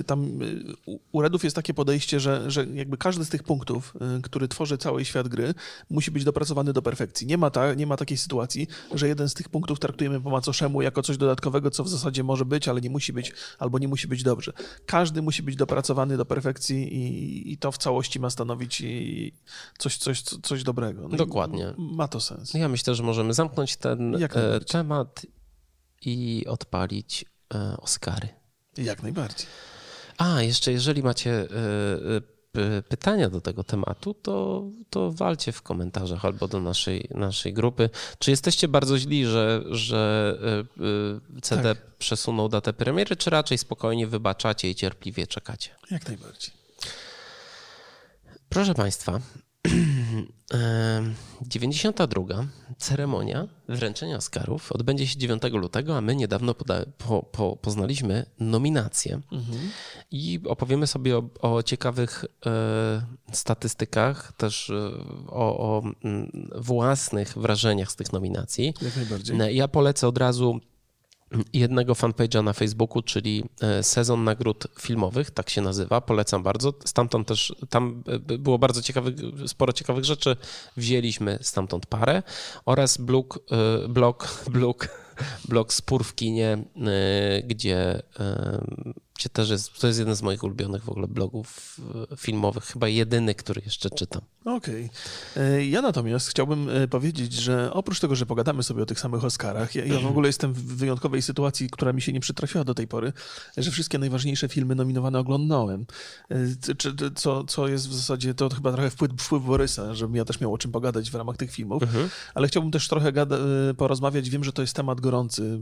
y, 0.01 0.05
tam 0.05 0.43
y, 0.43 0.75
u 1.13 1.23
Redów 1.23 1.45
jest 1.45 1.57
takie 1.57 1.75
podejście, 1.75 2.21
że, 2.21 2.51
że 2.51 2.67
jakby 2.75 2.97
każdy 2.97 3.25
z 3.25 3.29
tych 3.29 3.43
punktów, 3.43 3.95
który 4.23 4.49
tworzy 4.49 4.79
cały 4.79 5.05
świat 5.05 5.29
gry, 5.29 5.55
musi 5.91 6.11
być 6.11 6.25
dopracowany 6.25 6.73
do 6.73 6.83
perfekcji. 6.83 7.27
Nie 7.27 7.39
ma, 7.39 7.51
ta, 7.51 7.75
nie 7.75 7.87
ma 7.87 7.97
takiej 7.97 8.19
sytuacji, 8.19 8.69
że 8.95 9.09
jeden 9.09 9.29
z 9.29 9.35
tych 9.35 9.49
punktów 9.49 9.79
traktujemy 9.79 10.21
po 10.21 10.31
macoszemu 10.31 10.83
jako 10.83 11.03
coś 11.03 11.17
dodatkowego, 11.17 11.71
co 11.71 11.85
w 11.85 11.89
zasadzie 11.89 12.23
może 12.23 12.45
być, 12.45 12.69
ale 12.69 12.81
nie 12.81 12.91
musi 12.91 13.13
być, 13.13 13.33
albo 13.59 13.79
nie 13.79 13.89
musi 13.89 14.09
być 14.09 14.23
dobrze. 14.23 14.53
Każdy 14.87 15.23
musi 15.23 15.43
być 15.43 15.57
dopracowany 15.57 16.17
do 16.17 16.25
perfekcji 16.25 16.95
i, 16.95 17.53
i 17.53 17.59
to 17.59 17.73
w 17.73 17.79
całości 17.79 18.21
ma 18.21 18.31
stanowić 18.31 18.83
coś, 19.79 19.97
coś, 19.97 20.23
coś 20.47 20.63
dobrego. 20.63 21.09
No 21.09 21.17
Dokładnie. 21.17 21.75
Ma 21.79 22.09
to 22.09 22.21
sens. 22.21 22.55
Ja 22.55 22.69
myślę, 22.69 22.95
że 22.95 23.03
możemy 23.03 23.35
zamknąć 23.35 23.77
ten 23.77 24.15
e, 24.15 24.61
temat 24.61 25.27
i 26.03 26.45
odpalić 26.49 27.25
e, 27.55 27.77
Oscary. 27.77 28.29
Jak 28.79 29.03
najbardziej. 29.03 29.47
A, 30.19 30.43
jeszcze 30.43 30.73
jeżeli 30.73 31.03
macie 31.03 31.33
e, 31.33 32.83
pytania 32.89 33.31
do 33.31 33.41
tego 33.41 33.65
tematu, 33.65 34.15
to, 34.15 34.65
to 34.91 35.13
walcie 35.13 35.53
w 35.53 35.63
komentarzach 35.63 36.25
albo 36.25 36.49
do 36.49 36.61
naszej, 36.61 37.09
naszej 37.15 37.53
grupy. 37.53 37.91
Czy 38.19 38.31
jesteście 38.31 38.69
bardzo 38.69 38.99
źli, 38.99 39.27
że, 39.27 39.65
że 39.71 40.35
CD 41.43 41.75
tak. 41.75 41.97
przesunął 41.97 42.49
datę 42.49 42.73
premiery, 42.73 43.17
czy 43.17 43.31
raczej 43.31 43.59
spokojnie 43.59 44.07
wybaczacie 44.07 44.71
i 44.71 44.75
cierpliwie 44.75 45.27
czekacie? 45.27 45.71
Jak 45.91 46.09
najbardziej. 46.09 46.51
Proszę 48.49 48.75
Państwa, 48.75 49.21
92. 51.43 52.47
ceremonia 52.79 53.49
wręczenia 53.69 54.17
Oscarów 54.17 54.73
odbędzie 54.73 55.07
się 55.07 55.19
9 55.19 55.43
lutego, 55.53 55.97
a 55.97 56.01
my 56.01 56.17
niedawno 56.17 56.53
poda- 56.53 56.87
po, 56.99 57.23
po, 57.23 57.57
poznaliśmy 57.57 58.27
nominacje 58.41 59.21
mhm. 59.33 59.59
i 60.11 60.41
opowiemy 60.45 60.87
sobie 60.87 61.19
o, 61.19 61.29
o 61.41 61.63
ciekawych 61.63 62.25
e, 62.47 63.07
statystykach, 63.33 64.33
też 64.33 64.71
e, 64.71 64.75
o, 65.27 65.59
o 65.59 65.83
mm, 66.05 66.51
własnych 66.57 67.39
wrażeniach 67.39 67.93
z 67.93 67.97
tych 67.97 68.13
nominacji. 68.13 68.75
Jak 68.83 68.97
najbardziej. 68.97 69.57
Ja 69.57 69.69
polecę 69.69 70.09
od 70.09 70.19
razu 70.19 70.61
jednego 71.53 71.95
fanpage'a 71.95 72.45
na 72.45 72.53
Facebooku, 72.53 73.03
czyli 73.03 73.45
e, 73.61 73.83
Sezon 73.83 74.25
Nagród 74.25 74.67
Filmowych, 74.81 75.31
tak 75.31 75.51
się 75.51 75.61
nazywa, 75.61 76.01
polecam 76.01 76.43
bardzo. 76.43 76.75
Stamtąd 76.85 77.29
też, 77.29 77.55
tam 77.71 78.03
e, 78.07 78.39
było 78.39 78.59
bardzo 78.59 78.83
ciekawych, 78.83 79.15
sporo 79.47 79.73
ciekawych 79.73 80.05
rzeczy, 80.05 80.37
wzięliśmy 80.77 81.39
stamtąd 81.43 81.87
parę. 81.87 82.23
Oraz 82.65 82.97
blog, 82.97 83.39
e, 83.85 83.89
blog, 83.89 84.29
blog, 84.55 84.89
blog 85.49 85.73
Spór 85.73 86.05
w 86.05 86.15
kinie, 86.15 86.59
gdzie 87.45 88.03
gdzie 89.17 89.29
też 89.29 89.51
jest, 89.51 89.79
to 89.81 89.87
jest 89.87 89.99
jeden 89.99 90.17
z 90.17 90.23
moich 90.23 90.45
ulubionych 90.45 90.85
w 90.85 90.89
ogóle 90.89 91.09
blogów 91.09 91.81
e, 92.13 92.17
filmowych, 92.17 92.65
chyba 92.65 92.89
jedyny, 92.89 93.35
który 93.35 93.63
jeszcze 93.65 93.91
czytam. 93.91 94.23
Okej. 94.45 94.91
Okay. 95.35 95.45
E, 95.45 95.67
ja 95.67 95.83
natomiast 95.83 96.29
chciałbym 96.29 96.69
e, 96.69 96.89
powiedzieć, 96.89 97.33
że 97.33 97.73
oprócz 97.73 98.01
tego, 98.01 98.15
że 98.15 98.27
pogadamy 98.27 98.63
sobie 98.63 98.83
o 98.83 98.87
tych 98.87 99.01
samych 99.01 99.25
Oscarach, 99.25 99.75
ja, 99.75 99.85
ja 99.85 99.99
w 99.99 100.07
ogóle 100.07 100.29
jestem 100.29 100.53
w 100.53 100.77
wyjątkowej 100.77 101.23
sytuacji, 101.23 101.71
która 101.71 101.93
mi 101.93 102.03
się 102.03 102.13
nie 102.13 102.21
przytrafiła 102.21 102.65
do 102.65 102.75
tej 102.75 102.89
pory, 102.89 103.13
że 103.57 103.71
wszystkie 103.71 103.99
najważniejsze 103.99 104.49
filmy 104.49 104.75
nominowane 104.75 105.19
oglądałem. 105.19 105.87
Co, 107.15 107.45
co 107.45 107.69
jest 107.69 107.89
w 107.89 107.95
zasadzie, 107.95 108.35
to 108.35 108.49
chyba 108.49 108.73
trochę 108.73 108.91
wpływ, 108.91 109.11
wpływ 109.19 109.45
Borysa, 109.45 109.95
żebym 109.95 110.17
ja 110.17 110.25
też 110.25 110.41
miał 110.41 110.55
o 110.55 110.59
czym 110.59 110.73
pogadać 110.73 111.11
w 111.11 111.15
ramach 111.15 111.37
tych 111.37 111.51
filmów, 111.51 111.83
mhm. 111.83 112.09
ale 112.35 112.49
chciałbym 112.49 112.73
też 112.73 112.89
trochę 112.89 113.13
gada, 113.13 113.37
porozmawiać, 113.77 114.31
wiem, 114.31 114.45
że 114.45 114.53
to 114.53 114.63
jest 114.63 114.77
temat 114.77 115.01
gorący, 115.01 115.61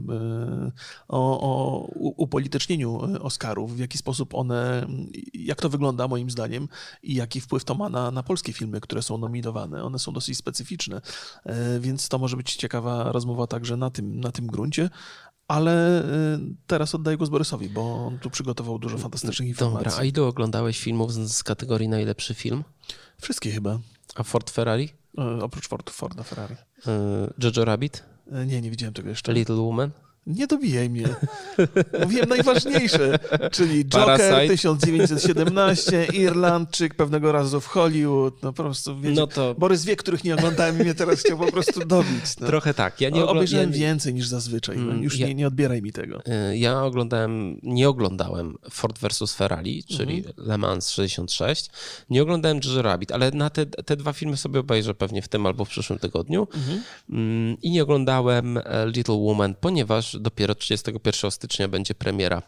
o, 1.07 1.39
o 1.41 1.79
upolitycznieniu 1.95 2.99
Oscarów 3.21 3.44
Oscarów, 3.45 3.75
w 3.75 3.79
jaki 3.79 3.97
sposób 3.97 4.33
one, 4.33 4.87
jak 5.33 5.61
to 5.61 5.69
wygląda 5.69 6.07
moim 6.07 6.29
zdaniem 6.29 6.67
i 7.03 7.15
jaki 7.15 7.41
wpływ 7.41 7.63
to 7.63 7.75
ma 7.75 7.89
na, 7.89 8.11
na 8.11 8.23
polskie 8.23 8.53
filmy, 8.53 8.81
które 8.81 9.01
są 9.01 9.17
nominowane. 9.17 9.83
One 9.83 9.99
są 9.99 10.13
dosyć 10.13 10.37
specyficzne, 10.37 11.01
e, 11.45 11.79
więc 11.79 12.09
to 12.09 12.19
może 12.19 12.37
być 12.37 12.55
ciekawa 12.55 13.11
rozmowa 13.11 13.47
także 13.47 13.77
na 13.77 13.89
tym, 13.89 14.19
na 14.19 14.31
tym 14.31 14.47
gruncie. 14.47 14.89
Ale 15.47 16.03
e, 16.03 16.39
teraz 16.67 16.95
oddaję 16.95 17.17
go 17.17 17.25
z 17.25 17.29
Borysowi, 17.29 17.69
bo 17.69 18.05
on 18.05 18.19
tu 18.19 18.29
przygotował 18.29 18.79
dużo 18.79 18.97
fantastycznych 18.97 19.47
informacji. 19.49 19.85
Dobra, 19.85 20.01
a 20.01 20.03
ile 20.03 20.23
oglądałeś 20.23 20.79
filmów 20.79 21.13
z 21.13 21.43
kategorii 21.43 21.89
najlepszy 21.89 22.33
film? 22.33 22.63
Wszystkie 23.21 23.51
chyba. 23.51 23.79
A 24.15 24.23
Ford 24.23 24.49
Ferrari? 24.49 24.89
E, 25.17 25.43
oprócz 25.43 25.67
Ford, 25.67 25.89
Forda 25.89 26.23
Ferrari. 26.23 26.55
Jojo 27.43 27.65
Rabbit? 27.65 28.03
Nie, 28.47 28.61
nie 28.61 28.71
widziałem 28.71 28.93
tego 28.93 29.09
jeszcze. 29.09 29.33
Little 29.33 29.55
Woman? 29.55 29.91
Nie 30.27 30.47
dobijaj 30.47 30.89
mnie. 30.89 31.07
Mówiłem 32.03 32.29
najważniejsze, 32.29 33.19
czyli 33.51 33.85
Joker 33.85 34.05
Parasite. 34.05 34.47
1917, 34.47 36.07
Irlandczyk 36.13 36.95
pewnego 36.95 37.31
razu 37.31 37.61
w 37.61 37.65
Hollywood. 37.65 38.43
No 38.43 38.53
po 38.53 38.63
prostu 38.63 38.99
wiecie, 38.99 39.15
no 39.15 39.27
to... 39.27 39.55
Borys 39.55 39.85
wie, 39.85 39.95
których 39.95 40.23
nie 40.23 40.35
oglądałem 40.35 40.79
i 40.79 40.83
mnie 40.83 40.95
teraz 40.95 41.19
chciał 41.19 41.37
po 41.37 41.51
prostu 41.51 41.85
dobić. 41.85 42.39
No. 42.39 42.47
Trochę 42.47 42.73
tak. 42.73 43.01
Ja 43.01 43.09
nie 43.09 43.23
ogl... 43.23 43.31
Obejrzałem 43.31 43.71
ja... 43.71 43.77
więcej 43.77 44.13
niż 44.13 44.27
zazwyczaj. 44.27 44.77
No, 44.77 44.93
już 44.93 45.19
ja... 45.19 45.27
nie, 45.27 45.35
nie 45.35 45.47
odbieraj 45.47 45.81
mi 45.81 45.91
tego. 45.91 46.21
Y, 46.51 46.57
ja 46.57 46.83
oglądałem, 46.83 47.59
nie 47.63 47.89
oglądałem 47.89 48.55
Ford 48.71 48.99
vs. 48.99 49.33
Ferrari, 49.35 49.83
czyli 49.83 50.17
mhm. 50.17 50.33
Le 50.37 50.57
Mans 50.57 50.89
66. 50.89 51.69
Nie 52.09 52.21
oglądałem 52.21 52.59
Jojo 52.65 52.81
Rabbit, 52.81 53.11
ale 53.11 53.31
na 53.31 53.49
te, 53.49 53.65
te 53.65 53.97
dwa 53.97 54.13
filmy 54.13 54.37
sobie 54.37 54.59
obejrzę 54.59 54.93
pewnie 54.93 55.21
w 55.21 55.27
tym 55.27 55.45
albo 55.45 55.65
w 55.65 55.69
przyszłym 55.69 55.99
tygodniu. 55.99 56.47
Mhm. 56.55 56.81
Mm, 57.09 57.57
I 57.61 57.71
nie 57.71 57.83
oglądałem 57.83 58.57
e, 58.57 58.63
Little 58.87 59.15
Woman, 59.15 59.55
ponieważ 59.61 60.14
dopiero 60.19 60.55
31 60.55 61.31
stycznia 61.31 61.67
będzie 61.67 61.95
premiera 61.95 62.41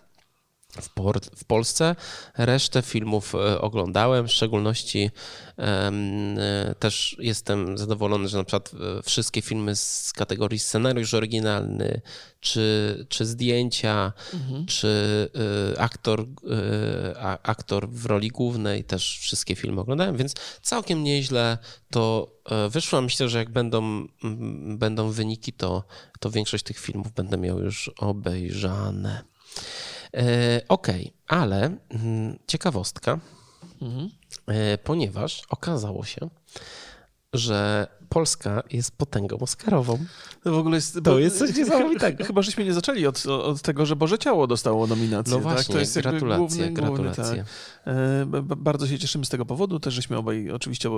w, 1.35 1.45
Polsce. 1.45 1.95
Resztę 2.37 2.81
filmów 2.81 3.35
e, 3.35 3.61
oglądałem, 3.61 4.27
w 4.27 4.31
szczególności 4.31 5.11
um, 5.57 6.37
też 6.79 7.15
jestem 7.19 7.77
zadowolony, 7.77 8.27
że 8.27 8.37
na 8.37 8.43
przykład 8.43 8.71
e, 8.99 9.03
wszystkie 9.03 9.41
filmy 9.41 9.75
z 9.75 10.13
kategorii 10.13 10.59
scenariusz 10.59 11.13
oryginalny, 11.13 12.01
czy, 12.39 13.05
czy 13.09 13.25
zdjęcia, 13.25 14.13
mhm. 14.33 14.65
czy 14.65 15.29
aktor, 15.77 16.25
aktor 17.43 17.89
w 17.89 18.05
roli 18.05 18.27
głównej, 18.27 18.83
też 18.83 19.19
wszystkie 19.19 19.55
filmy 19.55 19.81
oglądałem, 19.81 20.17
więc 20.17 20.33
całkiem 20.61 21.03
nieźle 21.03 21.57
to 21.91 22.31
wyszło. 22.69 23.01
Myślę, 23.01 23.29
że 23.29 23.37
jak 23.37 23.49
będą, 23.49 24.07
będą 24.77 25.11
wyniki, 25.11 25.53
to, 25.53 25.83
to 26.19 26.31
większość 26.31 26.63
tych 26.63 26.79
filmów 26.79 27.11
będę 27.11 27.37
miał 27.37 27.59
już 27.59 27.91
obejrzane. 27.97 29.23
E, 30.13 30.61
okej, 30.67 31.01
okay, 31.01 31.11
ale 31.27 31.77
mm, 31.89 32.39
ciekawostka, 32.47 33.19
mhm. 33.81 34.09
E, 34.47 34.77
ponieważ 34.77 35.43
okazało 35.49 36.05
się, 36.05 36.29
że 37.33 37.87
Polska 38.09 38.63
jest 38.71 38.91
potęgą 38.91 39.37
oscarową. 39.37 40.05
To 40.43 40.51
w 40.51 40.57
ogóle 40.57 40.75
jest... 40.77 40.99
To 41.03 41.19
jest 41.19 41.39
coś 41.39 41.55
niesamowitego. 41.55 42.23
Chyba 42.23 42.41
żeśmy 42.41 42.65
nie 42.65 42.73
zaczęli 42.73 43.07
od, 43.07 43.25
od 43.25 43.61
tego, 43.61 43.85
że 43.85 43.95
Boże 43.95 44.17
Ciało 44.17 44.47
dostało 44.47 44.87
nominację. 44.87 45.33
No 45.33 45.39
właśnie, 45.39 45.63
tak? 45.63 45.73
to 45.73 45.79
jest 45.79 45.99
gratulacje, 45.99 46.37
główny, 46.37 46.71
gratulacje. 46.71 47.23
Główny, 47.23 47.43
tak. 47.85 48.51
E, 48.51 48.55
bardzo 48.57 48.87
się 48.87 48.99
cieszymy 48.99 49.25
z 49.25 49.29
tego 49.29 49.45
powodu, 49.45 49.79
też 49.79 49.93
żeśmy 49.93 50.17
obaj 50.17 50.51
oczywiście 50.51 50.89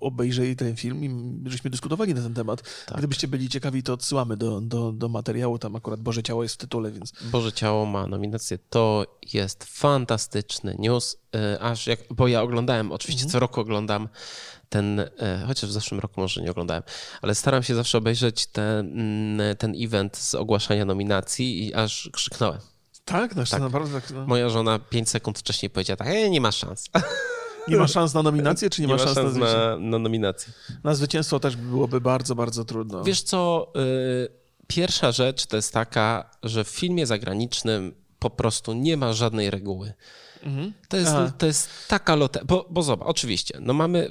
obejrzeli 0.00 0.56
ten 0.56 0.76
film 0.76 1.04
i 1.04 1.10
żeśmy 1.50 1.70
dyskutowali 1.70 2.14
na 2.14 2.22
ten 2.22 2.34
temat. 2.34 2.62
Tak. 2.86 2.98
Gdybyście 2.98 3.28
byli 3.28 3.48
ciekawi, 3.48 3.82
to 3.82 3.92
odsyłamy 3.92 4.36
do, 4.36 4.60
do, 4.60 4.92
do 4.92 5.08
materiału, 5.08 5.58
tam 5.58 5.76
akurat 5.76 6.00
Boże 6.00 6.22
Ciało 6.22 6.42
jest 6.42 6.54
w 6.54 6.58
tytule, 6.58 6.90
więc... 6.90 7.12
Boże 7.32 7.52
Ciało 7.52 7.86
ma 7.86 8.06
nominację, 8.06 8.58
to 8.70 9.06
jest 9.32 9.64
fantastyczny 9.64 10.76
news, 10.78 11.16
e, 11.34 11.60
aż 11.60 11.86
jak, 11.86 12.00
bo 12.10 12.28
ja 12.28 12.42
oglądałem, 12.42 12.92
oczywiście 12.92 13.22
mhm. 13.22 13.32
co 13.32 13.40
roku 13.40 13.60
oglądam 13.60 14.08
ten, 14.70 15.00
e, 15.00 15.44
chociaż 15.46 15.70
w 15.70 15.72
zeszłym 15.72 16.00
roku 16.00 16.20
może 16.20 16.42
nie 16.42 16.50
oglądałem, 16.50 16.82
ale 17.22 17.34
staram 17.34 17.62
się 17.62 17.74
zawsze 17.74 17.98
obejrzeć 17.98 18.46
ten, 18.46 18.78
mm, 18.78 19.56
ten 19.56 19.74
event 19.76 20.16
z 20.16 20.34
ogłaszania 20.34 20.84
nominacji 20.84 21.66
i 21.66 21.74
aż 21.74 22.10
krzyknąłem. 22.12 22.60
Tak? 23.04 23.36
No, 23.36 23.44
tak. 23.50 23.60
naprawdę 23.60 24.00
tak. 24.00 24.10
No. 24.10 24.26
Moja 24.26 24.48
żona 24.48 24.78
5 24.78 25.08
sekund 25.08 25.38
wcześniej 25.38 25.70
powiedziała 25.70 25.96
tak, 25.96 26.08
e, 26.08 26.30
nie 26.30 26.40
ma 26.40 26.52
szans. 26.52 26.84
Nie 27.68 27.76
ma 27.76 27.88
szans 27.88 28.14
na 28.14 28.22
nominację, 28.22 28.70
czy 28.70 28.82
nie, 28.82 28.88
nie 28.88 28.94
ma, 28.94 28.98
szans, 28.98 29.14
szans 29.14 29.36
na, 29.36 29.46
na, 29.46 29.76
na 29.78 29.98
nominację? 29.98 30.52
Na 30.84 30.94
zwycięstwo 30.94 31.40
też 31.40 31.56
byłoby 31.56 32.00
bardzo, 32.00 32.34
bardzo 32.34 32.64
trudno. 32.64 33.04
Wiesz 33.04 33.22
co, 33.22 33.72
y, 33.76 34.28
pierwsza 34.66 35.12
rzecz 35.12 35.46
to 35.46 35.56
jest 35.56 35.72
taka, 35.72 36.30
że 36.42 36.64
w 36.64 36.68
filmie 36.68 37.06
zagranicznym 37.06 37.94
po 38.18 38.30
prostu 38.30 38.72
nie 38.72 38.96
ma 38.96 39.12
żadnej 39.12 39.50
reguły. 39.50 39.92
Mhm. 40.42 40.72
To, 40.88 40.96
jest, 40.96 41.12
to 41.38 41.46
jest 41.46 41.68
taka 41.88 42.14
loteria, 42.14 42.46
bo, 42.46 42.66
bo 42.70 42.82
zobacz, 42.82 43.08
oczywiście, 43.08 43.58
no 43.60 43.72
mamy 43.72 44.08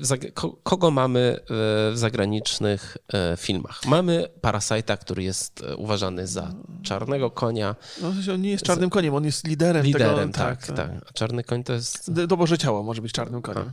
kogo 0.63 0.91
mamy 0.91 1.39
w 1.47 1.93
zagranicznych 1.95 2.97
e, 3.13 3.37
filmach? 3.37 3.85
Mamy 3.85 4.27
Parasite'a, 4.41 4.97
który 4.97 5.23
jest 5.23 5.63
e, 5.63 5.75
uważany 5.75 6.27
za 6.27 6.53
czarnego 6.83 7.31
konia. 7.31 7.75
No, 8.01 8.13
on 8.33 8.41
nie 8.41 8.49
jest 8.49 8.63
czarnym 8.63 8.89
koniem, 8.89 9.15
on 9.15 9.25
jest 9.25 9.47
liderem, 9.47 9.85
liderem 9.85 10.31
tego. 10.31 10.45
Tak, 10.45 10.67
tak, 10.67 10.75
tak. 10.75 10.91
A 11.09 11.13
czarny 11.13 11.43
koń 11.43 11.63
to 11.63 11.73
jest... 11.73 12.13
Do 12.13 12.37
Boże 12.37 12.57
Ciało 12.57 12.83
może 12.83 13.01
być 13.01 13.11
czarnym 13.11 13.41
koniem. 13.41 13.71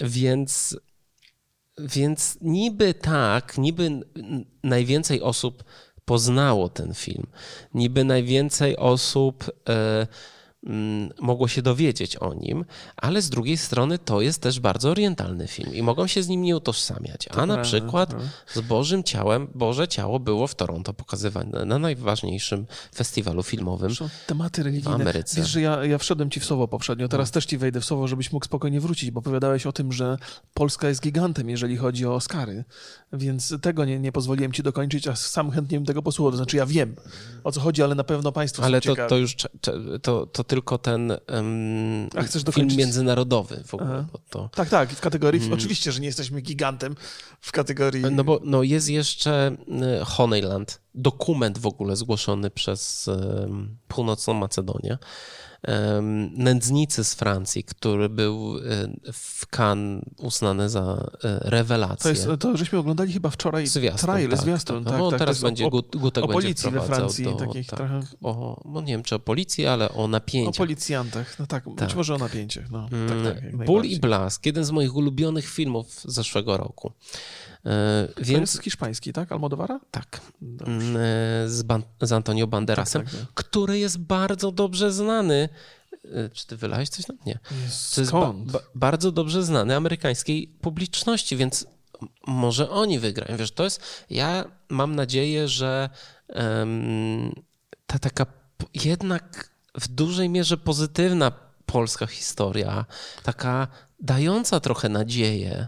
Więc, 0.00 0.76
więc 1.78 2.38
niby 2.40 2.94
tak, 2.94 3.58
niby 3.58 3.90
najwięcej 4.62 5.22
osób 5.22 5.64
poznało 6.04 6.68
ten 6.68 6.94
film. 6.94 7.26
Niby 7.74 8.04
najwięcej 8.04 8.76
osób... 8.76 9.44
E, 9.68 10.06
mogło 11.20 11.48
się 11.48 11.62
dowiedzieć 11.62 12.16
o 12.16 12.34
nim, 12.34 12.64
ale 12.96 13.22
z 13.22 13.30
drugiej 13.30 13.56
strony 13.56 13.98
to 13.98 14.20
jest 14.20 14.42
też 14.42 14.60
bardzo 14.60 14.90
orientalny 14.90 15.48
film 15.48 15.74
i 15.74 15.82
mogą 15.82 16.06
się 16.06 16.22
z 16.22 16.28
nim 16.28 16.42
nie 16.42 16.56
utożsamiać. 16.56 17.28
A 17.30 17.46
na 17.46 17.58
przykład 17.58 18.14
z 18.46 18.60
Bożym 18.60 19.04
Ciałem, 19.04 19.48
Boże 19.54 19.88
Ciało 19.88 20.20
było 20.20 20.46
w 20.46 20.54
Toronto 20.54 20.94
pokazywane 20.94 21.64
na 21.64 21.78
najważniejszym 21.78 22.66
festiwalu 22.94 23.42
filmowym 23.42 23.92
tematy 24.26 24.62
religijne. 24.62 24.98
w 24.98 25.00
Ameryce. 25.00 25.40
Wiesz, 25.40 25.50
że 25.50 25.60
ja, 25.60 25.84
ja 25.84 25.98
wszedłem 25.98 26.30
ci 26.30 26.40
w 26.40 26.44
słowo 26.44 26.68
poprzednio, 26.68 27.08
teraz 27.08 27.28
no. 27.28 27.32
też 27.32 27.46
ci 27.46 27.58
wejdę 27.58 27.80
w 27.80 27.84
słowo, 27.84 28.08
żebyś 28.08 28.32
mógł 28.32 28.46
spokojnie 28.46 28.80
wrócić, 28.80 29.10
bo 29.10 29.20
opowiadałeś 29.20 29.66
o 29.66 29.72
tym, 29.72 29.92
że 29.92 30.18
Polska 30.54 30.88
jest 30.88 31.02
gigantem, 31.02 31.50
jeżeli 31.50 31.76
chodzi 31.76 32.06
o 32.06 32.14
Oscary, 32.14 32.64
więc 33.12 33.54
tego 33.62 33.84
nie, 33.84 34.00
nie 34.00 34.12
pozwoliłem 34.12 34.52
ci 34.52 34.62
dokończyć, 34.62 35.08
a 35.08 35.16
sam 35.16 35.50
chętnie 35.50 35.78
bym 35.78 35.86
tego 35.86 36.02
posłuchał. 36.02 36.30
To 36.30 36.36
znaczy 36.36 36.56
ja 36.56 36.66
wiem, 36.66 36.96
o 37.44 37.52
co 37.52 37.60
chodzi, 37.60 37.82
ale 37.82 37.94
na 37.94 38.04
pewno 38.04 38.32
państwo 38.32 38.62
ale 38.62 38.80
są 38.80 38.94
to, 38.94 39.08
to 39.08 39.16
już 39.16 39.36
to, 40.02 40.26
to 40.26 40.47
tylko 40.48 40.78
ten 40.78 41.10
um, 41.10 42.08
A 42.16 42.22
chcesz 42.22 42.42
film 42.52 42.68
międzynarodowy 42.76 43.62
w 43.66 43.74
ogóle. 43.74 44.06
To, 44.30 44.48
Tak, 44.54 44.68
tak, 44.68 44.90
w 44.90 45.00
kategorii, 45.00 45.52
oczywiście, 45.52 45.92
że 45.92 46.00
nie 46.00 46.06
jesteśmy 46.06 46.40
gigantem 46.40 46.96
w 47.40 47.52
kategorii... 47.52 48.02
no 48.10 48.24
bo 48.24 48.40
no, 48.44 48.62
jest 48.62 48.88
jeszcze 48.88 49.56
y, 50.00 50.04
Honeyland, 50.04 50.80
dokument 50.94 51.58
w 51.58 51.66
ogóle 51.66 51.96
zgłoszony 51.96 52.50
przez 52.50 53.08
um, 53.08 53.76
Północną 53.88 54.34
Macedonię. 54.34 54.98
Nędznicy 56.30 57.04
z 57.04 57.14
Francji, 57.14 57.64
który 57.64 58.08
był 58.08 58.58
y, 58.58 58.62
w 59.12 59.46
Cannes 59.56 60.04
uznany 60.18 60.68
za 60.68 61.10
y, 61.14 61.28
rewelację. 61.50 62.02
To, 62.02 62.08
jest, 62.08 62.40
to 62.40 62.56
żeśmy 62.56 62.78
oglądali 62.78 63.12
chyba 63.12 63.30
wczoraj 63.30 63.66
Zwiastun, 63.66 64.06
trailer, 64.06 64.30
tak, 64.36 64.40
zwiastun. 64.40 64.84
tak. 64.84 64.92
Tak, 64.92 65.00
No, 65.00 65.10
tak, 65.10 65.18
teraz 65.18 65.40
będzie 65.40 65.66
o, 65.66 65.70
Gut- 65.70 65.96
Gutek 65.96 66.24
o 66.24 66.26
będzie 66.26 66.42
policji 66.42 66.70
we 66.70 66.80
Francji, 66.80 67.24
do, 67.24 67.32
takich 67.32 67.66
tak, 67.66 67.76
trochę... 67.78 68.00
o, 68.22 68.62
no 68.64 68.80
nie 68.80 68.86
wiem, 68.92 69.02
czy 69.02 69.14
o 69.14 69.18
policji, 69.18 69.66
ale 69.66 69.88
o 69.92 70.04
O 70.04 70.08
napięciach. 70.08 70.54
policjantach, 70.66 71.38
no 71.38 71.46
tak, 71.46 71.64
Tak. 71.64 71.74
być 71.88 71.94
może 71.94 72.14
o 72.14 72.18
napięciach. 72.18 72.70
No, 72.70 72.88
Mm, 72.92 73.08
tak, 73.24 73.34
tak, 73.34 73.50
Ból 73.52 73.58
najbardziej. 73.58 73.92
i 73.92 74.00
blask, 74.00 74.46
jeden 74.46 74.64
z 74.64 74.70
moich 74.70 74.96
ulubionych 74.96 75.46
filmów 75.48 76.00
zeszłego 76.04 76.56
roku. 76.56 76.92
E, 77.66 78.08
To 78.14 78.22
Więc 78.24 78.52
jest 78.52 78.62
hiszpański, 78.64 79.12
tak? 79.12 79.32
Almodowara? 79.32 79.80
tak, 79.90 80.20
mm, 80.42 80.96
e, 80.96 81.00
z, 81.48 81.62
Ban- 81.62 81.82
z 82.02 82.12
Antonio 82.12 82.46
Banderasem, 82.46 83.02
Tak, 83.02 83.10
tak, 83.12 83.20
tak. 83.20 83.30
który 83.34 83.78
jest 83.78 83.98
bardzo 83.98 84.52
dobrze 84.52 84.92
znany. 84.92 85.48
E, 86.04 86.28
Czy 86.28 86.46
ty 86.46 86.56
wylałeś 86.56 86.88
coś 86.88 87.06
na 87.08 87.14
mnie? 87.24 87.38
To 87.94 88.00
jest 88.00 88.12
ba- 88.12 88.32
ba- 88.36 88.60
bardzo 88.74 89.12
dobrze 89.12 89.42
znany 89.42 89.76
amerykańskiej 89.76 90.48
publiczności, 90.60 91.36
więc 91.36 91.66
może 92.26 92.70
oni 92.70 92.98
wygrają. 92.98 93.36
Wiesz, 93.36 93.50
to 93.50 93.64
jest. 93.64 93.80
Ja 94.10 94.44
mam 94.68 94.94
nadzieję, 94.96 95.48
że 95.48 95.90
em, 96.28 97.32
ta 97.86 97.98
taka 97.98 98.26
jednak 98.74 99.50
w 99.80 99.88
dużej 99.88 100.28
mierze 100.28 100.56
pozytywna 100.56 101.32
polska 101.66 102.06
historia, 102.06 102.84
taka 103.22 103.68
dająca 104.00 104.60
trochę 104.60 104.88
nadzieję. 104.88 105.66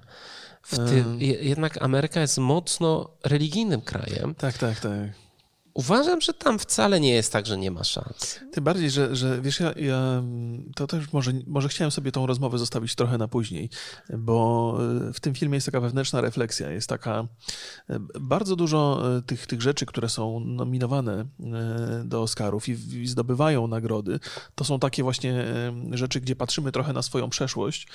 Ty, 0.70 1.04
je- 1.18 1.38
jednak 1.42 1.82
Ameryka 1.82 2.20
jest 2.20 2.38
mocno 2.38 3.10
religijnym 3.24 3.80
krajem. 3.80 4.34
Tak, 4.34 4.58
tak, 4.58 4.80
tak. 4.80 5.29
Uważam, 5.74 6.20
że 6.20 6.34
tam 6.34 6.58
wcale 6.58 7.00
nie 7.00 7.12
jest 7.12 7.32
tak, 7.32 7.46
że 7.46 7.58
nie 7.58 7.70
ma 7.70 7.84
szans. 7.84 8.40
Tym 8.52 8.64
bardziej, 8.64 8.90
że, 8.90 9.16
że 9.16 9.40
wiesz, 9.40 9.60
ja, 9.60 9.72
ja 9.72 10.22
to 10.76 10.86
też 10.86 11.12
może, 11.12 11.32
może 11.46 11.68
chciałem 11.68 11.90
sobie 11.90 12.12
tą 12.12 12.26
rozmowę 12.26 12.58
zostawić 12.58 12.94
trochę 12.94 13.18
na 13.18 13.28
później, 13.28 13.70
bo 14.18 14.78
e, 15.08 15.12
w 15.12 15.20
tym 15.20 15.34
filmie 15.34 15.54
jest 15.54 15.66
taka 15.66 15.80
wewnętrzna 15.80 16.20
refleksja, 16.20 16.70
jest 16.70 16.88
taka 16.88 17.26
e, 17.90 17.98
bardzo 18.20 18.56
dużo 18.56 19.02
e, 19.16 19.22
tych, 19.22 19.46
tych 19.46 19.62
rzeczy, 19.62 19.86
które 19.86 20.08
są 20.08 20.40
nominowane 20.40 21.26
do 22.04 22.22
Oscarów 22.22 22.68
i, 22.68 22.72
i 22.72 23.06
zdobywają 23.06 23.66
nagrody, 23.66 24.20
to 24.54 24.64
są 24.64 24.78
takie 24.78 25.02
właśnie 25.02 25.44
rzeczy, 25.92 26.20
gdzie 26.20 26.36
patrzymy 26.36 26.72
trochę 26.72 26.92
na 26.92 27.02
swoją 27.02 27.30
przeszłość 27.30 27.88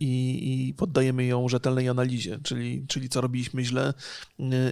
i, 0.00 0.68
i 0.68 0.74
poddajemy 0.74 1.24
ją 1.24 1.48
rzetelnej 1.48 1.88
analizie, 1.88 2.38
czyli, 2.42 2.86
czyli 2.88 3.08
co 3.08 3.20
robiliśmy 3.20 3.64
źle 3.64 3.94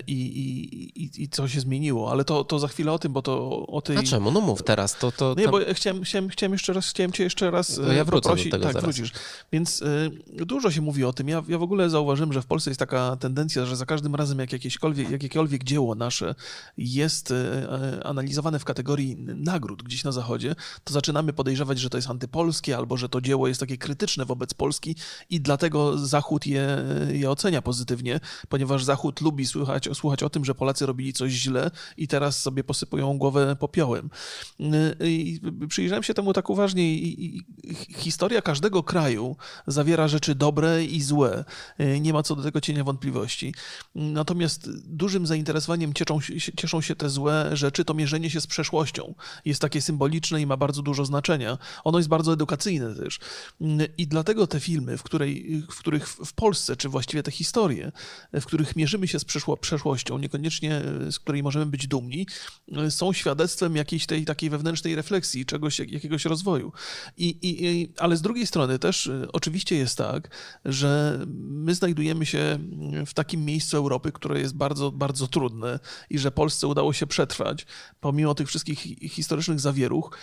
i, 0.06 0.12
i, 0.12 1.02
i, 1.02 1.22
i 1.22 1.28
co 1.28 1.48
się 1.48 1.60
zmieniło, 1.60 2.10
ale 2.10 2.19
to, 2.24 2.44
to 2.44 2.58
za 2.58 2.68
chwilę 2.68 2.92
o 2.92 2.98
tym, 2.98 3.12
bo 3.12 3.22
to 3.22 3.66
o- 3.66 3.80
tej... 3.82 3.96
A 3.96 4.02
czemu? 4.02 4.30
No 4.30 4.40
mów 4.40 4.62
teraz, 4.62 4.98
to... 4.98 5.12
to 5.12 5.34
Nie, 5.38 5.42
tam- 5.42 5.50
bo 5.52 5.60
ja 5.60 5.74
chciałem, 5.74 6.02
chciałem, 6.04 6.28
chciałem 6.28 6.52
jeszcze 6.52 6.72
raz, 6.72 6.88
chciałem 6.90 7.12
cię 7.12 7.24
jeszcze 7.24 7.50
raz 7.50 7.74
To 7.74 7.92
ja 7.92 8.02
e, 8.02 8.04
wrócę 8.04 8.22
do 8.22 8.28
poprosić. 8.28 8.50
tego 8.50 8.64
tak, 8.64 8.72
zaraz. 8.72 8.84
wrócisz. 8.96 9.12
Więc 9.52 9.82
y, 9.82 10.10
dużo 10.46 10.70
się 10.70 10.80
mówi 10.80 11.04
o 11.04 11.12
tym. 11.12 11.28
Ja, 11.28 11.42
ja 11.48 11.58
w 11.58 11.62
ogóle 11.62 11.90
zauważyłem, 11.90 12.32
że 12.32 12.42
w 12.42 12.46
Polsce 12.46 12.70
jest 12.70 12.78
taka 12.78 13.16
tendencja, 13.16 13.66
że 13.66 13.76
za 13.76 13.86
każdym 13.86 14.14
razem 14.14 14.38
jak 14.38 14.52
jakiekolwiek, 14.52 15.10
jakiekolwiek 15.10 15.64
dzieło 15.64 15.94
nasze 15.94 16.34
jest 16.76 17.30
e, 17.30 18.00
analizowane 18.04 18.58
w 18.58 18.64
kategorii 18.64 19.16
nagród 19.18 19.82
gdzieś 19.82 20.04
na 20.04 20.12
zachodzie, 20.12 20.54
to 20.84 20.92
zaczynamy 20.92 21.32
podejrzewać, 21.32 21.78
że 21.78 21.90
to 21.90 21.98
jest 21.98 22.10
antypolskie 22.10 22.76
albo 22.76 22.96
że 22.96 23.08
to 23.08 23.20
dzieło 23.20 23.48
jest 23.48 23.60
takie 23.60 23.78
krytyczne 23.78 24.24
wobec 24.24 24.54
Polski 24.54 24.96
i 25.30 25.40
dlatego 25.40 25.98
Zachód 25.98 26.46
je, 26.46 26.66
je 27.12 27.30
ocenia 27.30 27.62
pozytywnie, 27.62 28.20
ponieważ 28.48 28.84
Zachód 28.84 29.20
lubi 29.20 29.46
słuchać, 29.46 29.88
słuchać 29.94 30.22
o 30.22 30.30
tym, 30.30 30.44
że 30.44 30.54
Polacy 30.54 30.86
robili 30.86 31.12
coś 31.12 31.32
źle 31.32 31.70
i 31.96 32.08
teraz 32.10 32.42
sobie 32.42 32.64
posypują 32.64 33.18
głowę 33.18 33.56
popiołem. 33.56 34.10
I 35.00 35.40
przyjrzałem 35.68 36.02
się 36.02 36.14
temu 36.14 36.32
tak 36.32 36.50
uważnie 36.50 36.94
i, 36.94 37.42
historia 37.96 38.42
każdego 38.42 38.82
kraju 38.82 39.36
zawiera 39.66 40.08
rzeczy 40.08 40.34
dobre 40.34 40.84
i 40.84 41.00
złe. 41.02 41.44
Nie 42.00 42.12
ma 42.12 42.22
co 42.22 42.36
do 42.36 42.42
tego 42.42 42.60
cienia 42.60 42.84
wątpliwości. 42.84 43.54
Natomiast 43.94 44.70
dużym 44.86 45.26
zainteresowaniem 45.26 45.94
cieszą, 45.94 46.18
cieszą 46.56 46.80
się 46.80 46.96
te 46.96 47.10
złe 47.10 47.50
rzeczy, 47.52 47.84
to 47.84 47.94
mierzenie 47.94 48.30
się 48.30 48.40
z 48.40 48.46
przeszłością. 48.46 49.14
Jest 49.44 49.60
takie 49.60 49.80
symboliczne 49.80 50.40
i 50.40 50.46
ma 50.46 50.56
bardzo 50.56 50.82
dużo 50.82 51.04
znaczenia. 51.04 51.58
Ono 51.84 51.98
jest 51.98 52.08
bardzo 52.08 52.32
edukacyjne 52.32 52.94
też. 52.94 53.18
I 53.98 54.06
dlatego 54.06 54.46
te 54.46 54.60
filmy, 54.60 54.98
w, 54.98 55.02
której, 55.02 55.62
w 55.70 55.78
których 55.78 56.08
w 56.08 56.32
Polsce, 56.32 56.76
czy 56.76 56.88
właściwie 56.88 57.22
te 57.22 57.30
historie, 57.30 57.92
w 58.32 58.44
których 58.44 58.76
mierzymy 58.76 59.08
się 59.08 59.18
z 59.18 59.24
przeszło, 59.24 59.56
przeszłością, 59.56 60.18
niekoniecznie 60.18 60.82
z 61.10 61.18
której 61.18 61.42
możemy 61.42 61.66
być 61.66 61.86
dumni, 61.86 61.99
są 62.90 63.12
świadectwem 63.12 63.76
jakiejś 63.76 64.06
tej 64.06 64.24
takiej 64.24 64.50
wewnętrznej 64.50 64.94
refleksji, 64.94 65.46
czegoś, 65.46 65.78
jak- 65.78 65.90
jakiegoś 65.90 66.24
rozwoju. 66.24 66.72
I, 67.16 67.38
i, 67.42 67.92
ale 67.98 68.16
z 68.16 68.22
drugiej 68.22 68.46
strony 68.46 68.78
też 68.78 69.06
y, 69.06 69.28
oczywiście 69.32 69.76
jest 69.76 69.98
tak, 69.98 70.30
że 70.64 71.20
my 71.36 71.74
znajdujemy 71.74 72.26
się 72.26 72.58
w 73.06 73.14
takim 73.14 73.44
miejscu 73.44 73.76
Europy, 73.76 74.12
które 74.12 74.40
jest 74.40 74.54
bardzo, 74.56 74.92
bardzo 74.92 75.26
trudne 75.26 75.78
i 76.10 76.18
że 76.18 76.30
Polsce 76.30 76.66
udało 76.66 76.92
się 76.92 77.06
przetrwać, 77.06 77.66
pomimo 78.00 78.34
tych 78.34 78.48
wszystkich 78.48 78.78
hi- 78.80 79.08
historycznych 79.08 79.60
zawieruch, 79.60 80.18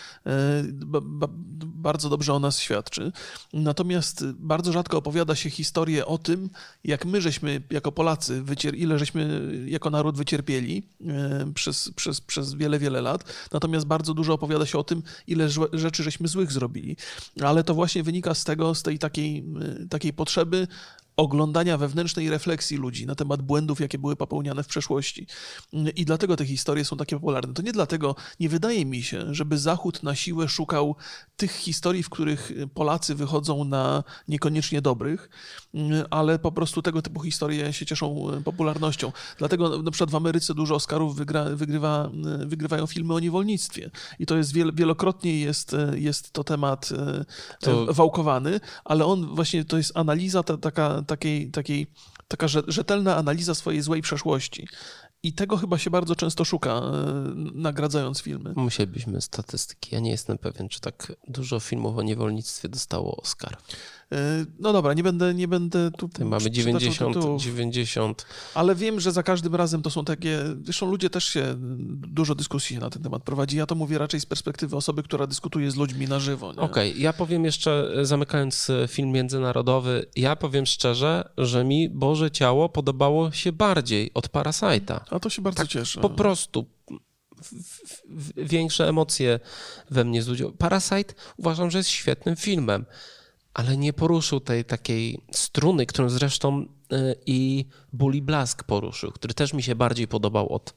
ba, 0.86 1.28
bardzo 1.66 2.10
dobrze 2.10 2.34
o 2.34 2.40
nas 2.40 2.60
świadczy. 2.60 3.12
Natomiast 3.54 4.26
bardzo 4.32 4.72
rzadko 4.72 4.98
opowiada 4.98 5.36
się 5.36 5.50
historię 5.50 6.06
o 6.06 6.18
tym, 6.18 6.50
jak 6.84 7.06
my 7.06 7.22
żeśmy 7.22 7.62
jako 7.70 7.92
Polacy, 7.92 8.42
wycier- 8.44 8.76
ile 8.78 9.00
żeśmy 9.00 9.52
jako 9.68 9.90
naród 9.90 10.18
wycierpieli 10.18 10.84
e, 11.08 11.52
przez, 11.68 11.92
przez, 11.96 12.22
przez 12.22 12.54
wiele, 12.54 12.80
wiele 12.80 13.02
lat. 13.02 13.24
Natomiast 13.52 13.86
bardzo 13.86 14.14
dużo 14.14 14.34
opowiada 14.34 14.66
się 14.66 14.78
o 14.78 14.84
tym, 14.84 15.04
ile 15.28 15.50
rzeczy 15.74 16.04
żeśmy 16.04 16.28
złych 16.28 16.52
zrobili. 16.52 16.98
Ale 17.42 17.64
to 17.64 17.74
właśnie 17.74 18.04
wynika 18.04 18.34
z 18.34 18.44
tego, 18.44 18.76
z 18.76 18.84
tej 18.84 19.00
takiej, 19.00 19.46
e, 19.84 19.88
takiej 19.88 20.14
potrzeby 20.14 20.68
oglądania 21.18 21.78
wewnętrznej 21.78 22.30
refleksji 22.30 22.78
ludzi 22.78 23.06
na 23.06 23.16
temat 23.16 23.42
błędów, 23.42 23.80
jakie 23.80 23.98
były 23.98 24.16
popełniane 24.16 24.64
w 24.64 24.68
przeszłości. 24.68 25.28
I 25.96 26.06
dlatego 26.06 26.36
te 26.36 26.46
historie 26.46 26.86
są 26.86 26.98
takie 26.98 27.16
popularne. 27.16 27.54
To 27.54 27.62
nie 27.62 27.72
dlatego, 27.72 28.16
nie 28.40 28.50
wydaje 28.50 28.86
mi 28.86 29.04
się, 29.04 29.34
żeby 29.34 29.58
Zachód 29.58 30.04
na 30.04 30.16
siłę 30.16 30.48
szukał 30.48 30.96
tych 31.36 31.52
historii, 31.52 32.04
w 32.04 32.10
których 32.10 32.52
Polacy 32.74 33.16
wychodzą 33.16 33.64
na 33.64 34.04
niekoniecznie 34.28 34.82
dobrych, 34.82 35.30
ale 36.10 36.40
po 36.40 36.52
prostu 36.52 36.82
tego 36.82 37.02
typu 37.02 37.20
historie 37.22 37.74
się 37.74 37.86
cieszą 37.86 38.28
popularnością. 38.46 39.12
Dlatego 39.38 39.82
na 39.84 39.92
przykład 39.92 40.12
w 40.12 40.16
Ameryce 40.16 40.54
dużo 40.54 40.76
Oscarów 40.76 41.16
wygra, 41.16 41.44
wygrywa, 41.44 42.10
wygrywają 42.46 42.88
filmy 42.88 43.14
o 43.14 43.20
niewolnictwie. 43.20 43.92
I 44.20 44.26
to 44.26 44.38
jest 44.38 44.54
wiel, 44.54 44.72
wielokrotnie 44.76 45.40
jest, 45.40 45.76
jest 45.96 46.32
to 46.32 46.44
temat 46.44 46.90
To- 47.62 47.86
to... 47.86 47.94
wałkowany, 47.94 48.60
ale 48.86 49.06
on 49.06 49.36
właśnie 49.36 49.66
to 49.66 49.78
jest 49.78 49.98
analiza 49.98 50.44
ta, 50.44 50.58
taka, 50.58 51.02
takiej, 51.08 51.52
takiej, 51.52 51.88
taka 52.28 52.48
rze- 52.48 52.64
rzetelna 52.68 53.16
analiza 53.16 53.56
swojej 53.56 53.82
złej 53.82 54.02
przeszłości. 54.02 54.68
I 55.24 55.34
tego 55.34 55.58
chyba 55.58 55.78
się 55.78 55.90
bardzo 55.90 56.16
często 56.16 56.46
szuka, 56.46 56.72
e, 56.72 56.82
nagradzając 57.54 58.22
filmy. 58.22 58.54
Musielibyśmy 58.56 59.22
statystyki. 59.22 59.96
Ja 59.96 60.00
nie 60.02 60.12
jestem 60.12 60.38
pewien, 60.38 60.70
czy 60.70 60.80
tak 60.82 61.14
dużo 61.28 61.60
filmów 61.60 61.98
o 61.98 62.02
niewolnictwie 62.02 62.70
dostało 62.70 63.16
Oscar. 63.18 63.58
E, 64.12 64.46
No 64.60 64.74
dobra, 64.74 64.94
nie 64.94 65.04
będę, 65.04 65.34
nie 65.34 65.48
będę 65.48 65.92
tu 65.92 66.08
Tutaj 66.08 66.26
mamy 66.26 66.38
przytaczał 66.50 66.64
90, 66.80 67.14
tytułów, 67.16 67.42
90. 67.42 68.26
ale 68.54 68.76
wiem, 68.76 69.00
że 69.00 69.12
za 69.12 69.24
każdym 69.24 69.56
razem 69.56 69.82
to 69.82 69.90
są 69.90 70.06
takie, 70.06 70.40
zresztą 70.64 70.92
ludzie 70.92 71.10
też 71.10 71.24
się, 71.26 71.56
dużo 71.90 72.36
dyskusji 72.36 72.78
na 72.78 72.90
ten 72.90 73.04
temat 73.04 73.24
prowadzi. 73.24 73.58
Ja 73.58 73.66
to 73.66 73.76
mówię 73.76 73.98
raczej 73.98 74.20
z 74.20 74.26
perspektywy 74.26 74.76
osoby, 74.76 75.04
która 75.04 75.28
dyskutuje 75.28 75.72
z 75.72 75.76
ludźmi 75.76 76.08
na 76.08 76.20
żywo. 76.20 76.54
Okej, 76.58 77.02
ja 77.02 77.14
powiem 77.14 77.46
jeszcze, 77.46 77.92
e, 77.96 78.06
zamykając 78.06 78.70
e, 78.70 78.88
film 78.88 79.12
międzynarodowy, 79.12 80.06
ja 80.16 80.36
powiem 80.36 80.66
szczerze, 80.66 81.30
że 81.38 81.64
mi 81.64 81.90
Boże 81.90 82.32
Ciało 82.32 82.70
podobało 82.70 83.32
się 83.32 83.52
bardziej 83.52 84.12
od 84.14 84.28
Parasite'a. 84.30 85.00
A 85.10 85.20
to 85.20 85.30
się 85.30 85.42
bardzo 85.42 85.58
Tak, 85.58 85.68
cieszę. 85.68 86.02
Po 86.02 86.10
prostu 86.10 86.66
większe 88.38 88.90
emocje 88.90 89.40
we 89.90 90.04
mnie 90.06 90.22
zbudził. 90.22 90.52
Parasite 90.52 91.14
uważam, 91.38 91.72
że 91.72 91.78
jest 91.78 91.90
świetnym 91.90 92.36
filmem, 92.36 92.86
ale 93.58 93.78
nie 93.78 93.94
poruszył 93.94 94.40
tej 94.40 94.66
takiej 94.66 95.22
struny, 95.32 95.86
którą 95.86 96.10
zresztą 96.10 96.66
y, 96.94 97.16
i 97.26 97.66
Bully 97.94 98.22
Blask 98.22 98.64
poruszył, 98.64 99.12
który 99.12 99.34
też 99.34 99.54
mi 99.54 99.64
się 99.64 99.76
bardziej 99.76 100.08
podobał 100.08 100.54
od, 100.54 100.74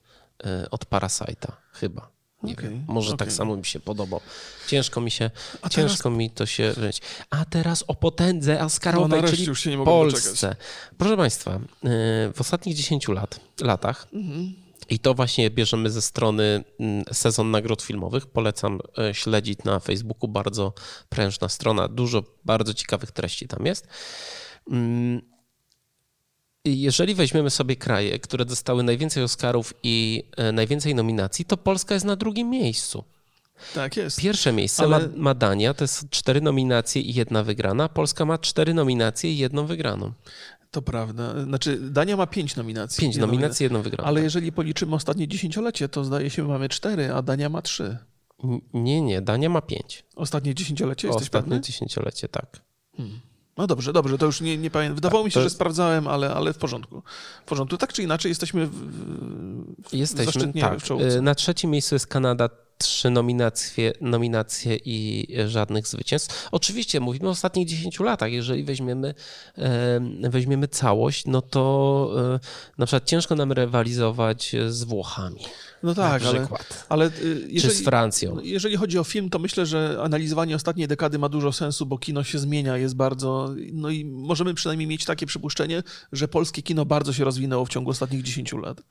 y, 0.46 0.70
od 0.70 0.84
Parasite'a, 0.86 1.52
chyba. 1.72 2.10
Nie 2.42 2.52
Okej, 2.52 2.68
wiem, 2.70 2.84
może 2.88 3.10
tak 3.10 3.20
okej. 3.28 3.34
samo 3.36 3.56
mi 3.56 3.64
się 3.64 3.80
podobał. 3.80 4.20
Ciężko 4.68 5.00
mi 5.00 5.10
się, 5.10 5.30
A 5.62 5.68
teraz- 5.68 5.90
ciężko 5.90 6.10
mi 6.10 6.30
to 6.30 6.46
się 6.46 6.72
żyć. 6.72 7.00
A 7.30 7.44
teraz 7.44 7.84
o 7.88 7.94
potędze 7.94 8.64
Oscarowej, 8.64 9.22
No 9.22 9.28
czyli 9.28 9.44
już 9.44 9.60
się 9.60 9.70
nie 9.70 9.76
mogę 9.78 9.90
Polsce. 9.90 10.56
Proszę 10.98 11.16
Państwa, 11.16 11.56
y, 11.56 11.60
w 12.34 12.40
ostatnich 12.40 12.76
10 12.76 13.08
lat, 13.08 13.40
latach 13.60 14.06
Mhm. 14.12 14.54
I 14.88 14.98
to 14.98 15.14
właśnie 15.14 15.50
bierzemy 15.50 15.90
ze 15.90 16.02
strony 16.02 16.64
mm, 16.80 17.04
sezon 17.12 17.50
nagród 17.50 17.82
filmowych. 17.82 18.26
Polecam 18.26 18.80
e, 18.98 19.14
śledzić 19.14 19.64
na 19.64 19.80
Facebooku. 19.80 20.28
Bardzo 20.28 20.72
prężna 21.08 21.48
strona, 21.48 21.88
dużo 21.88 22.22
bardzo 22.44 22.74
ciekawych 22.74 23.10
treści 23.10 23.48
tam 23.48 23.66
jest. 23.66 23.88
Mm, 24.70 25.20
jeżeli 26.64 27.14
weźmiemy 27.14 27.50
sobie 27.50 27.76
kraje, 27.76 28.18
które 28.18 28.44
dostały 28.44 28.82
najwięcej 28.82 29.22
Oscarów 29.22 29.74
i 29.82 30.24
e, 30.36 30.52
najwięcej 30.52 30.94
nominacji, 30.94 31.44
to 31.44 31.56
Polska 31.56 31.94
jest 31.94 32.06
na 32.06 32.16
drugim 32.16 32.50
miejscu. 32.50 33.04
Tak 33.74 33.96
jest. 33.96 34.20
Pierwsze 34.20 34.52
miejsce 34.52 34.82
Ale- 34.82 34.98
ma, 34.98 35.08
ma 35.16 35.34
Dania, 35.34 35.74
to 35.74 35.84
jest 35.84 36.10
cztery 36.10 36.40
nominacje 36.40 37.02
i 37.02 37.14
jedna 37.14 37.42
wygrana. 37.44 37.88
Polska 37.88 38.24
ma 38.24 38.38
cztery 38.38 38.74
nominacje 38.74 39.32
i 39.32 39.38
jedną 39.38 39.66
wygraną. 39.66 40.12
To 40.70 40.82
prawda. 40.82 41.44
Znaczy, 41.44 41.78
Dania 41.90 42.16
ma 42.16 42.26
pięć 42.26 42.56
nominacji. 42.56 43.00
Pięć 43.00 43.16
nominacji, 43.16 43.64
jedną 43.64 43.82
wygraną. 43.82 44.08
Ale 44.08 44.16
tak. 44.16 44.24
jeżeli 44.24 44.52
policzymy 44.52 44.94
ostatnie 44.94 45.28
dziesięciolecie, 45.28 45.88
to 45.88 46.04
zdaje 46.04 46.30
się, 46.30 46.48
mamy 46.48 46.68
cztery, 46.68 47.12
a 47.12 47.22
Dania 47.22 47.48
ma 47.48 47.62
trzy. 47.62 47.98
Nie, 48.74 49.00
nie, 49.00 49.22
Dania 49.22 49.48
ma 49.48 49.60
pięć. 49.60 50.04
Ostatnie 50.16 50.54
dziesięciolecie, 50.54 51.08
jesteś 51.08 51.26
Ostatnie 51.26 51.50
pewny? 51.50 51.60
dziesięciolecie, 51.60 52.28
tak. 52.28 52.60
No 53.56 53.66
dobrze, 53.66 53.92
dobrze, 53.92 54.18
to 54.18 54.26
już 54.26 54.40
nie, 54.40 54.58
nie 54.58 54.70
pamiętam. 54.70 54.94
Wydawało 54.94 55.24
mi 55.24 55.30
się, 55.30 55.34
to 55.34 55.42
że 55.42 55.50
sprawdzałem, 55.50 56.08
ale, 56.08 56.34
ale 56.34 56.52
w 56.52 56.58
porządku. 56.58 57.02
W 57.44 57.48
porządku. 57.48 57.76
Tak 57.76 57.92
czy 57.92 58.02
inaczej, 58.02 58.28
jesteśmy 58.28 58.66
w, 58.66 58.74
w, 59.88 59.94
Jesteśmy, 59.94 60.52
tak. 60.52 60.80
w 60.80 60.82
czołówce. 60.82 61.20
Na 61.20 61.34
trzecim 61.34 61.70
miejscu 61.70 61.94
jest 61.94 62.06
Kanada, 62.06 62.48
trzy 62.80 63.10
nominacje, 63.10 63.92
nominacje 64.00 64.76
i 64.84 65.28
żadnych 65.46 65.86
zwycięstw. 65.86 66.48
Oczywiście 66.52 67.00
mówimy 67.00 67.28
o 67.28 67.30
ostatnich 67.30 67.68
10 67.68 68.00
latach. 68.00 68.32
Jeżeli 68.32 68.64
weźmiemy, 68.64 69.14
em, 69.56 70.30
weźmiemy 70.30 70.68
całość, 70.68 71.26
no 71.26 71.42
to 71.42 72.10
e, 72.34 72.40
na 72.78 72.86
przykład 72.86 73.04
ciężko 73.04 73.34
nam 73.34 73.52
rywalizować 73.52 74.56
z 74.68 74.84
Włochami. 74.84 75.40
No 75.82 75.94
tak, 75.94 76.22
ale, 76.22 76.48
ale 76.88 77.06
y, 77.06 77.10
Czy 77.10 77.46
jeżeli, 77.50 77.74
z 77.74 77.84
Francją. 77.84 78.34
no, 78.34 78.42
jeżeli 78.42 78.76
chodzi 78.76 78.98
o 78.98 79.04
film, 79.04 79.30
to 79.30 79.38
myślę, 79.38 79.66
że 79.66 79.98
analizowanie 80.02 80.56
ostatniej 80.56 80.88
dekady 80.88 81.18
ma 81.18 81.28
dużo 81.28 81.52
sensu, 81.52 81.86
bo 81.86 81.98
kino 81.98 82.24
się 82.24 82.38
zmienia, 82.38 82.76
jest 82.76 82.96
bardzo. 82.96 83.54
No 83.72 83.90
i 83.90 84.04
możemy 84.04 84.54
przynajmniej 84.54 84.86
mieć 84.88 85.04
takie 85.04 85.26
przypuszczenie, 85.26 85.82
że 86.12 86.28
polskie 86.28 86.62
kino 86.62 86.84
bardzo 86.84 87.12
się 87.12 87.24
rozwinęło 87.24 87.64
w 87.64 87.68
ciągu 87.68 87.90
ostatnich 87.90 88.22
10 88.22 88.52
lat. 88.52 88.82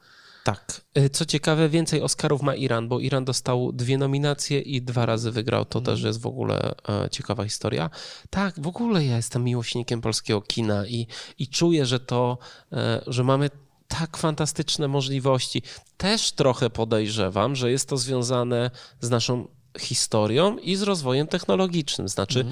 Tak. 0.49 0.81
Y, 0.97 1.09
Co 1.09 1.25
ciekawe, 1.25 1.69
więcej 1.69 2.01
Oscarów 2.01 2.41
ma 2.41 2.55
Iran, 2.55 2.87
bo 2.87 2.99
Iran 2.99 3.25
dostał 3.25 3.71
dwie 3.71 3.97
nominacje 3.97 4.59
i 4.59 4.81
dwa 4.81 5.05
razy 5.05 5.31
wygrał. 5.31 5.65
To 5.65 5.81
też 5.81 6.03
jest 6.03 6.21
w 6.21 6.27
ogóle 6.27 6.75
e, 6.89 7.09
ciekawa 7.09 7.43
historia. 7.43 7.89
Tak, 8.29 8.59
w 8.59 8.67
ogóle 8.67 9.05
ja 9.05 9.15
jestem 9.15 9.43
miłośnikiem 9.43 10.01
polskiego 10.01 10.41
kina 10.41 10.87
i, 10.87 11.07
i 11.39 11.47
czuję, 11.47 11.85
że 11.85 11.99
to, 11.99 12.37
e, 12.71 13.01
że 13.07 13.23
mamy 13.23 13.49
tak 13.87 14.17
fantastyczne 14.17 14.87
możliwości. 14.87 15.61
Też 15.97 16.31
trochę 16.31 16.69
podejrzewam, 16.69 17.55
że 17.55 17.71
jest 17.71 17.89
to 17.89 17.97
związane 17.97 18.71
z 19.01 19.09
naszą 19.09 19.47
historią 19.79 20.57
i 20.57 20.75
z 20.75 20.81
rozwojem 20.81 21.27
technologicznym. 21.27 22.07
Znaczy, 22.07 22.45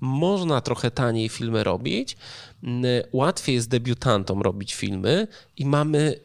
można 0.00 0.60
trochę 0.60 0.90
taniej 0.90 1.28
filmy 1.28 1.64
robić, 1.64 2.16
n- 2.62 2.84
łatwiej 3.12 3.54
jest 3.54 3.68
debiutantom 3.68 4.42
robić 4.42 4.74
filmy 4.74 5.26
i 5.56 5.66
mamy, 5.66 6.20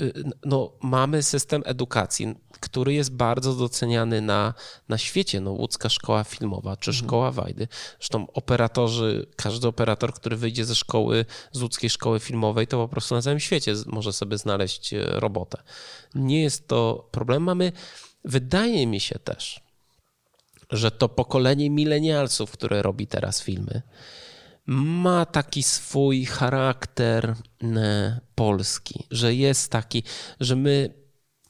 y, 0.00 0.12
no, 0.44 0.72
mamy 0.82 1.22
system 1.22 1.62
edukacji, 1.66 2.34
który 2.60 2.94
jest 2.94 3.12
bardzo 3.16 3.54
doceniany 3.54 4.20
na, 4.20 4.54
na 4.88 4.98
świecie. 4.98 5.40
No, 5.40 5.50
łódzka 5.52 5.88
szkoła 5.88 6.24
filmowa 6.24 6.76
czy 6.76 6.92
szkoła 6.92 7.30
Wajdy. 7.30 7.68
Zresztą 7.98 8.26
operatorzy, 8.32 9.26
każdy 9.36 9.68
operator, 9.68 10.14
który 10.14 10.36
wyjdzie 10.36 10.64
ze 10.64 10.74
szkoły, 10.74 11.24
z 11.52 11.62
łódzkiej 11.62 11.90
szkoły 11.90 12.20
filmowej, 12.20 12.66
to 12.66 12.76
po 12.76 12.88
prostu 12.88 13.14
na 13.14 13.22
całym 13.22 13.40
świecie 13.40 13.74
może 13.86 14.12
sobie 14.12 14.38
znaleźć 14.38 14.94
e, 14.94 15.04
robotę. 15.04 15.62
Nie 16.14 16.42
jest 16.42 16.68
to 16.68 17.08
problem. 17.10 17.42
Mamy, 17.42 17.72
wydaje 18.24 18.86
mi 18.86 19.00
się 19.00 19.18
też, 19.18 19.60
że 20.70 20.90
to 20.90 21.08
pokolenie 21.08 21.70
milenialsów, 21.70 22.50
które 22.50 22.82
robi 22.82 23.06
teraz 23.06 23.42
filmy, 23.42 23.82
ma 24.66 25.26
taki 25.26 25.62
swój 25.62 26.24
charakter 26.24 27.34
e, 27.62 28.20
polski, 28.34 29.06
że 29.10 29.34
jest 29.34 29.70
taki, 29.70 30.02
że 30.40 30.56
my, 30.56 30.94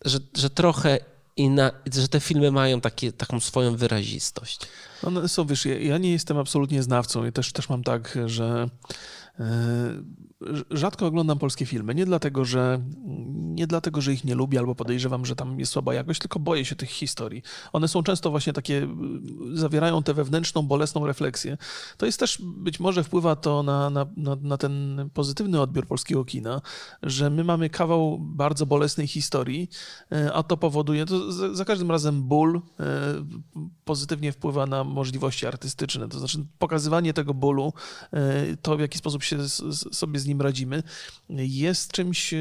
że, 0.04 0.18
że 0.36 0.50
trochę 0.50 0.98
inna, 1.36 1.70
że 1.94 2.08
te 2.08 2.20
filmy 2.20 2.50
mają 2.50 2.80
taką 3.16 3.40
swoją 3.40 3.76
wyrazistość. 3.76 4.60
One 5.02 5.28
są, 5.28 5.46
wiesz, 5.46 5.66
ja, 5.66 5.78
ja 5.78 5.98
nie 5.98 6.12
jestem 6.12 6.38
absolutnie 6.38 6.82
znawcą 6.82 7.26
i 7.26 7.32
też, 7.32 7.52
też 7.52 7.68
mam 7.68 7.84
tak, 7.84 8.18
że 8.26 8.68
e, 9.40 9.44
rzadko 10.70 11.06
oglądam 11.06 11.38
polskie 11.38 11.66
filmy. 11.66 11.94
Nie 11.94 12.06
dlatego, 12.06 12.44
że, 12.44 12.80
nie 13.36 13.66
dlatego, 13.66 14.00
że 14.00 14.12
ich 14.12 14.24
nie 14.24 14.34
lubię 14.34 14.58
albo 14.58 14.74
podejrzewam, 14.74 15.26
że 15.26 15.36
tam 15.36 15.60
jest 15.60 15.72
słaba 15.72 15.94
jakość, 15.94 16.20
tylko 16.20 16.38
boję 16.38 16.64
się 16.64 16.76
tych 16.76 16.90
historii. 16.90 17.42
One 17.72 17.88
są 17.88 18.02
często 18.02 18.30
właśnie 18.30 18.52
takie, 18.52 18.82
y, 19.52 19.56
zawierają 19.56 20.02
tę 20.02 20.14
wewnętrzną, 20.14 20.62
bolesną 20.62 21.06
refleksję. 21.06 21.56
To 21.96 22.06
jest 22.06 22.20
też, 22.20 22.42
być 22.42 22.80
może 22.80 23.04
wpływa 23.04 23.36
to 23.36 23.62
na, 23.62 23.90
na, 23.90 24.06
na, 24.16 24.36
na 24.42 24.56
ten 24.56 25.08
pozytywny 25.14 25.60
odbiór 25.60 25.86
polskiego 25.86 26.24
kina, 26.24 26.60
że 27.02 27.30
my 27.30 27.44
mamy 27.44 27.70
kawał 27.70 28.18
bardzo 28.18 28.66
bolesnej 28.66 29.06
historii, 29.06 29.70
e, 30.12 30.32
a 30.32 30.42
to 30.42 30.56
powoduje, 30.56 31.06
to 31.06 31.32
za, 31.32 31.54
za 31.54 31.64
każdym 31.64 31.90
razem 31.90 32.22
ból 32.22 32.62
e, 32.80 32.82
pozytywnie 33.84 34.32
wpływa 34.32 34.66
na 34.66 34.84
możliwości 34.84 35.46
artystyczne. 35.46 36.08
To 36.08 36.18
znaczy 36.18 36.38
pokazywanie 36.58 37.12
tego 37.12 37.34
bólu, 37.34 37.72
to 38.62 38.76
w 38.76 38.80
jaki 38.80 38.98
sposób 38.98 39.22
się 39.22 39.48
sobie 39.92 40.18
z 40.18 40.26
nim 40.26 40.33
radzimy, 40.40 40.82
jest 41.28 41.92
czymś, 41.92 42.34
e, 42.34 42.38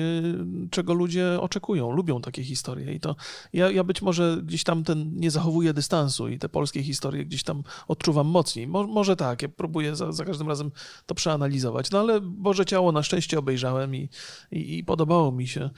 czego 0.72 0.94
ludzie 0.94 1.38
oczekują, 1.42 1.92
lubią 1.92 2.22
takie 2.22 2.44
historie. 2.44 2.94
I 2.94 3.00
to 3.00 3.16
ja, 3.54 3.72
ja 3.72 3.84
być 3.84 4.02
może 4.02 4.38
gdzieś 4.44 4.64
tam 4.64 4.84
ten 4.84 5.12
nie 5.20 5.32
zachowuję 5.32 5.74
dystansu 5.74 6.28
i 6.28 6.40
te 6.40 6.50
polskie 6.50 6.84
historie 6.84 7.26
gdzieś 7.26 7.44
tam 7.44 7.64
odczuwam 7.88 8.28
mocniej. 8.28 8.68
Mo, 8.68 8.88
może 8.88 9.16
tak, 9.16 9.42
ja 9.42 9.50
próbuję 9.50 9.96
za, 9.96 10.12
za 10.12 10.26
każdym 10.26 10.48
razem 10.48 10.72
to 11.06 11.16
przeanalizować. 11.16 11.92
No 11.92 12.00
ale 12.00 12.22
Boże 12.22 12.66
Ciało 12.66 12.92
na 12.92 13.04
szczęście 13.04 13.40
obejrzałem 13.40 13.96
i, 13.96 14.10
i, 14.52 14.78
i 14.78 14.84
podobało 14.84 15.32
mi 15.32 15.48
się. 15.48 15.70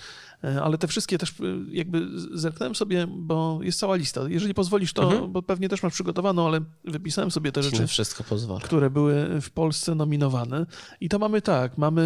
E, 0.44 0.64
Ale 0.64 0.78
te 0.78 0.88
wszystkie 0.88 1.18
też 1.18 1.30
e, 1.30 1.34
jakby 1.72 2.08
zerknąłem 2.34 2.76
sobie, 2.76 3.08
bo 3.08 3.60
jest 3.62 3.80
cała 3.80 3.96
lista. 3.96 4.22
Jeżeli 4.30 4.54
pozwolisz, 4.54 4.94
to, 4.94 5.04
Mhm. 5.04 5.32
bo 5.32 5.44
pewnie 5.44 5.70
też 5.70 5.84
masz 5.84 5.94
przygotowaną, 5.94 6.48
ale 6.48 6.62
wypisałem 6.84 7.32
sobie 7.32 7.52
te 7.52 7.64
rzeczy 7.64 7.88
wszystko 7.88 8.24
pozwolę. 8.24 8.62
które 8.64 8.90
były 8.90 9.42
w 9.42 9.50
Polsce 9.50 9.96
nominowane. 9.96 10.66
I 11.02 11.10
to 11.10 11.20
mamy 11.20 11.42
tak, 11.42 11.78
mamy 11.78 12.05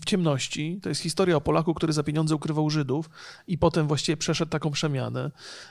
w 0.00 0.04
ciemności, 0.04 0.78
to 0.82 0.88
jest 0.88 1.00
historia 1.00 1.36
o 1.36 1.40
Polaku, 1.40 1.74
który 1.74 1.92
za 1.92 2.02
pieniądze 2.02 2.34
ukrywał 2.34 2.70
Żydów 2.70 3.10
i 3.46 3.58
potem 3.58 3.86
właściwie 3.88 4.16
przeszedł 4.16 4.50
taką 4.50 4.70
przemianę. 4.70 5.30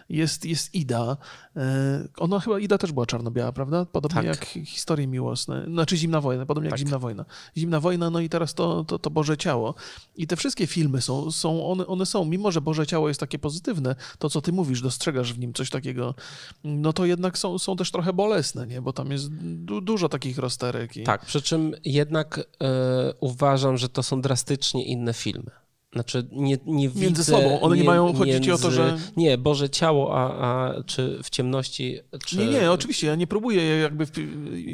Jest, 0.09 0.45
jest 0.45 0.76
Ida. 0.76 1.17
E, 1.55 2.07
Ona 2.17 2.39
chyba, 2.39 2.59
Ida 2.59 2.78
też 2.78 2.91
była 2.91 3.05
czarno-biała, 3.05 3.51
prawda? 3.51 3.86
Podobnie 3.86 4.15
Tak. 4.21 4.26
jak 4.26 4.45
historie 4.65 5.07
miłosne. 5.07 5.65
Znaczy 5.67 5.97
Zimna 5.97 6.21
Wojna, 6.21 6.45
podobnie 6.45 6.67
jak 6.67 6.73
Tak. 6.73 6.80
Zimna 6.80 6.99
Wojna. 6.99 7.26
Zimna 7.57 7.80
Wojna, 7.80 8.09
no 8.09 8.19
i 8.19 8.30
teraz 8.30 8.53
to, 8.53 8.84
to, 8.84 8.99
to 8.99 9.09
Boże 9.09 9.38
Ciało. 9.38 9.76
I 10.15 10.28
te 10.28 10.36
wszystkie 10.36 10.67
filmy 10.67 11.01
są, 11.01 11.32
są 11.32 11.65
one, 11.67 11.88
one 11.88 12.05
są, 12.05 12.26
mimo 12.26 12.51
że 12.51 12.61
Boże 12.61 12.88
Ciało 12.88 13.07
jest 13.07 13.19
takie 13.19 13.39
pozytywne, 13.39 13.95
to 14.19 14.30
co 14.30 14.41
ty 14.41 14.51
mówisz, 14.51 14.82
dostrzegasz 14.82 15.34
w 15.34 15.39
nim 15.39 15.53
coś 15.53 15.69
takiego, 15.69 16.15
no 16.63 16.93
to 16.93 17.05
jednak 17.05 17.38
są, 17.38 17.59
są 17.59 17.76
też 17.76 17.91
trochę 17.91 18.13
bolesne, 18.13 18.67
nie? 18.67 18.82
Bo 18.82 18.93
tam 18.93 19.11
jest 19.11 19.30
du- 19.65 19.82
dużo 19.82 20.09
takich 20.09 20.38
rozterek. 20.38 20.97
I... 20.97 21.03
Tak, 21.03 21.26
przy 21.26 21.41
czym 21.41 21.73
jednak 21.86 22.39
e, 22.39 22.43
uważam, 23.19 23.55
że 23.58 23.89
to 23.89 24.03
są 24.03 24.22
drastycznie 24.22 24.86
inne 24.86 25.14
filmy. 25.14 25.51
Znaczy 25.93 26.28
nie, 26.32 26.58
nie 26.66 26.88
Między 26.88 26.99
widzę... 27.10 27.24
sobą. 27.24 27.62
One 27.62 27.78
nie 27.78 27.84
mają- 27.84 28.14
chodzi 28.14 28.41
ci 28.41 28.51
o 28.51 28.58
to, 28.58 28.64
między- 28.64 28.76
że- 28.76 28.97
Nie, 29.18 29.38
Boże 29.38 29.70
Ciało, 29.70 30.18
a, 30.18 30.34
a 30.47 30.84
czy 30.84 31.20
w 31.24 31.30
ciemności... 31.30 31.99
Czy... 32.26 32.38
Nie, 32.38 32.45
nie, 32.45 32.72
oczywiście, 32.72 33.08
ja 33.08 33.16
nie 33.16 33.28
próbuję 33.28 33.62
je 33.64 33.78
jakby 33.78 34.06
w, 34.06 34.12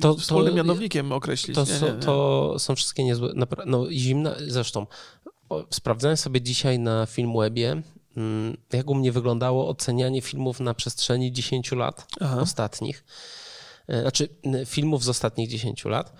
To- 0.02 0.16
wspólnym 0.16 0.52
to- 0.52 0.58
mianownikiem 0.58 1.12
określić. 1.12 1.56
To, 1.56 1.62
nie, 1.62 1.68
są, 1.68 1.86
nie, 1.86 1.92
nie. 1.94 2.00
to 2.00 2.56
są 2.60 2.76
wszystkie 2.76 3.04
niezłe. 3.04 3.34
No, 3.66 3.92
zimna, 3.92 4.36
zresztą 4.48 4.88
sprawdzałem 5.70 6.18
sobie 6.18 6.42
dzisiaj 6.42 6.80
na 6.80 7.06
Filmwebie, 7.06 7.82
mm, 8.18 8.58
jak 8.74 8.90
u 8.90 8.96
mnie 8.96 9.12
wyglądało 9.12 9.68
ocenianie 9.70 10.22
filmów 10.22 10.60
na 10.60 10.74
przestrzeni 10.74 11.32
10 11.32 11.72
lat 11.72 12.08
Aha. 12.22 12.40
ostatnich. 12.42 13.04
E, 13.88 14.02
Znaczy, 14.02 14.30
filmów 14.66 15.04
z 15.04 15.10
ostatnich 15.10 15.50
10 15.50 15.86
lat. 15.86 16.14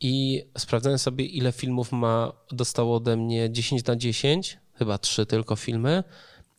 I 0.00 0.44
sprawdzałem 0.58 0.98
sobie, 0.98 1.24
ile 1.24 1.52
filmów 1.52 1.92
ma, 1.92 2.32
dostało 2.52 2.96
ode 2.96 3.16
mnie 3.16 3.50
10 3.50 3.84
na 3.84 3.96
10, 3.96 4.58
chyba 4.74 4.98
3 4.98 5.26
tylko 5.26 5.56
filmy, 5.56 6.04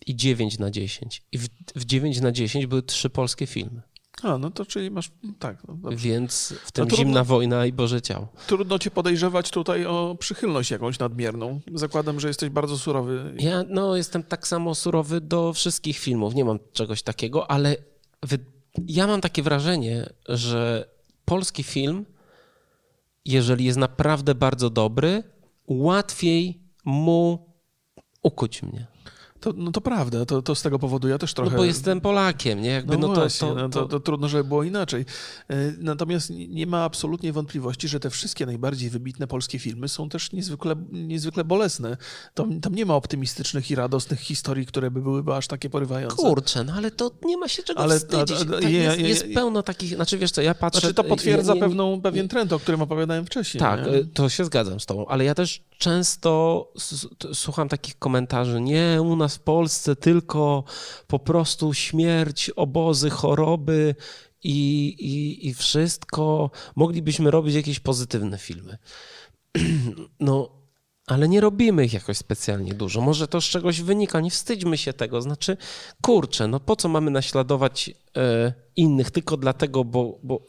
i 0.05 0.15
9 0.15 0.59
na 0.59 0.71
10. 0.71 1.23
I 1.31 1.38
w, 1.38 1.47
w 1.75 1.85
9 1.85 2.21
na 2.21 2.31
10 2.31 2.65
były 2.65 2.83
trzy 2.83 3.09
polskie 3.09 3.47
filmy. 3.47 3.81
A, 4.23 4.38
no 4.38 4.51
to 4.51 4.65
czyli 4.65 4.91
masz, 4.91 5.11
tak. 5.39 5.57
No. 5.67 5.89
Więc 5.95 6.53
w 6.65 6.71
tym 6.71 6.88
trudno- 6.88 6.97
Zimna 6.97 7.23
Wojna 7.23 7.65
i 7.65 7.73
Boże 7.73 8.01
Ciało. 8.01 8.27
Trudno 8.47 8.79
cię 8.79 8.91
podejrzewać 8.91 9.51
tutaj 9.51 9.85
o 9.85 10.15
przychylność 10.19 10.71
jakąś 10.71 10.99
nadmierną. 10.99 11.59
Zakładam, 11.73 12.19
że 12.19 12.27
jesteś 12.27 12.49
bardzo 12.49 12.77
surowy. 12.77 13.35
Ja 13.39 13.63
no, 13.69 13.95
jestem 13.95 14.23
tak 14.23 14.47
samo 14.47 14.75
surowy 14.75 15.21
do 15.21 15.53
wszystkich 15.53 15.97
filmów. 15.97 16.35
Nie 16.35 16.45
mam 16.45 16.59
czegoś 16.73 17.01
takiego, 17.01 17.51
ale 17.51 17.75
wy... 18.23 18.39
ja 18.88 19.07
mam 19.07 19.21
takie 19.21 19.43
wrażenie, 19.43 20.09
że 20.29 20.89
polski 21.25 21.63
film, 21.63 22.05
jeżeli 23.28 23.65
jest 23.65 23.78
naprawdę 23.78 24.36
bardzo 24.36 24.69
dobry, 24.69 25.23
łatwiej 25.67 26.61
mu 26.86 27.53
ukuć 28.23 28.63
mnie. 28.63 28.88
To, 29.39 29.53
no 29.55 29.71
to 29.71 29.81
prawda, 29.81 30.25
to, 30.25 30.41
to 30.41 30.55
z 30.55 30.61
tego 30.61 30.79
powodu 30.79 31.07
ja 31.07 31.17
też 31.17 31.33
trochę... 31.33 31.51
No 31.51 31.57
bo 31.57 31.63
jestem 31.65 32.01
Polakiem, 32.01 32.61
nie? 32.61 32.69
Jakby, 32.69 32.97
no, 32.97 33.07
no, 33.07 33.13
właśnie, 33.13 33.47
to, 33.47 33.55
to, 33.55 33.61
no 33.61 33.69
to, 33.69 33.85
to 33.85 33.99
trudno, 33.99 34.27
żeby 34.27 34.43
było 34.43 34.63
inaczej. 34.63 35.05
E, 35.49 35.55
Natomiast 35.79 36.29
nie 36.29 36.67
ma 36.67 36.83
absolutnie 36.83 37.33
wątpliwości, 37.33 37.88
że 37.88 37.99
te 37.99 38.09
wszystkie 38.09 38.45
najbardziej 38.45 38.89
wybitne 38.89 39.27
polskie 39.27 39.59
filmy 39.59 39.88
są 39.89 40.09
też 40.09 40.31
niezwykle, 40.31 40.75
niezwykle 40.91 41.43
bolesne. 41.43 41.97
Tam, 42.33 42.61
tam 42.61 42.75
nie 42.75 42.85
ma 42.85 42.95
optymistycznych 42.95 43.71
i 43.71 43.75
radosnych 43.75 44.19
historii, 44.19 44.65
które 44.65 44.91
by 44.91 45.01
byłyby 45.01 45.33
aż 45.35 45.47
takie 45.47 45.69
porywające. 45.69 46.15
Kurczę, 46.15 46.63
no 46.63 46.73
ale 46.73 46.91
to 46.91 47.11
nie 47.25 47.38
ma 47.38 47.47
się 47.47 47.63
czego 47.63 47.79
Ale- 47.79 47.97
wstydzić. 47.99 48.38
a- 48.38 48.41
a- 48.41 48.61
Tak, 48.61 48.63
ja- 48.63 48.69
jest, 48.69 48.99
ja- 48.99 49.07
jest 49.07 49.25
pełno 49.33 49.63
takich, 49.63 49.95
znaczy 49.95 50.17
wiesz 50.17 50.31
co, 50.31 50.41
ja 50.41 50.55
patrzę... 50.55 50.79
Znaczy 50.79 50.93
to 50.93 51.03
potwierdza 51.03 51.53
nie- 51.53 51.59
pewną, 51.59 52.01
pewien 52.01 52.27
trend, 52.27 52.53
o 52.53 52.59
którym 52.59 52.81
opowiadałem 52.81 53.25
wcześniej. 53.25 53.59
Tak, 53.59 53.85
nie? 53.85 54.05
to 54.13 54.29
się 54.29 54.45
zgadzam 54.45 54.79
z 54.79 54.85
tobą, 54.85 55.05
ale 55.07 55.25
ja 55.25 55.35
też 55.35 55.63
często 55.77 56.71
słucham 57.33 57.69
takich 57.69 57.99
komentarzy, 57.99 58.61
nie, 58.61 59.01
u 59.01 59.15
nas 59.15 59.26
w 59.30 59.39
Polsce 59.39 59.95
tylko 59.95 60.63
po 61.07 61.19
prostu 61.19 61.73
śmierć, 61.73 62.49
obozy, 62.49 63.09
choroby 63.09 63.95
i, 64.43 64.88
i, 64.99 65.47
i 65.47 65.53
wszystko. 65.53 66.51
Moglibyśmy 66.75 67.32
robić 67.32 67.55
jakieś 67.55 67.80
pozytywne 67.80 68.38
filmy. 68.38 68.78
No, 70.19 70.57
ale 71.07 71.28
nie 71.28 71.41
robimy 71.41 71.86
ich 71.86 71.93
jakoś 71.93 72.17
specjalnie 72.17 72.73
dużo. 72.73 73.01
Może 73.01 73.28
to 73.28 73.41
z 73.41 73.45
czegoś 73.45 73.82
wynika, 73.82 74.19
nie 74.19 74.32
wstydźmy 74.32 74.78
się 74.78 74.93
tego. 74.93 75.21
Znaczy, 75.21 75.57
kurczę, 76.01 76.47
no 76.47 76.59
po 76.59 76.75
co 76.75 76.89
mamy 76.89 77.11
naśladować 77.11 77.91
e, 78.17 78.53
innych 78.75 79.11
tylko 79.11 79.38
dlatego, 79.38 79.84
bo, 79.84 80.19
bo, 80.23 80.45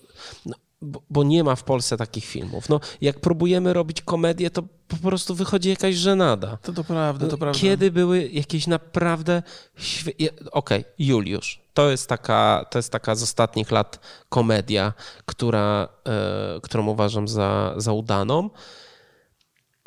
no, 0.47 0.57
bo, 0.83 1.03
bo 1.11 1.25
nie 1.25 1.45
ma 1.45 1.57
w 1.57 1.65
Polsce 1.65 1.97
takich 1.97 2.25
filmów. 2.25 2.69
No, 2.69 2.81
jak 3.01 3.21
próbujemy 3.21 3.73
robić 3.73 4.03
komedię, 4.03 4.51
to 4.51 4.63
po 4.89 4.97
prostu 4.97 5.35
wychodzi 5.35 5.69
jakaś 5.69 5.95
żenada. 5.95 6.59
To, 6.63 6.73
to 6.73 6.85
prawda, 6.85 7.27
to 7.27 7.39
prawda. 7.39 7.61
Kiedy 7.61 7.91
były 7.91 8.29
jakieś 8.29 8.67
naprawdę. 8.67 9.43
Świe... 9.77 10.13
Okej, 10.53 10.85
Juliusz. 10.99 11.61
To 11.75 11.91
jest, 11.91 12.09
taka, 12.09 12.67
to 12.71 12.79
jest 12.79 12.93
taka 12.93 13.15
z 13.15 13.23
ostatnich 13.23 13.71
lat 13.71 14.01
komedia, 14.29 14.93
która, 15.27 15.89
e, 16.07 16.61
którą 16.61 16.87
uważam 16.87 17.29
za, 17.29 17.75
za 17.77 17.93
udaną. 17.93 18.51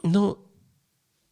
No, 0.04 0.36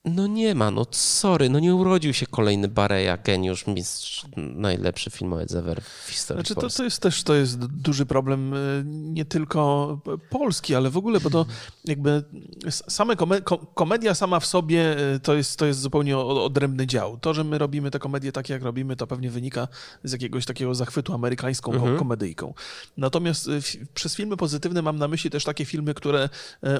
no 0.05 0.27
nie 0.27 0.55
ma, 0.55 0.71
no 0.71 0.85
sorry, 0.91 1.49
no 1.49 1.59
nie 1.59 1.75
urodził 1.75 2.13
się 2.13 2.25
kolejny 2.25 2.67
Bareja, 2.67 3.17
geniusz, 3.17 3.67
mistrz, 3.67 4.25
najlepszy 4.37 5.09
filmowiec 5.09 5.55
ever 5.55 5.81
w 5.81 6.09
historii 6.09 6.39
Znaczy, 6.45 6.55
to, 6.55 6.69
to 6.77 6.83
jest 6.83 7.01
też 7.01 7.23
to 7.23 7.35
jest 7.35 7.65
duży 7.65 8.05
problem 8.05 8.53
y, 8.53 8.83
nie 8.85 9.25
tylko 9.25 9.99
polski, 10.29 10.75
ale 10.75 10.89
w 10.89 10.97
ogóle, 10.97 11.19
bo 11.19 11.29
to 11.29 11.45
jakby 11.85 12.23
same 12.69 13.15
kome, 13.15 13.41
ko- 13.41 13.57
komedia 13.57 14.15
sama 14.15 14.39
w 14.39 14.45
sobie 14.45 14.97
y, 15.15 15.19
to 15.19 15.33
jest, 15.33 15.59
to 15.59 15.65
jest 15.65 15.79
zupełnie 15.79 16.17
odrębny 16.17 16.87
dział. 16.87 17.17
To, 17.17 17.33
że 17.33 17.43
my 17.43 17.57
robimy 17.57 17.91
te 17.91 17.99
komedie 17.99 18.31
takie, 18.31 18.53
jak 18.53 18.63
robimy, 18.63 18.95
to 18.95 19.07
pewnie 19.07 19.29
wynika 19.29 19.67
z 20.03 20.11
jakiegoś 20.11 20.45
takiego 20.45 20.75
zachwytu 20.75 21.13
amerykańską 21.13 21.71
ko- 21.71 21.97
komedyjką. 21.97 22.53
Natomiast 22.97 23.47
y, 23.47 23.59
przez 23.93 24.15
filmy 24.15 24.37
pozytywne 24.37 24.81
mam 24.81 24.97
na 24.97 25.07
myśli 25.07 25.29
też 25.29 25.43
takie 25.43 25.65
filmy, 25.65 25.93
które 25.93 26.29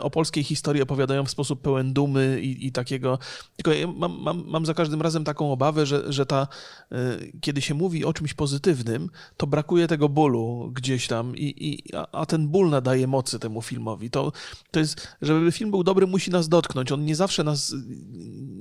o 0.02 0.10
polskiej 0.10 0.44
historii 0.44 0.82
opowiadają 0.82 1.26
w 1.26 1.30
sposób 1.32 1.62
pełen 1.62 1.94
dumy 1.94 2.40
i, 2.42 2.68
i 2.68 2.72
takiego. 2.72 3.09
Tylko 3.56 3.74
ja 3.74 3.88
mam, 3.88 4.22
mam, 4.22 4.44
mam 4.48 4.66
za 4.66 4.74
każdym 4.74 5.02
razem 5.02 5.24
taką 5.24 5.52
obawę, 5.52 5.86
że, 5.86 6.14
że 6.14 6.26
ta, 6.26 6.48
y, 6.92 7.32
kiedy 7.42 7.62
się 7.62 7.74
mówi 7.74 8.06
o 8.06 8.14
czymś 8.14 8.34
pozytywnym, 8.34 9.10
to 9.38 9.48
brakuje 9.48 9.88
tego 9.88 10.10
bólu 10.10 10.72
gdzieś 10.74 11.08
tam, 11.08 11.38
i, 11.38 11.54
i, 11.58 11.96
a, 11.96 12.08
a 12.12 12.26
ten 12.26 12.48
ból 12.48 12.70
nadaje 12.70 13.08
mocy 13.08 13.40
temu 13.40 13.62
filmowi. 13.62 14.10
To, 14.10 14.32
to 14.72 14.80
jest, 14.80 15.08
żeby 15.22 15.52
film 15.52 15.72
był 15.72 15.84
dobry, 15.84 16.08
musi 16.08 16.32
nas 16.32 16.50
dotknąć. 16.50 16.92
On 16.92 17.06
nie 17.06 17.16
zawsze 17.16 17.44
nas, 17.44 17.76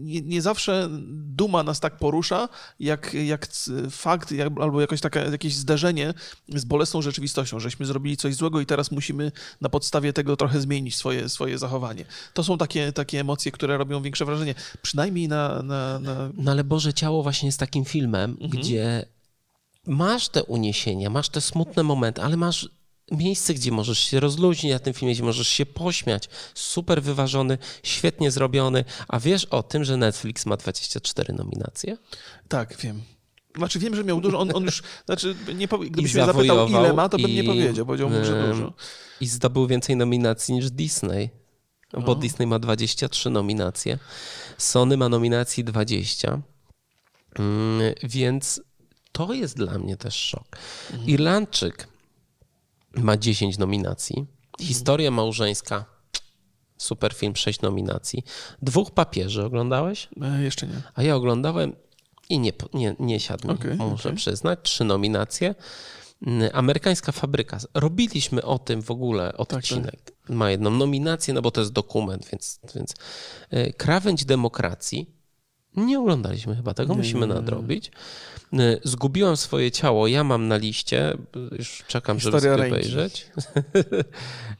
nie, 0.08 0.20
nie 0.20 0.42
zawsze 0.42 0.88
duma 1.10 1.62
nas 1.62 1.80
tak 1.80 1.96
porusza, 1.96 2.48
jak, 2.80 3.14
jak 3.14 3.46
fakt, 3.90 4.32
jak, 4.32 4.52
albo 4.60 4.80
jakoś 4.80 5.00
taka, 5.00 5.20
jakieś 5.20 5.54
zderzenie 5.54 6.14
z 6.48 6.64
bolesną 6.64 7.02
rzeczywistością, 7.02 7.60
żeśmy 7.60 7.86
zrobili 7.86 8.16
coś 8.16 8.34
złego 8.34 8.60
i 8.60 8.66
teraz 8.66 8.90
musimy 8.90 9.32
na 9.60 9.68
podstawie 9.68 10.12
tego 10.12 10.36
trochę 10.36 10.60
zmienić 10.60 10.96
swoje, 10.96 11.28
swoje 11.28 11.58
zachowanie. 11.58 12.04
To 12.34 12.44
są 12.44 12.58
takie, 12.58 12.92
takie 12.92 13.20
emocje, 13.20 13.52
które 13.52 13.78
robią 13.78 14.02
większe 14.02 14.24
wrażenie. 14.24 14.37
Przynajmniej 14.82 15.28
na, 15.28 15.62
na, 15.62 15.98
na 15.98 16.30
No 16.34 16.50
ale 16.50 16.64
Boże 16.64 16.94
Ciało 16.94 17.22
właśnie 17.22 17.46
jest 17.46 17.60
takim 17.60 17.84
filmem, 17.84 18.30
Mhm. 18.30 18.50
gdzie 18.50 19.06
masz 19.86 20.28
te 20.28 20.44
uniesienia, 20.44 21.10
masz 21.10 21.28
te 21.28 21.40
smutne 21.40 21.82
momenty, 21.82 22.22
ale 22.22 22.36
masz 22.36 22.68
miejsce, 23.12 23.54
gdzie 23.54 23.72
możesz 23.72 23.98
się 23.98 24.20
rozluźnić 24.20 24.72
na 24.72 24.78
tym 24.78 24.94
filmie, 24.94 25.14
gdzie 25.14 25.22
możesz 25.22 25.48
się 25.48 25.66
pośmiać. 25.66 26.28
Super 26.54 27.02
wyważony, 27.02 27.58
świetnie 27.82 28.30
zrobiony. 28.30 28.84
A 29.08 29.20
wiesz 29.20 29.44
o 29.44 29.62
tym, 29.62 29.84
że 29.84 29.96
Netflix 29.96 30.46
ma 30.46 30.56
24 30.56 31.34
nominacje? 31.34 31.96
Tak, 32.48 32.76
wiem. 32.76 33.02
Znaczy 33.56 33.78
wiem, 33.78 33.96
że 33.96 34.04
miał 34.04 34.20
dużo. 34.20 34.38
On, 34.38 34.56
on 34.56 34.64
już, 34.64 34.82
znaczy, 35.06 35.36
nie 35.54 35.68
gdybyś 35.68 36.14
I 36.14 36.16
mnie 36.16 36.26
zapytał, 36.26 36.68
ile 36.68 36.92
ma, 36.92 37.08
to 37.08 37.18
bym 37.18 37.30
nie 37.30 37.42
i, 37.42 37.46
powiedział. 37.46 37.86
Powiedziałbym, 37.86 38.24
że 38.24 38.48
dużo. 38.48 38.72
I 39.20 39.26
zdobył 39.26 39.66
więcej 39.66 39.96
nominacji 39.96 40.54
niż 40.54 40.70
Disney, 40.70 41.30
bo 41.92 42.12
O. 42.12 42.14
Disney 42.14 42.46
ma 42.46 42.58
23 42.58 43.30
nominacje. 43.30 43.98
Sony 44.58 44.96
ma 44.96 45.08
nominacji 45.08 45.64
20. 45.64 46.40
Mm, 47.38 47.94
Więc 48.02 48.60
to 49.12 49.32
jest 49.32 49.56
dla 49.56 49.78
mnie 49.78 49.96
też 49.96 50.14
szok. 50.14 50.44
Mhm. 50.90 51.08
Irlandczyk 51.08 51.88
ma 52.94 53.16
10 53.16 53.58
nominacji. 53.58 54.26
Historia 54.60 55.10
małżeńska. 55.10 55.84
Super 56.78 57.14
film, 57.14 57.36
6 57.36 57.60
nominacji. 57.60 58.24
Dwóch 58.62 58.90
papieży 58.90 59.44
oglądałeś? 59.44 60.08
E, 60.22 60.42
jeszcze 60.42 60.66
nie. 60.66 60.82
A 60.94 61.02
ja 61.02 61.16
oglądałem 61.16 61.76
i 62.28 62.38
nie, 62.38 62.52
nie, 62.74 62.96
nie 63.00 63.20
siadł 63.20 63.48
mi, 63.48 63.54
Okej, 63.54 63.76
muszę 63.76 64.08
okej. 64.08 64.16
przyznać. 64.16 64.58
Trzy 64.62 64.84
nominacje. 64.84 65.54
Amerykańska 66.52 67.12
fabryka. 67.12 67.58
Robiliśmy 67.74 68.42
o 68.42 68.58
tym 68.58 68.82
w 68.82 68.90
ogóle 68.90 69.36
odcinek. 69.36 70.12
Ma 70.28 70.50
jedną 70.50 70.70
nominację, 70.70 71.34
no 71.34 71.42
bo 71.42 71.50
to 71.50 71.60
jest 71.60 71.72
dokument, 71.72 72.28
więc, 72.32 72.60
więc 72.74 72.94
y, 73.52 73.72
Krawędź 73.72 74.24
demokracji. 74.24 75.17
Nie 75.86 75.98
oglądaliśmy 76.00 76.56
chyba 76.56 76.74
tego, 76.74 76.92
Nie, 76.92 76.98
musimy 76.98 77.20
nie, 77.20 77.26
nie, 77.26 77.34
nadrobić. 77.34 77.90
Y, 78.54 78.80
Zgubiłam 78.84 79.36
swoje 79.36 79.70
ciało, 79.70 80.06
ja 80.06 80.24
mam 80.24 80.48
na 80.48 80.56
liście, 80.56 81.14
już 81.58 81.84
czekam, 81.88 82.20
żeby 82.20 82.36
Historia 82.36 82.56
sobie 82.56 82.70
ręki. 82.70 82.88
obejrzeć. 82.88 83.26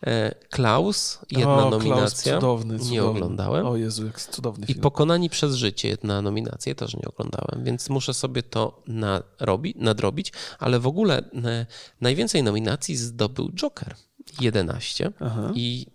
E, 0.07 0.35
Klaus, 0.51 1.19
jedna 1.31 1.55
o, 1.67 1.69
Klaus, 1.71 1.85
nominacja. 1.85 2.35
cudowny, 2.35 2.75
Nie 2.75 2.81
cudowny. 2.81 3.03
oglądałem. 3.11 3.67
O 3.67 3.77
Jezu, 3.77 4.07
jak 4.07 4.21
cudowny 4.21 4.65
I 4.65 4.67
film. 4.67 4.81
Pokonani 4.81 5.31
przez 5.31 5.55
życie, 5.55 5.89
jedna 5.89 6.23
nominacja, 6.23 6.75
też 6.75 6.95
nie 6.95 7.09
oglądałem, 7.09 7.65
więc 7.65 7.89
muszę 7.91 8.15
sobie 8.15 8.43
to 8.43 8.83
narobi, 8.87 9.75
nadrobić. 9.79 10.33
Ale 10.59 10.81
w 10.81 10.87
ogóle 10.87 11.19
e, 11.45 11.67
najwięcej 12.01 12.43
nominacji 12.43 12.97
zdobył 12.97 13.51
Joker, 13.53 13.95
11. 14.41 15.13
Aha. 15.21 15.53
I 15.55 15.87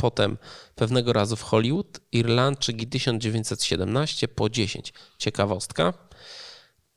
potem 0.00 0.38
pewnego 0.74 1.12
razu 1.12 1.36
w 1.36 1.42
Hollywood, 1.42 2.00
Irlandczyk 2.12 2.82
i 2.82 2.86
1917 2.86 4.28
po 4.28 4.50
10. 4.50 4.92
Ciekawostka. 5.18 5.92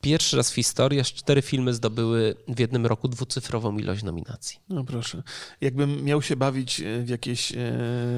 Pierwszy 0.00 0.36
raz 0.36 0.50
w 0.50 0.54
historii 0.54 1.00
aż 1.00 1.12
cztery 1.12 1.42
filmy 1.42 1.74
zdobyły 1.74 2.36
w 2.48 2.58
jednym 2.58 2.86
roku 2.86 3.08
dwucyfrową 3.08 3.78
ilość 3.78 4.02
nominacji. 4.02 4.58
No 4.68 4.84
proszę. 4.84 5.22
Jakbym 5.60 6.04
miał 6.04 6.22
się 6.22 6.36
bawić 6.36 6.80
e, 6.80 7.02
w 7.02 7.08
jakieś 7.08 7.52
e, 7.52 7.56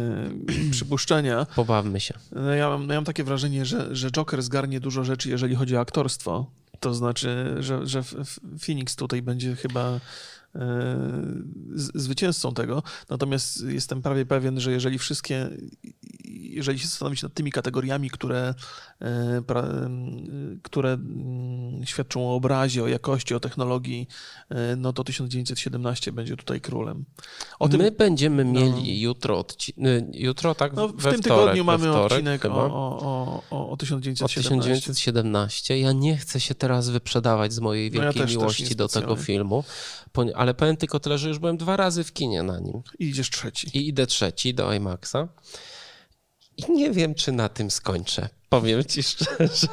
przypuszczenia, 0.70 1.46
Pobawmy 1.56 2.00
się. 2.00 2.14
no 2.32 2.54
ja, 2.54 2.68
mam, 2.68 2.88
ja 2.88 2.94
mam 2.94 3.04
takie 3.04 3.24
wrażenie, 3.24 3.64
że, 3.64 3.96
że 3.96 4.10
Joker 4.10 4.42
zgarnie 4.42 4.80
dużo 4.80 5.04
rzeczy, 5.04 5.28
jeżeli 5.28 5.54
chodzi 5.54 5.76
o 5.76 5.80
aktorstwo. 5.80 6.50
To 6.80 6.94
znaczy, 6.94 7.56
że, 7.60 7.86
że 7.86 8.02
Phoenix 8.66 8.96
tutaj 8.96 9.22
będzie 9.22 9.56
chyba 9.56 10.00
zwycięzcą 11.74 12.54
tego. 12.54 12.82
Natomiast 13.08 13.64
jestem 13.64 14.02
prawie 14.02 14.26
pewien, 14.26 14.60
że 14.60 14.72
jeżeli 14.72 14.98
wszystkie, 14.98 15.48
jeżeli 16.56 16.78
się 16.78 16.86
zastanowić 16.86 17.22
nad 17.22 17.34
tymi 17.34 17.52
kategoriami, 17.52 18.10
które, 18.10 18.54
e, 19.00 19.42
pra, 19.46 19.60
m, 19.62 20.60
które 20.62 20.92
mm, 20.92 21.86
świadczą 21.86 22.28
o 22.28 22.34
obrazie, 22.34 22.82
o 22.82 22.88
jakości, 22.88 23.34
o 23.34 23.40
technologii, 23.40 24.08
e, 24.50 24.76
no 24.76 24.92
to 24.92 25.04
1917 25.04 26.12
będzie 26.12 26.36
tutaj 26.36 26.60
królem. 26.60 27.04
O 27.58 27.68
tym, 27.68 27.80
My 27.80 27.90
będziemy 27.90 28.44
mieli 28.44 29.00
jutro, 29.00 29.40
odci- 29.42 29.86
y, 29.86 30.06
jutro 30.12 30.54
tak 30.54 30.72
no, 30.72 30.88
w 30.88 30.90
tym 30.92 30.98
wtorek, 30.98 31.22
tygodniu 31.22 31.64
mamy 31.64 31.84
wtorek 31.88 32.12
odcinek 32.12 32.42
chyba. 32.42 32.54
o, 32.54 32.66
o, 32.66 32.98
o, 33.00 33.42
o, 33.50 33.68
o 33.68 33.70
O 33.70 33.76
1917. 33.76 34.42
1917. 34.42 35.78
Ja 35.78 35.92
nie 35.92 36.16
chcę 36.16 36.40
się 36.40 36.54
teraz 36.54 36.88
wyprzedawać 36.88 37.52
z 37.52 37.58
mojej 37.60 37.90
No 37.90 37.96
ja 37.96 38.02
wielkiej 38.02 38.22
też- 38.22 38.30
też 38.30 38.36
miłości 38.38 38.76
do 38.76 38.88
tego 38.88 39.16
filmu, 39.16 39.64
ale 40.34 40.54
powiem 40.54 40.76
tylko 40.76 41.00
tyle, 41.00 41.18
że 41.18 41.28
już 41.28 41.38
byłem 41.38 41.56
dwa 41.56 41.76
razy 41.76 42.04
w 42.04 42.12
kinie 42.12 42.42
na 42.42 42.58
nim 42.60 42.82
I 42.98 43.04
idziesz 43.08 43.30
trzeci. 43.30 43.78
i 43.78 43.88
idę 43.88 44.06
trzeci 44.06 44.54
do 44.54 44.72
IMAXa 44.74 45.16
i 46.56 46.72
nie 46.72 46.90
wiem, 46.90 47.14
czy 47.14 47.32
na 47.32 47.48
tym 47.48 47.70
skończę. 47.70 48.28
Powiem 48.48 48.84
ci 48.84 49.02
szczerze. 49.12 49.68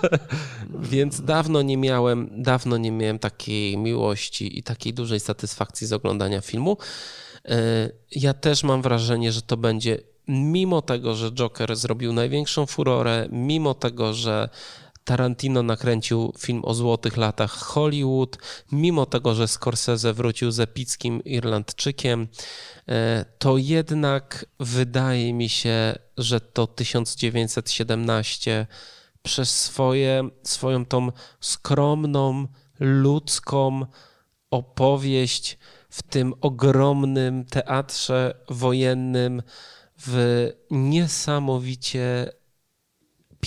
Więc 0.80 1.22
dawno 1.22 1.62
nie 1.62 1.78
miałem, 1.78 2.30
dawno 2.44 2.78
nie 2.78 2.92
miałem 2.92 3.20
takiej 3.20 3.78
miłości 3.78 4.60
i 4.60 4.64
takiej 4.64 4.94
dużej 4.94 5.20
satysfakcji 5.20 5.88
z 5.88 5.94
oglądania 5.94 6.42
filmu. 6.42 6.78
E, 7.46 7.90
Ja 8.12 8.34
też 8.34 8.64
mam 8.64 8.82
wrażenie, 8.82 9.32
że 9.32 9.42
to 9.42 9.58
będzie, 9.58 10.00
mimo 10.28 10.82
tego, 10.82 11.16
że 11.16 11.32
Joker 11.32 11.76
zrobił 11.76 12.14
największą 12.14 12.66
furorę, 12.66 13.28
mimo 13.32 13.74
tego, 13.74 14.14
że 14.14 14.50
Tarantino 15.04 15.64
nakręcił 15.64 16.34
film 16.38 16.62
o 16.66 16.74
złotych 16.74 17.18
latach 17.18 17.52
Hollywood, 17.52 18.38
mimo 18.72 19.06
tego, 19.06 19.36
że 19.36 19.48
Scorsese 19.48 20.14
wrócił 20.14 20.52
z 20.52 20.60
epickim 20.60 21.24
Irlandczykiem, 21.24 22.28
e, 22.88 23.26
to 23.38 23.58
jednak 23.58 24.46
wydaje 24.60 25.34
mi 25.34 25.50
się, 25.50 25.96
że 26.18 26.42
to 26.42 26.68
1917 26.68 28.68
przez 29.24 29.62
swoje, 29.62 30.30
swoją 30.44 30.86
tą 30.86 31.12
skromną, 31.40 32.48
ludzką 32.80 33.86
opowieść 34.52 35.58
w 35.90 36.04
tym 36.04 36.34
ogromnym 36.42 37.46
teatrze 37.46 38.36
wojennym 38.50 39.44
w 39.98 40.50
niesamowicie 40.72 42.32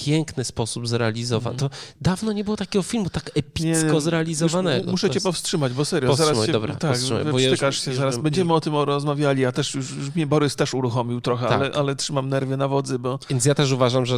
piękny 0.05 0.45
sposób 0.45 0.89
zrealizowany. 0.89 1.57
To 1.57 1.71
dawno 2.01 2.33
nie 2.33 2.45
było 2.45 2.57
takiego 2.57 2.83
filmu 2.83 3.11
tak 3.11 3.31
epicko 3.35 3.93
Nie, 3.93 4.01
zrealizowanego. 4.01 4.91
Muszę 4.91 5.11
cię 5.11 5.21
powstrzymać, 5.21 5.73
bo 5.73 5.85
serio, 5.85 6.09
Powstrzymaj, 6.09 6.35
zaraz 6.35 6.47
się, 6.47 6.53
dobra, 6.53 6.75
tak, 6.77 6.91
powstrzymaj, 6.91 7.25
bo 7.25 7.39
ja 7.39 7.49
już- 7.49 7.61
się, 7.61 7.91
już 7.91 7.99
zaraz 7.99 8.19
będziemy 8.19 8.55
o 8.55 8.61
tym 8.61 8.75
rozmawiali, 8.77 9.45
a 9.45 9.53
też 9.53 9.75
już, 9.75 9.91
już 9.97 10.15
mnie 10.15 10.27
Borys 10.27 10.57
też 10.57 10.75
uruchomił 10.75 11.21
trochę, 11.21 11.49
Tak. 11.49 11.61
ale, 11.61 11.71
ale 11.73 11.97
trzymam 11.97 12.29
nerwy 12.29 12.57
na 12.57 12.69
wodzy, 12.69 12.99
bo 12.99 13.19
Więc 13.31 13.45
ja 13.45 13.55
też 13.55 13.73
uważam, 13.73 14.07
że 14.07 14.17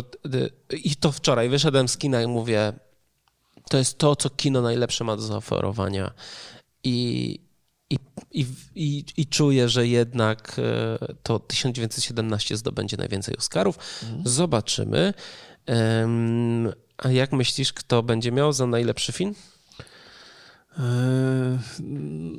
y, 0.73 0.77
i 0.77 0.97
to 0.97 1.13
wczoraj 1.13 1.49
wyszedłem 1.49 1.89
z 1.89 1.97
kina 1.97 2.23
i 2.23 2.27
mówię, 2.27 2.73
to 3.71 3.79
jest 3.79 3.99
to, 3.99 4.17
co 4.17 4.31
kino 4.31 4.63
najlepsze 4.63 5.05
ma 5.05 5.17
do 5.17 5.23
zaoferowania. 5.23 6.11
I, 6.85 7.39
i, 7.91 7.99
i, 8.33 8.47
i, 8.75 9.05
i 9.17 9.27
czuję, 9.27 9.69
że 9.69 9.87
jednak 9.87 10.57
e, 10.59 11.15
to 11.23 11.39
1917 11.39 12.57
zdobędzie 12.57 12.97
najwięcej 12.97 13.37
Oscarów. 13.37 13.79
Zobaczymy. 14.25 15.15
A 16.99 17.09
jak 17.11 17.33
myślisz, 17.33 17.73
kto 17.73 18.03
będzie 18.03 18.33
miał 18.33 18.53
za 18.53 18.67
najlepszy 18.67 19.13
film? 19.13 19.35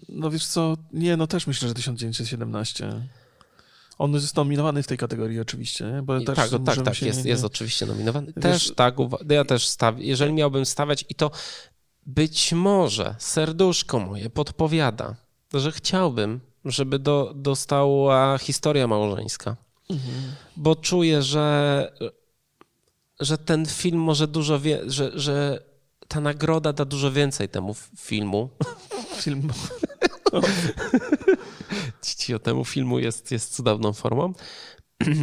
No 0.09 0.29
wiesz 0.31 0.45
co, 0.45 0.77
nie, 0.93 1.17
no 1.17 1.27
też 1.27 1.47
myślę, 1.47 1.67
że 1.67 1.73
1917. 1.73 3.01
On 3.97 4.13
jest 4.13 4.35
nominowany 4.35 4.83
w 4.83 4.87
tej 4.87 4.97
kategorii 4.97 5.39
oczywiście, 5.39 5.85
nie? 5.85 6.01
bo 6.01 6.17
I 6.17 6.25
też 6.25 6.35
tak, 6.35 6.49
tak, 6.65 6.81
tak, 6.83 7.01
jest, 7.01 7.23
nie- 7.23 7.29
jest 7.31 7.43
oczywiście 7.43 7.85
nominowany. 7.85 8.27
Wiesz- 8.35 8.41
Też 8.43 8.71
tak, 8.75 8.95
uwa- 8.97 9.33
ja 9.33 9.45
też 9.45 9.67
stawię, 9.67 10.05
jeżeli 10.05 10.33
miałbym 10.33 10.65
stawiać 10.65 11.05
i 11.09 11.15
to 11.15 11.31
być 12.05 12.53
może 12.53 13.15
serduszko 13.19 13.99
moje 13.99 14.29
podpowiada, 14.29 15.15
że 15.53 15.71
chciałbym, 15.71 16.39
żeby 16.65 16.99
do, 16.99 17.33
dostała 17.35 18.37
historia 18.37 18.87
małżeńska, 18.87 19.55
Mhm. 19.89 20.13
bo 20.57 20.75
czuję, 20.75 21.21
że, 21.21 21.91
że 23.19 23.37
ten 23.37 23.65
film 23.65 23.99
może 23.99 24.27
dużo 24.27 24.59
wie, 24.59 24.81
że, 24.87 25.11
że 25.19 25.63
ta 26.07 26.19
nagroda 26.21 26.73
da 26.73 26.85
dużo 26.85 27.11
więcej 27.11 27.49
temu 27.49 27.71
f- 27.71 27.89
filmu. 27.97 28.49
Film. 29.21 29.49
Czci 32.01 32.39
temu 32.39 32.65
filmu 32.65 32.99
jest, 32.99 33.31
jest 33.31 33.55
cudowną 33.55 33.93
formą. 33.93 34.33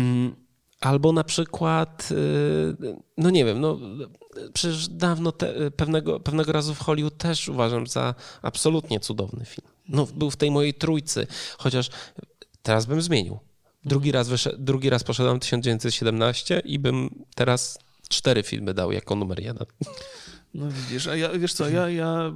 Albo 0.80 1.12
na 1.12 1.24
przykład, 1.24 2.08
y, 2.10 2.96
no 3.16 3.30
nie 3.30 3.44
wiem, 3.44 3.60
no 3.60 3.78
przecież 4.52 4.88
dawno 4.88 5.32
te, 5.32 5.70
pewnego, 5.70 6.20
pewnego 6.20 6.52
razu 6.52 6.74
w 6.74 6.78
Hollywood 6.78 7.18
też 7.18 7.48
uważam 7.48 7.86
za 7.86 8.14
absolutnie 8.42 9.00
cudowny 9.00 9.44
film. 9.44 9.68
No, 9.88 10.06
był 10.14 10.30
w 10.30 10.36
tej 10.36 10.50
mojej 10.50 10.74
trójcy, 10.74 11.26
chociaż 11.58 11.90
teraz 12.62 12.86
bym 12.86 13.02
zmienił. 13.02 13.38
Drugi 13.84 14.12
raz, 14.12 14.28
wyszedł, 14.28 14.56
drugi 14.58 14.90
raz 14.90 15.04
poszedłem 15.04 15.40
1917 15.40 16.62
i 16.64 16.78
bym 16.78 17.24
teraz 17.34 17.78
cztery 18.08 18.42
filmy 18.42 18.74
dał 18.74 18.92
jako 18.92 19.14
numer 19.14 19.40
jeden. 19.42 19.66
No 20.54 20.66
widzisz, 20.70 21.06
a 21.06 21.16
ja, 21.16 21.28
wiesz 21.38 21.52
co, 21.54 21.68
ja, 21.68 21.90
ja, 21.90 22.08
e, 22.08 22.32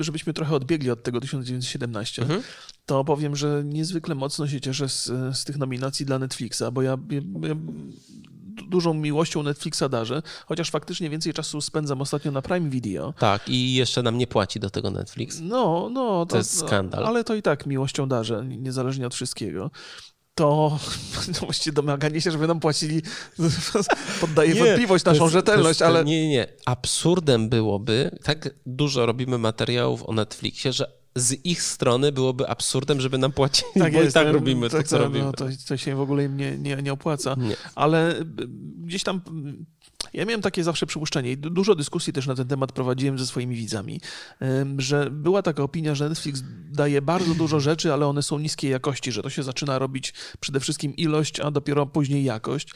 żebyśmy 0.00 0.32
trochę 0.32 0.54
odbiegli 0.54 0.90
od 0.90 1.02
tego 1.02 1.20
1917, 1.20 2.22
Mhm. 2.22 2.42
to 2.86 3.04
powiem, 3.04 3.36
że 3.36 3.62
niezwykle 3.64 4.14
mocno 4.14 4.48
się 4.48 4.60
cieszę 4.60 4.88
z, 4.88 5.04
z 5.38 5.44
tych 5.44 5.56
nominacji 5.58 6.06
dla 6.06 6.18
Netflixa, 6.18 6.62
bo 6.72 6.82
ja, 6.82 6.98
ja, 7.10 7.48
ja 7.48 7.54
dużą 8.68 8.94
miłością 8.94 9.42
Netflixa 9.42 9.82
darzę, 9.90 10.22
chociaż 10.46 10.70
faktycznie 10.70 11.10
więcej 11.10 11.32
czasu 11.32 11.60
spędzam 11.60 12.00
ostatnio 12.02 12.32
na 12.32 12.42
Prime 12.42 12.70
Video. 12.70 13.12
Tak, 13.18 13.48
i 13.48 13.74
jeszcze 13.74 14.02
nam 14.02 14.18
nie 14.18 14.26
płaci 14.26 14.60
do 14.60 14.70
tego 14.70 14.90
Netflix. 14.90 15.38
No, 15.42 15.88
no. 15.92 16.26
To, 16.26 16.36
jest 16.36 16.58
skandal. 16.58 17.06
Ale 17.06 17.24
to 17.24 17.34
i 17.34 17.42
tak 17.42 17.66
miłością 17.66 18.08
darzę, 18.08 18.44
niezależnie 18.46 19.06
od 19.06 19.14
wszystkiego. 19.14 19.70
To 20.40 20.78
no 21.32 21.40
właściwie 21.40 21.74
domaganie 21.74 22.20
się, 22.20 22.30
żeby 22.30 22.46
nam 22.46 22.60
płacili, 22.60 23.02
poddaje 24.20 24.54
Nie, 24.54 24.64
wątpliwość 24.64 25.04
naszą 25.04 25.24
jest- 25.24 25.32
rzetelność, 25.32 25.80
jest, 25.80 25.82
ale... 25.82 26.04
Nie, 26.04 26.22
nie, 26.22 26.28
nie. 26.28 26.46
Absurdem 26.66 27.48
byłoby, 27.48 28.18
tak 28.22 28.54
dużo 28.66 29.06
robimy 29.06 29.38
materiałów 29.38 30.08
o 30.08 30.12
Netflixie, 30.12 30.72
że 30.72 30.92
z 31.16 31.46
ich 31.46 31.62
strony 31.62 32.12
byłoby 32.12 32.48
absurdem, 32.48 33.00
żeby 33.00 33.18
nam 33.18 33.32
płacić, 33.32 33.64
Tak 33.78 33.92
bo 33.92 33.98
jest, 33.98 34.10
i 34.10 34.14
tak 34.14 34.26
no, 34.26 34.32
robimy 34.32 34.70
to, 34.70 34.82
co 34.82 34.98
no, 34.98 35.04
robimy. 35.04 35.32
To, 35.32 35.46
to 35.68 35.76
się 35.76 35.96
w 35.96 36.00
ogóle 36.00 36.24
im 36.24 36.36
nie, 36.36 36.58
nie, 36.58 36.76
nie 36.76 36.92
opłaca. 36.92 37.34
Nie. 37.38 37.56
Ale 37.74 38.20
y, 38.20 38.24
gdzieś 38.78 39.02
tam 39.02 39.20
ja 40.12 40.24
miałem 40.24 40.42
takie 40.42 40.64
zawsze 40.64 40.86
przypuszczenie 40.86 41.32
i 41.32 41.36
du- 41.38 41.50
dużo 41.50 41.74
dyskusji 41.74 42.12
też 42.12 42.26
na 42.26 42.34
ten 42.34 42.48
temat 42.48 42.72
prowadziłem 42.72 43.18
ze 43.18 43.26
swoimi 43.26 43.56
widzami, 43.56 44.00
że 44.78 45.10
była 45.10 45.42
taka 45.42 45.62
opinia, 45.62 45.94
że 45.94 46.08
Netflix 46.08 46.42
daje 46.72 47.02
bardzo 47.02 47.34
dużo 47.34 47.60
rzeczy, 47.60 47.92
ale 47.92 48.06
one 48.06 48.22
są 48.22 48.38
niskiej 48.38 48.70
jakości, 48.70 49.12
że 49.12 49.22
to 49.22 49.30
się 49.30 49.42
zaczyna 49.42 49.78
robić 49.78 50.14
przede 50.40 50.60
wszystkim 50.60 50.96
ilość, 50.96 51.40
a 51.40 51.50
dopiero 51.50 51.86
później 51.86 52.24
jakość. 52.24 52.68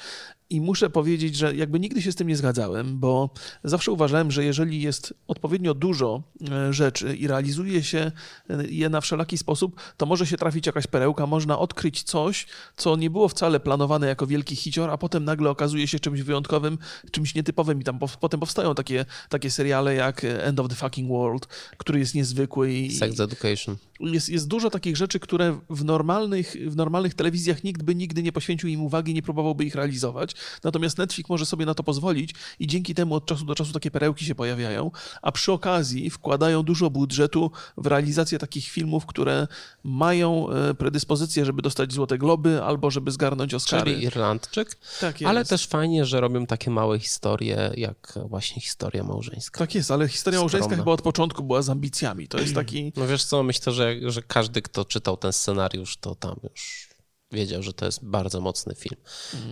I 0.54 0.60
muszę 0.60 0.90
powiedzieć, 0.90 1.36
że 1.36 1.56
jakby 1.56 1.80
nigdy 1.80 2.02
się 2.02 2.12
z 2.12 2.14
tym 2.14 2.28
nie 2.28 2.36
zgadzałem, 2.36 2.98
bo 2.98 3.30
zawsze 3.64 3.92
uważałem, 3.92 4.30
że 4.30 4.44
jeżeli 4.44 4.82
jest 4.82 5.14
odpowiednio 5.28 5.74
dużo 5.74 6.22
e, 6.50 6.72
rzeczy 6.72 7.16
i 7.16 7.26
realizuje 7.26 7.82
się 7.82 8.12
e, 8.50 8.66
je 8.68 8.88
na 8.88 9.00
wszelaki 9.00 9.38
sposób, 9.38 9.80
to 9.96 10.06
może 10.06 10.26
się 10.26 10.36
trafić 10.36 10.66
jakaś 10.66 10.86
perełka, 10.86 11.26
można 11.26 11.58
odkryć 11.58 12.02
coś, 12.02 12.46
co 12.76 12.96
nie 12.96 13.10
było 13.10 13.28
wcale 13.28 13.60
planowane 13.60 14.06
jako 14.06 14.26
wielki 14.26 14.56
hicior, 14.56 14.90
a 14.90 14.98
potem 14.98 15.24
nagle 15.24 15.50
okazuje 15.50 15.86
się 15.88 16.00
czymś 16.00 16.20
wyjątkowym, 16.22 16.78
czymś 17.10 17.34
nietypowym 17.34 17.80
i 17.80 17.84
tam 17.84 17.98
pow- 17.98 18.16
potem 18.16 18.40
powstają 18.40 18.74
takie, 18.74 19.04
takie 19.28 19.50
seriale 19.50 19.94
jak 19.94 20.24
End 20.24 20.60
of 20.60 20.68
the 20.68 20.74
Fucking 20.74 21.08
World, 21.08 21.46
który 21.76 21.98
jest 21.98 22.14
niezwykły 22.14 22.72
i, 22.72 22.96
Sex 22.96 23.20
Education. 23.20 23.76
Jest, 24.00 24.28
jest 24.28 24.48
dużo 24.48 24.70
takich 24.70 24.96
rzeczy, 24.96 25.20
które 25.20 25.60
w 25.70 25.84
normalnych, 25.84 26.56
w 26.66 26.76
normalnych 26.76 27.14
telewizjach 27.14 27.64
nikt 27.64 27.82
by 27.82 27.94
nigdy 27.94 28.22
nie 28.22 28.32
poświęcił 28.32 28.68
im 28.68 28.82
uwagi, 28.82 29.14
nie 29.14 29.22
próbowałby 29.22 29.64
ich 29.64 29.74
realizować. 29.74 30.34
Natomiast 30.64 30.98
Netflix 30.98 31.30
może 31.30 31.46
sobie 31.46 31.66
na 31.66 31.74
to 31.74 31.82
pozwolić 31.82 32.34
i 32.58 32.66
dzięki 32.66 32.94
temu 32.94 33.14
od 33.14 33.26
czasu 33.26 33.44
do 33.44 33.54
czasu 33.54 33.72
takie 33.72 33.90
perełki 33.90 34.24
się 34.24 34.34
pojawiają, 34.34 34.90
a 35.22 35.32
przy 35.32 35.52
okazji 35.52 36.10
wkładają 36.10 36.62
dużo 36.62 36.90
budżetu 36.90 37.50
w 37.76 37.86
realizację 37.86 38.38
takich 38.38 38.68
filmów, 38.68 39.06
które 39.06 39.46
mają 39.84 40.50
e, 40.50 40.74
predyspozycję, 40.74 41.44
żeby 41.44 41.62
dostać 41.62 41.92
Złote 41.92 42.18
Globy 42.18 42.62
albo 42.62 42.90
żeby 42.90 43.10
zgarnąć 43.10 43.54
Oscary. 43.54 43.92
Czyli 43.92 44.04
Irlandczyk, 44.04 44.76
tak 45.00 45.20
jest. 45.20 45.28
ale 45.28 45.44
też 45.44 45.66
fajnie, 45.66 46.04
że 46.04 46.20
robią 46.20 46.46
takie 46.46 46.70
małe 46.70 46.98
historie, 46.98 47.70
jak 47.76 48.18
właśnie 48.28 48.62
historia 48.62 49.04
małżeńska. 49.04 49.58
Tak 49.58 49.74
jest, 49.74 49.90
ale 49.90 50.08
historia 50.08 50.40
małżeńska 50.40 50.64
Skromna. 50.64 50.84
chyba 50.84 50.92
od 50.92 51.02
początku 51.02 51.42
była 51.42 51.62
z 51.62 51.70
ambicjami. 51.70 52.28
To 52.28 52.38
jest 52.38 52.54
taki... 52.64 52.92
No 52.96 53.06
wiesz 53.06 53.24
co, 53.24 53.42
myślę, 53.42 53.72
że, 53.72 53.83
że 54.06 54.22
każdy, 54.22 54.62
kto 54.62 54.84
czytał 54.84 55.16
ten 55.16 55.32
scenariusz, 55.32 55.96
to 55.96 56.14
tam 56.14 56.36
już 56.42 56.88
wiedział, 57.32 57.62
że 57.62 57.72
to 57.72 57.84
jest 57.84 58.04
bardzo 58.04 58.40
mocny 58.40 58.74
film. 58.74 59.00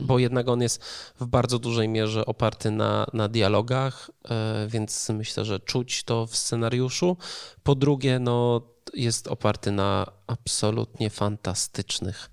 Bo 0.03 0.19
jednak 0.19 0.49
on 0.49 0.63
jest 0.63 0.85
w 1.21 1.27
bardzo 1.27 1.59
dużej 1.59 1.89
mierze 1.89 2.27
oparty 2.27 2.71
na, 2.71 3.07
na 3.13 3.29
dialogach, 3.29 4.11
e, 4.29 4.67
więc 4.69 5.09
myślę, 5.09 5.45
że 5.45 5.61
czuć 5.61 6.05
to 6.05 6.27
w 6.27 6.37
scenariuszu. 6.37 7.17
Po 7.63 7.75
drugie, 7.75 8.19
no, 8.19 8.61
jest 8.95 9.29
oparty 9.29 9.73
na 9.73 10.07
absolutnie 10.27 11.11
fantastycznych 11.11 12.31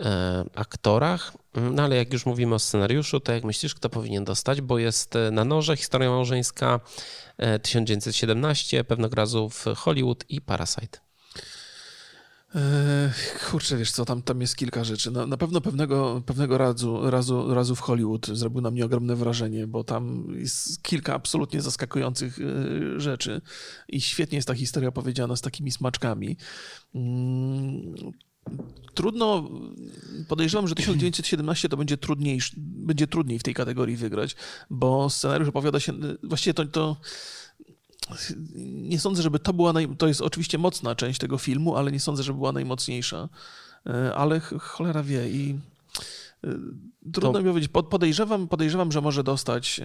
e, 0.00 0.44
aktorach. 0.54 1.32
No 1.54 1.82
ale 1.82 1.96
jak 1.96 2.12
już 2.12 2.26
mówimy 2.26 2.54
o 2.54 2.58
scenariuszu, 2.58 3.20
to 3.20 3.32
jak 3.32 3.44
myślisz, 3.44 3.74
kto 3.74 3.90
powinien 3.90 4.24
dostać? 4.24 4.60
Bo 4.60 4.78
jest 4.78 5.16
e, 5.16 5.30
na 5.30 5.44
noże 5.44 5.76
historia 5.76 6.10
małżeńska 6.10 6.80
e, 7.38 7.58
1917, 7.58 8.84
pewnego 8.84 9.14
razu 9.14 9.50
w 9.50 9.64
Hollywood 9.76 10.24
i 10.28 10.40
Parasite. 10.40 11.05
Kurczę, 13.50 13.76
wiesz 13.76 13.90
co, 13.90 14.04
tam, 14.04 14.22
tam 14.22 14.40
jest 14.40 14.56
kilka 14.56 14.84
rzeczy. 14.84 15.10
Na, 15.10 15.26
na 15.26 15.36
pewno 15.36 15.60
pewnego, 15.60 16.22
pewnego 16.26 16.58
razu, 16.58 17.10
razu, 17.10 17.54
razu 17.54 17.74
w 17.76 17.80
Hollywood 17.80 18.26
zrobił 18.26 18.60
na 18.60 18.70
mnie 18.70 18.84
ogromne 18.84 19.16
wrażenie, 19.16 19.66
bo 19.66 19.84
tam 19.84 20.26
jest 20.38 20.82
kilka 20.82 21.14
absolutnie 21.14 21.62
zaskakujących 21.62 22.38
e, 22.40 23.00
rzeczy 23.00 23.40
i 23.88 24.00
świetnie 24.00 24.36
jest 24.36 24.48
ta 24.48 24.54
historia 24.54 24.88
opowiedziana 24.88 25.36
z 25.36 25.40
takimi 25.40 25.72
smaczkami. 25.72 26.36
Mm, 26.94 27.94
Trudno, 28.94 29.50
podejrzewam, 30.28 30.68
że 30.68 30.74
1917 30.74 31.68
to 31.68 31.76
będzie, 31.76 31.96
trudniejszy, 31.96 32.54
będzie 32.58 33.06
trudniej 33.06 33.38
w 33.38 33.42
tej 33.42 33.54
kategorii 33.54 33.96
wygrać, 33.96 34.36
bo 34.70 35.10
scenariusz 35.10 35.48
opowiada 35.48 35.80
się, 35.80 35.92
właściwie 36.22 36.54
to, 36.54 36.64
to 36.64 36.96
nie 38.64 39.00
sądzę, 39.00 39.22
żeby 39.22 39.38
to 39.38 39.52
była, 39.52 39.72
naj... 39.72 39.96
to 39.96 40.08
jest 40.08 40.20
oczywiście 40.20 40.58
mocna 40.58 40.94
część 40.94 41.20
tego 41.20 41.38
filmu, 41.38 41.76
ale 41.76 41.92
nie 41.92 42.00
sądzę, 42.00 42.22
żeby 42.22 42.38
była 42.38 42.52
najmocniejsza. 42.52 43.28
E, 43.86 44.14
Ale 44.14 44.40
ch- 44.40 44.60
cholera 44.60 45.02
wie 45.02 45.30
i 45.30 45.58
Trudno 47.12 47.32
to... 47.32 47.38
mi 47.38 47.44
powiedzieć. 47.44 47.70
Podejrzewam, 47.90 48.48
podejrzewam, 48.48 48.92
że 48.92 49.00
może 49.00 49.24
dostać 49.24 49.80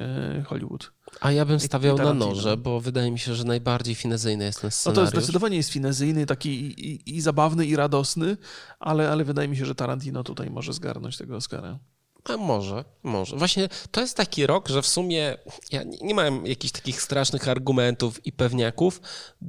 Hollywood. 0.46 0.92
A 1.22 1.32
ja 1.32 1.46
bym 1.46 1.60
stawiał 1.60 1.98
na 1.98 2.14
noże, 2.14 2.58
bo 2.58 2.82
wydaje 2.82 3.12
mi 3.12 3.20
się, 3.20 3.36
że 3.36 3.44
najbardziej 3.44 3.96
finezyjny 3.96 4.44
jest 4.46 4.62
ten 4.62 4.72
scenariusz. 4.72 5.06
No 5.06 5.12
to 5.12 5.18
zdecydowanie 5.18 5.58
jest 5.58 5.70
finezyjny, 5.70 6.26
taki 6.26 6.50
i, 6.50 6.92
i, 6.92 7.16
i 7.16 7.22
zabawny, 7.22 7.66
i 7.66 7.76
radosny, 7.76 8.38
ale, 8.80 9.12
ale 9.12 9.24
wydaje 9.24 9.48
mi 9.48 9.58
się, 9.58 9.66
że 9.66 9.76
Tarantino 9.76 10.24
tutaj 10.24 10.50
może 10.50 10.74
zgarnąć 10.74 11.18
tego 11.18 11.36
Oscara. 11.36 11.80
A 12.24 12.38
może, 12.38 12.86
może. 13.04 13.38
Właśnie 13.38 13.70
to 13.92 14.02
jest 14.02 14.18
taki 14.18 14.48
rok, 14.48 14.70
że 14.70 14.82
w 14.82 14.88
sumie 14.88 15.38
ja 15.72 15.84
nie 16.02 16.16
mam 16.16 16.46
jakichś 16.46 16.72
takich 16.72 17.02
strasznych 17.02 17.48
argumentów 17.48 18.26
i 18.26 18.32
pewniaków. 18.32 19.02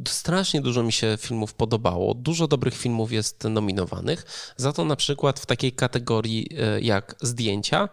Strasznie 0.08 0.60
dużo 0.60 0.82
mi 0.82 0.92
się 0.92 1.18
filmów 1.20 1.54
podobało. 1.54 2.14
Dużo 2.14 2.48
dobrych 2.48 2.74
filmów 2.74 3.12
jest 3.12 3.44
nominowanych. 3.44 4.24
Za 4.56 4.72
to 4.72 4.84
na 4.84 4.96
przykład 4.96 5.40
w 5.40 5.46
takiej 5.46 5.72
kategorii 5.72 6.48
e, 6.58 6.80
jak 6.80 7.16
zdjęcia, 7.20 7.88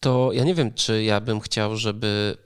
to 0.00 0.32
ja 0.32 0.44
nie 0.44 0.54
wiem, 0.54 0.74
czy 0.74 1.02
ja 1.02 1.20
bym 1.20 1.40
chciał, 1.40 1.76
żeby 1.76 2.36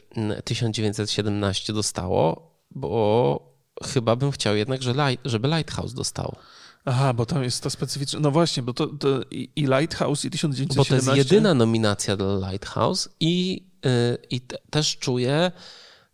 1917 0.44 1.72
dostało, 1.72 2.50
bo 2.70 3.54
chyba 3.84 4.16
bym 4.16 4.30
chciał 4.30 4.56
jednak, 4.56 4.80
żeby 5.24 5.48
Lighthouse 5.48 5.94
dostało. 5.94 6.36
Aha, 6.84 7.12
bo 7.12 7.26
tam 7.26 7.42
jest 7.42 7.62
to 7.62 7.70
specyficzne. 7.70 8.20
No 8.20 8.30
właśnie, 8.30 8.62
bo 8.62 8.72
to, 8.72 8.86
to 8.86 9.08
i, 9.30 9.50
i 9.56 9.66
Lighthouse 9.66 10.24
i 10.24 10.30
1917. 10.30 10.76
Bo 10.76 10.84
to 10.84 10.94
jest 10.94 11.30
jedyna 11.32 11.54
nominacja 11.54 12.16
dla 12.16 12.50
Lighthouse 12.50 13.08
i, 13.20 13.66
yy, 13.84 13.90
i 14.30 14.40
te, 14.40 14.58
też 14.70 14.96
czuję, 14.96 15.52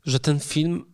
że 0.04 0.20
ten 0.20 0.40
film 0.40 0.84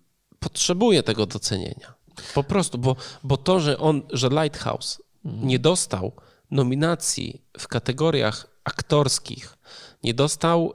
potrzebuje 0.41 1.03
tego 1.03 1.27
docenienia. 1.27 1.95
Po 2.35 2.45
prostu, 2.45 2.79
bo, 2.79 2.97
bo 3.22 3.37
to, 3.37 3.61
że 3.61 3.79
on, 3.79 4.03
że 4.12 4.29
Lighthouse 4.29 5.03
mhm. 5.24 5.49
nie 5.49 5.59
dostał 5.59 6.12
nominacji 6.51 7.43
w 7.59 7.68
kategoriach 7.68 8.47
aktorskich, 8.64 9.59
nie 10.05 10.14
dostał 10.14 10.74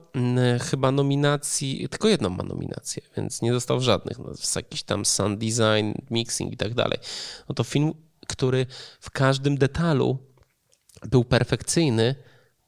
chyba 0.62 0.92
nominacji, 0.92 1.90
tylko 1.90 2.08
jedną 2.08 2.30
ma 2.30 2.44
nominację, 2.44 3.02
więc 3.18 3.42
nie 3.42 3.52
dostał 3.52 3.82
żadnych, 3.82 4.20
no, 4.20 4.32
jakiś 4.56 4.84
tam 4.84 5.06
sound 5.06 5.40
design, 5.40 5.92
mixing 6.10 6.54
i 6.54 6.58
tak 6.58 6.74
dalej. 6.74 7.00
No 7.50 7.56
to 7.56 7.64
film 7.64 7.94
który 8.32 8.66
w 9.00 9.12
każdym 9.12 9.58
detalu 9.58 10.18
był 11.10 11.24
perfekcyjny, 11.24 12.16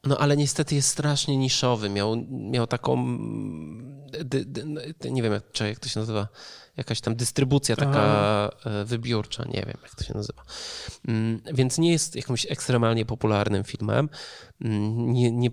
no 0.03 0.17
ale 0.17 0.37
niestety 0.37 0.75
jest 0.75 0.89
strasznie 0.89 1.37
niszowy. 1.37 1.89
Miał, 1.89 2.25
miał 2.29 2.67
taką, 2.67 3.17
dy, 4.23 4.45
dy, 4.45 4.65
nie 5.11 5.23
wiem 5.23 5.33
jak, 5.33 5.59
jak 5.59 5.79
to 5.79 5.89
się 5.89 5.99
nazywa, 5.99 6.27
jakaś 6.77 7.01
tam 7.01 7.15
dystrybucja 7.15 7.75
taka 7.75 7.99
Aha. 7.99 8.49
E, 8.65 8.85
wybiórcza, 8.85 9.45
nie 9.45 9.63
wiem 9.65 9.77
jak 9.83 9.95
to 9.95 10.03
się 10.03 10.13
nazywa. 10.13 10.43
Mm, 11.07 11.41
więc 11.53 11.77
nie 11.77 11.91
jest 11.91 12.15
jakimś 12.15 12.45
ekstremalnie 12.49 13.05
popularnym 13.05 13.63
filmem. 13.63 14.09
Mm, 14.61 15.13
nie, 15.13 15.31
nie, 15.31 15.49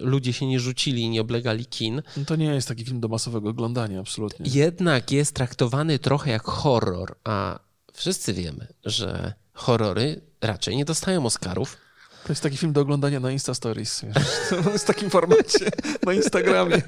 ludzie 0.00 0.32
się 0.32 0.46
nie 0.46 0.60
rzucili, 0.60 1.08
nie 1.08 1.20
oblegali 1.20 1.66
kin. 1.66 2.02
No 2.16 2.24
to 2.24 2.36
nie 2.36 2.46
jest 2.46 2.68
taki 2.68 2.84
film 2.84 3.00
do 3.00 3.08
masowego 3.08 3.48
oglądania, 3.48 4.00
absolutnie. 4.00 4.46
Jednak 4.50 5.10
jest 5.10 5.34
traktowany 5.34 5.98
trochę 5.98 6.30
jak 6.30 6.42
horror, 6.42 7.16
a 7.24 7.58
wszyscy 7.92 8.32
wiemy, 8.32 8.66
że 8.84 9.41
horrory 9.54 10.20
raczej 10.40 10.76
nie 10.76 10.84
dostają 10.84 11.26
Oscarów. 11.26 11.76
To 12.24 12.32
jest 12.32 12.42
taki 12.42 12.56
film 12.56 12.72
do 12.72 12.80
oglądania 12.80 13.20
na 13.20 13.30
Insta 13.30 13.54
Stories. 13.54 14.02
W 14.78 14.84
takim 14.84 15.10
formacie 15.10 15.70
na 16.06 16.12
Instagramie. 16.12 16.82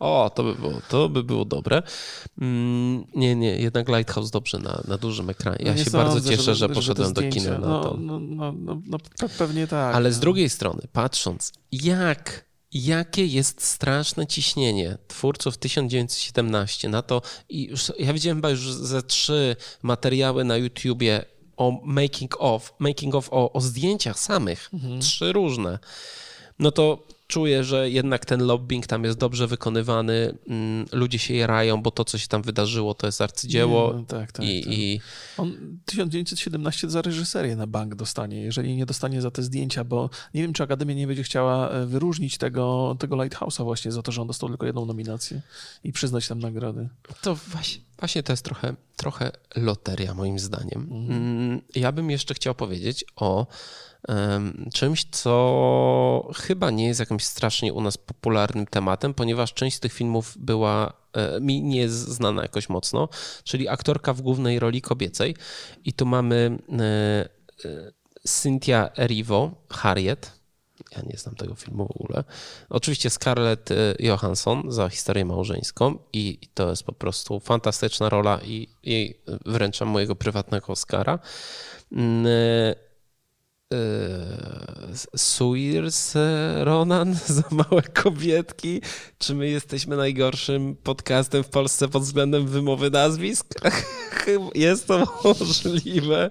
O, 0.00 0.30
to 0.34 0.42
by 0.42 0.54
było, 0.54 0.80
to 0.88 1.08
by 1.08 1.24
było 1.24 1.44
dobre. 1.44 1.82
Mm, 2.40 3.04
nie, 3.14 3.36
nie, 3.36 3.56
jednak 3.56 3.88
Lighthouse 3.88 4.30
dobrze 4.30 4.58
na, 4.58 4.82
na 4.88 4.98
dużym 4.98 5.30
ekranie. 5.30 5.58
Ja 5.60 5.72
no 5.72 5.78
się 5.78 5.84
sądzę, 5.84 5.98
bardzo 5.98 6.30
cieszę, 6.30 6.42
że, 6.42 6.54
że 6.54 6.68
poszedłem 6.68 7.12
do 7.12 7.22
kina 7.22 7.50
na 7.50 7.58
no, 7.58 7.82
to. 7.82 7.96
No, 8.00 8.18
no, 8.20 8.52
no, 8.52 8.80
no, 8.86 8.98
pewnie 9.38 9.66
tak. 9.66 9.94
Ale 9.94 10.12
z 10.12 10.20
drugiej 10.20 10.50
strony, 10.50 10.82
patrząc, 10.92 11.52
jak 11.72 12.46
jakie 12.84 13.26
jest 13.26 13.62
straszne 13.62 14.26
ciśnienie 14.26 14.98
twórców 15.08 15.58
1917 15.58 16.88
na 16.88 17.02
to 17.02 17.22
i 17.48 17.64
już, 17.64 17.92
ja 17.98 18.12
widziałem 18.12 18.38
chyba 18.38 18.50
już 18.50 18.72
ze 18.72 19.02
trzy 19.02 19.56
materiały 19.82 20.44
na 20.44 20.56
YouTubie 20.56 21.24
o 21.56 21.80
making 21.84 22.36
of, 22.38 22.74
making 22.78 23.14
of 23.14 23.28
o, 23.32 23.52
o 23.52 23.60
zdjęciach 23.60 24.18
samych, 24.18 24.70
mhm. 24.74 25.00
trzy 25.00 25.32
różne. 25.32 25.78
No 26.58 26.70
to 26.70 27.06
czuję, 27.26 27.64
że 27.64 27.90
jednak 27.90 28.24
ten 28.24 28.42
lobbying 28.42 28.86
tam 28.86 29.04
jest 29.04 29.18
dobrze 29.18 29.46
wykonywany, 29.46 30.38
mm, 30.48 30.86
ludzie 30.92 31.18
się 31.18 31.34
jarają, 31.34 31.82
bo 31.82 31.90
to, 31.90 32.04
co 32.04 32.18
się 32.18 32.28
tam 32.28 32.42
wydarzyło, 32.42 32.94
to 32.94 33.06
jest 33.06 33.20
arcydzieło. 33.20 33.92
Nie, 33.92 33.98
no 33.98 34.04
tak, 34.04 34.32
tak, 34.32 34.46
i, 34.46 34.64
tak. 34.64 34.72
i... 34.72 35.00
On 35.38 35.78
1917 35.84 36.90
za 36.90 37.02
reżyserię 37.02 37.56
na 37.56 37.66
bank 37.66 37.94
dostanie, 37.94 38.40
jeżeli 38.40 38.76
nie 38.76 38.86
dostanie 38.86 39.22
za 39.22 39.30
te 39.30 39.42
zdjęcia, 39.42 39.84
bo 39.84 40.10
nie 40.34 40.42
wiem, 40.42 40.52
czy 40.52 40.62
Akademia 40.62 40.94
nie 40.94 41.06
będzie 41.06 41.22
chciała 41.22 41.70
e, 41.70 41.86
wyróżnić 41.86 42.38
tego, 42.38 42.96
tego 42.98 43.16
Lighthouse'a 43.16 43.64
właśnie 43.64 43.92
za 43.92 44.02
to, 44.02 44.12
że 44.12 44.20
on 44.20 44.26
dostał 44.26 44.48
tylko 44.48 44.66
jedną 44.66 44.86
nominację 44.86 45.40
i 45.84 45.92
przyznać 45.92 46.28
tam 46.28 46.38
nagrody. 46.38 46.88
To 47.22 47.34
właśnie, 47.34 47.82
właśnie 47.98 48.22
to 48.22 48.32
jest 48.32 48.44
trochę, 48.44 48.74
trochę 48.96 49.32
loteria 49.56 50.14
moim 50.14 50.38
zdaniem. 50.38 50.88
Mhm. 50.90 51.10
Mm, 51.10 51.60
ja 51.74 51.92
bym 51.92 52.10
jeszcze 52.10 52.34
chciał 52.34 52.54
powiedzieć 52.54 53.04
o 53.16 53.46
czymś, 54.74 55.04
co 55.04 56.30
chyba 56.34 56.70
nie 56.70 56.86
jest 56.86 57.00
jakimś 57.00 57.24
strasznie 57.24 57.72
u 57.72 57.80
nas 57.80 57.96
popularnym 57.96 58.66
tematem, 58.66 59.14
ponieważ 59.14 59.54
część 59.54 59.76
z 59.76 59.80
tych 59.80 59.92
filmów 59.92 60.34
była 60.38 60.92
e, 61.12 61.40
mi 61.40 61.62
nie 61.62 61.80
jest 61.80 61.94
znana 61.94 62.42
jakoś 62.42 62.68
mocno, 62.68 63.08
czyli 63.44 63.68
aktorka 63.68 64.12
w 64.12 64.22
głównej 64.22 64.58
roli 64.58 64.82
kobiecej. 64.82 65.36
I 65.84 65.92
tu 65.92 66.06
mamy 66.06 66.58
e, 66.72 66.84
e, 67.64 67.92
Cynthia 68.24 68.90
Erivo, 68.98 69.50
Harriet. 69.70 70.36
Ja 70.96 71.02
nie 71.02 71.16
znam 71.18 71.34
tego 71.34 71.54
filmu 71.54 71.86
w 71.86 71.90
ogóle. 71.90 72.24
Oczywiście 72.68 73.10
Scarlett 73.10 73.70
Johansson 73.98 74.62
za 74.68 74.88
historię 74.88 75.24
małżeńską 75.24 75.98
i 76.12 76.38
to 76.54 76.70
jest 76.70 76.82
po 76.82 76.92
prostu 76.92 77.40
fantastyczna 77.40 78.08
rola 78.08 78.40
i 78.44 78.68
jej 78.82 79.20
wręczam 79.46 79.88
mojego 79.88 80.16
prywatnego 80.16 80.66
Oscara. 80.66 81.18
Yy, 83.70 84.96
Suirs 85.16 86.14
Ronan 86.56 87.14
za 87.26 87.42
małe 87.50 87.82
kobietki? 87.82 88.80
Czy 89.18 89.34
my 89.34 89.48
jesteśmy 89.48 89.96
najgorszym 89.96 90.76
podcastem 90.76 91.44
w 91.44 91.48
Polsce 91.48 91.88
pod 91.88 92.02
względem 92.02 92.46
wymowy 92.46 92.90
nazwisk? 92.90 93.46
Jest 94.54 94.86
to 94.86 95.04
możliwe. 95.24 96.30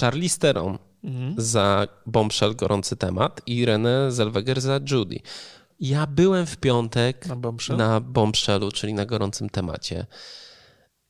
Charlie 0.00 0.28
Steron 0.28 0.78
mhm. 1.04 1.34
za 1.38 1.88
Bombshell 2.06 2.56
Gorący 2.56 2.96
Temat 2.96 3.40
i 3.46 3.64
Renę 3.64 4.12
Zellweger 4.12 4.60
za 4.60 4.80
Judy. 4.90 5.20
Ja 5.80 6.06
byłem 6.06 6.46
w 6.46 6.56
piątek 6.56 7.26
na, 7.26 7.36
Bombshell? 7.36 7.76
na 7.76 8.00
Bombshellu, 8.00 8.72
czyli 8.72 8.94
na 8.94 9.06
gorącym 9.06 9.50
temacie. 9.50 10.06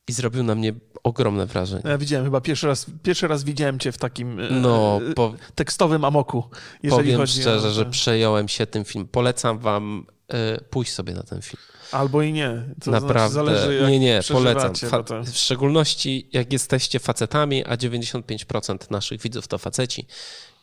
I 0.07 0.13
zrobił 0.13 0.43
na 0.43 0.55
mnie 0.55 0.73
ogromne 1.03 1.45
wrażenie. 1.45 1.83
Ja 1.85 1.97
widziałem 1.97 2.25
chyba 2.25 2.41
pierwszy 2.41 2.67
raz, 2.67 2.85
pierwszy 3.03 3.27
raz 3.27 3.43
widziałem 3.43 3.79
cię 3.79 3.91
w 3.91 3.97
takim 3.97 4.39
e, 4.39 4.49
no, 4.49 4.99
po, 5.15 5.33
tekstowym 5.55 6.05
amoku. 6.05 6.43
Powiem 6.89 7.27
szczerze, 7.27 7.67
o... 7.67 7.71
że 7.71 7.85
przejąłem 7.85 8.47
się 8.47 8.67
tym 8.67 8.85
filmem. 8.85 9.07
Polecam 9.07 9.59
wam 9.59 10.05
y, 10.33 10.63
pójść 10.69 10.93
sobie 10.93 11.13
na 11.13 11.23
ten 11.23 11.41
film. 11.41 11.63
Albo 11.91 12.21
i 12.21 12.33
nie. 12.33 12.63
To 12.79 12.91
znaczy, 12.91 13.05
Naprawdę. 13.05 13.33
Zależy, 13.33 13.75
jak 13.75 13.89
nie, 13.89 13.99
nie, 13.99 14.19
polecam. 14.31 14.75
Fa- 14.75 15.03
to... 15.03 15.23
W 15.23 15.37
szczególności 15.37 16.29
jak 16.33 16.53
jesteście 16.53 16.99
facetami, 16.99 17.65
a 17.65 17.75
95% 17.75 18.91
naszych 18.91 19.21
widzów 19.21 19.47
to 19.47 19.57
faceci, 19.57 20.07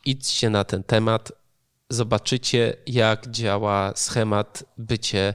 idźcie 0.05 0.49
na 0.49 0.63
ten 0.63 0.83
temat, 0.83 1.31
zobaczycie 1.89 2.73
jak 2.87 3.31
działa 3.31 3.93
schemat 3.95 4.63
bycie 4.77 5.33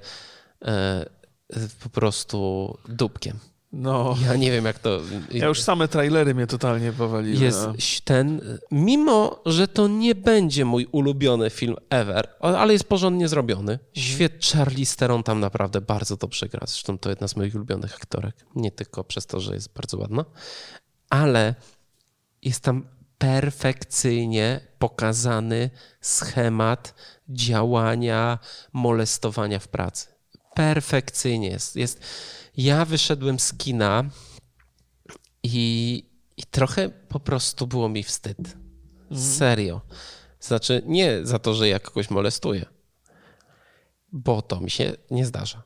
po 1.82 1.88
prostu 1.88 2.78
dupkiem. 2.88 3.38
No. 3.72 4.16
Ja 4.26 4.36
nie 4.36 4.50
wiem, 4.50 4.64
jak 4.64 4.78
to. 4.78 5.00
Ja 5.30 5.46
już 5.46 5.62
same 5.62 5.88
trailery 5.88 6.34
mnie 6.34 6.46
totalnie 6.46 6.92
powaliły. 6.92 7.44
Jest 7.44 7.66
no. 7.66 7.74
ten. 8.04 8.58
Mimo, 8.70 9.42
że 9.46 9.68
to 9.68 9.88
nie 9.88 10.14
będzie 10.14 10.64
mój 10.64 10.86
ulubiony 10.92 11.50
film 11.50 11.76
ever, 11.90 12.28
ale 12.40 12.72
jest 12.72 12.84
porządnie 12.84 13.28
zrobiony. 13.28 13.72
Mhm. 13.72 13.90
Świet 13.94 14.44
Charlie 14.44 14.86
Steron 14.86 15.22
tam 15.22 15.40
naprawdę 15.40 15.80
bardzo 15.80 16.16
dobrze 16.16 16.48
gra. 16.48 16.66
Zresztą 16.66 16.98
to 16.98 17.10
jedna 17.10 17.28
z 17.28 17.36
moich 17.36 17.54
ulubionych 17.54 17.94
aktorek. 17.94 18.36
Nie 18.54 18.70
tylko 18.70 19.04
przez 19.04 19.26
to, 19.26 19.40
że 19.40 19.54
jest 19.54 19.74
bardzo 19.74 19.98
ładna, 19.98 20.24
ale 21.10 21.54
jest 22.42 22.60
tam 22.60 22.88
perfekcyjnie 23.18 24.60
pokazany 24.78 25.70
schemat 26.00 26.94
działania 27.28 28.38
molestowania 28.72 29.58
w 29.58 29.68
pracy. 29.68 30.15
Perfekcyjnie 30.56 31.48
jest. 31.48 31.76
jest 31.76 32.00
ja 32.56 32.84
wyszedłem 32.84 33.38
z 33.38 33.54
kina 33.54 34.04
i, 35.42 36.02
i 36.36 36.42
trochę 36.42 36.88
po 36.88 37.20
prostu 37.20 37.66
było 37.66 37.88
mi 37.88 38.02
wstyd. 38.02 38.38
Mhm. 38.38 38.66
Serio. 39.22 39.80
Znaczy, 40.40 40.82
nie 40.86 41.20
za 41.22 41.38
to, 41.38 41.54
że 41.54 41.68
ja 41.68 41.78
kogoś 41.78 42.10
molestuję, 42.10 42.66
bo 44.12 44.42
to 44.42 44.60
mi 44.60 44.70
się 44.70 44.92
nie 45.10 45.26
zdarza. 45.26 45.62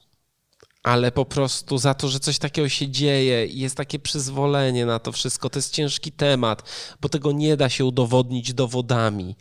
Ale 0.82 1.12
po 1.12 1.24
prostu 1.24 1.78
za 1.78 1.95
to, 1.95 2.09
że 2.09 2.20
coś 2.20 2.38
takiego 2.38 2.68
się 2.68 2.88
dzieje 2.88 3.47
i 3.47 3.61
jest 3.61 3.76
takie 3.76 3.99
przyzwolenie 3.99 4.86
na 4.86 4.99
to 4.99 5.12
wszystko, 5.12 5.51
to 5.51 5.59
jest 5.59 5.74
ciężki 5.74 6.12
temat, 6.12 6.62
bo 7.01 7.09
tego 7.09 7.32
nie 7.32 7.57
da 7.57 7.68
się 7.68 7.84
udowodnić 7.84 8.55
dowodami. 8.55 9.36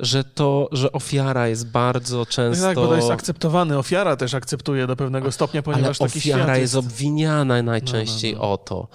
Że 0.00 0.24
to, 0.24 0.68
że 0.72 0.92
ofiara 0.92 1.48
jest 1.48 1.70
bardzo 1.70 2.26
często... 2.26 2.66
Tak, 2.66 2.74
bo 2.74 2.88
to 2.88 2.96
jest 2.96 3.10
akceptowany, 3.10 3.78
ofiara 3.78 4.16
też 4.16 4.34
akceptuje 4.34 4.86
do 4.86 4.96
pewnego 4.96 5.32
stopnia, 5.32 5.62
ponieważ 5.62 6.00
ale 6.00 6.10
taki 6.10 6.18
ofiara 6.18 6.44
świat 6.44 6.58
jest 6.58 6.74
jest... 6.74 6.86
obwiniana 6.86 7.62
najczęściej 7.62 8.32
No, 8.32 8.38
no, 8.38 8.44
no. 8.44 8.52
o 8.52 8.58
to. 8.58 8.88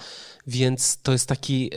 Więc 0.47 1.01
to 1.01 1.11
jest 1.11 1.29
taki, 1.29 1.71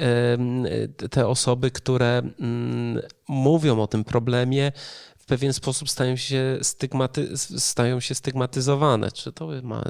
te 1.10 1.26
osoby, 1.26 1.70
które 1.70 2.22
mm, 2.40 3.02
mówią 3.28 3.80
o 3.80 3.86
tym 3.86 4.04
problemie, 4.04 4.72
w 5.18 5.26
pewien 5.26 5.52
sposób 5.52 5.90
stają 5.90 6.16
się, 6.16 6.58
stygmaty, 6.62 7.38
stają 7.58 8.00
się 8.00 8.14
stygmatyzowane. 8.14 9.12
Czy 9.12 9.32
to 9.32 9.48
ma, 9.62 9.76
Ma 9.76 9.84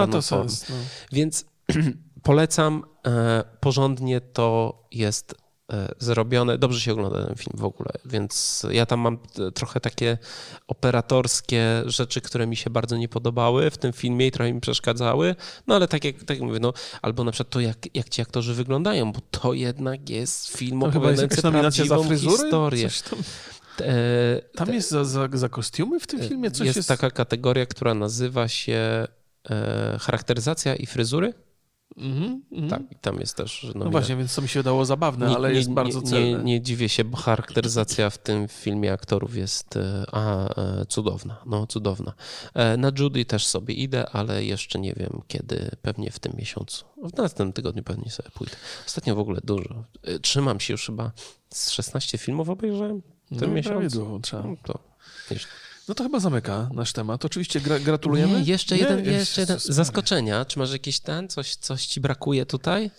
pewną 0.00 0.06
to 0.06 0.22
sens. 0.22 0.68
No. 0.68 0.76
Więc 1.12 1.44
polecam, 2.22 2.84
e, 3.06 3.44
porządnie 3.60 4.20
to 4.20 4.82
jest 4.90 5.32
e, 5.32 5.41
zrobione. 5.98 6.58
Dobrze 6.58 6.80
się 6.80 6.92
ogląda 6.92 7.26
ten 7.26 7.34
film 7.36 7.52
w 7.54 7.64
ogóle, 7.64 7.90
więc 8.04 8.66
ja 8.70 8.86
tam 8.86 9.00
mam 9.00 9.18
e, 9.38 9.52
trochę 9.52 9.80
takie 9.80 10.18
operatorskie 10.68 11.82
rzeczy, 11.86 12.20
które 12.20 12.46
mi 12.46 12.56
się 12.56 12.70
bardzo 12.70 12.96
nie 12.96 13.08
podobały 13.08 13.70
w 13.70 13.78
tym 13.78 13.92
filmie 13.92 14.26
i 14.26 14.30
trochę 14.30 14.52
mi 14.52 14.60
przeszkadzały, 14.60 15.36
no 15.66 15.74
ale 15.74 15.88
tak 15.88 16.04
jak, 16.04 16.16
tak 16.18 16.30
jak 16.30 16.40
mówię, 16.40 16.60
no, 16.60 16.72
albo 17.02 17.24
na 17.24 17.32
przykład 17.32 17.52
to, 17.52 17.60
jak, 17.60 17.96
jak 17.96 18.08
ci 18.08 18.22
aktorzy 18.22 18.54
wyglądają, 18.54 19.12
bo 19.12 19.20
to 19.30 19.52
jednak 19.52 20.10
jest 20.10 20.48
film 20.56 20.80
To 20.80 20.90
chyba 20.90 21.10
jest 21.10 21.22
opowiadający 21.22 21.82
prawdziwą 21.82 22.04
fryzury? 22.04 22.42
historię. 22.42 22.88
Tam, 24.54 24.70
E, 24.70 24.74
jest 24.74 24.90
za, 24.90 25.04
za, 25.04 25.28
za 25.32 25.48
kostiumy 25.48 26.00
w 26.00 26.06
tym 26.06 26.20
filmie? 26.20 26.50
Coś 26.50 26.66
jest, 26.66 26.76
jest, 26.76 26.88
taka 26.88 27.10
kategoria, 27.10 27.66
która 27.66 27.94
nazywa 27.94 28.48
się 28.48 29.06
e, 29.50 29.98
charakteryzacja 30.00 30.74
i 30.76 30.86
fryzury. 30.86 31.34
Mhm, 31.96 32.42
mhm. 32.52 32.70
Tak, 32.70 32.92
i 32.92 32.96
tam 33.00 33.20
jest 33.20 33.36
też 33.36 33.62
No 33.62 33.68
nominacja. 33.68 33.90
właśnie, 33.90 34.16
więc 34.16 34.34
to 34.34 34.42
mi 34.42 34.48
się 34.48 34.60
wydało 34.60 34.84
zabawne, 34.84 35.26
ale 35.36 35.54
jest 35.54 35.70
bardzo 35.70 36.00
nie, 36.00 36.06
celne. 36.06 36.38
nie, 36.38 36.44
nie 36.44 36.60
dziwię 36.60 36.88
się, 36.88 37.04
bo 37.04 37.16
charakteryzacja 37.16 38.10
w 38.10 38.18
tym 38.18 38.48
filmie 38.48 38.92
aktorów 38.92 39.36
jest 39.36 39.76
e, 39.76 40.04
a, 40.12 40.48
e, 40.60 40.86
cudowna. 40.86 41.36
No, 41.46 41.66
cudowna. 41.66 42.12
E, 42.54 42.76
Na 42.76 42.90
Judy 42.98 43.24
też 43.24 43.46
sobie 43.46 43.74
idę, 43.74 44.10
ale 44.10 44.44
jeszcze 44.44 44.78
nie 44.78 44.94
wiem 44.94 45.20
kiedy, 45.28 45.70
pewnie 45.82 46.10
w 46.10 46.18
tym 46.18 46.32
miesiącu. 46.38 46.84
W 47.02 47.16
następnym 47.16 47.52
tygodniu 47.52 47.82
pewnie 47.82 48.10
sobie 48.10 48.30
pójdę. 48.34 48.56
Ostatnio 48.86 49.14
w 49.14 49.18
ogóle 49.18 49.40
dużo. 49.44 49.84
Trzymam 50.22 50.60
się 50.60 50.74
już 50.74 50.86
chyba 50.86 51.12
z 51.50 51.70
16 51.70 52.18
filmów 52.18 52.48
obejrzałem 52.48 53.02
w 53.30 53.38
tym 53.38 53.48
No, 53.50 53.54
miesiącu. 53.56 53.78
prawidłowo 53.78 54.18
trzeba. 54.20 54.42
No, 54.42 54.56
to 54.64 54.78
nieźle. 55.30 55.48
No 55.88 55.94
to 55.94 56.04
chyba 56.04 56.20
zamyka 56.20 56.68
nasz 56.74 56.92
temat. 56.92 57.24
Oczywiście 57.24 57.60
gra, 57.60 57.78
gratulujemy. 57.78 58.32
Nie, 58.40 58.44
jeszcze 58.44 58.74
Nie? 58.74 58.80
jeden, 58.80 58.98
Jest- 58.98 59.08
jeszcze 59.18 59.40
jeden. 59.40 59.58
Zaskoczenia. 59.60 60.44
Czy 60.44 60.58
masz 60.58 60.72
jakiś 60.72 61.00
ten, 61.00 61.28
coś, 61.28 61.56
coś 61.56 61.86
ci 61.86 62.00
brakuje 62.00 62.46
tutaj? 62.46 62.90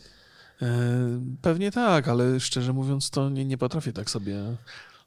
E, 0.61 1.21
Pewnie 1.41 1.71
tak, 1.71 2.07
ale 2.07 2.39
szczerze 2.39 2.73
mówiąc, 2.73 3.09
to 3.09 3.29
nie, 3.29 3.45
nie 3.45 3.57
potrafię 3.57 3.93
tak 3.93 4.09
sobie. 4.09 4.35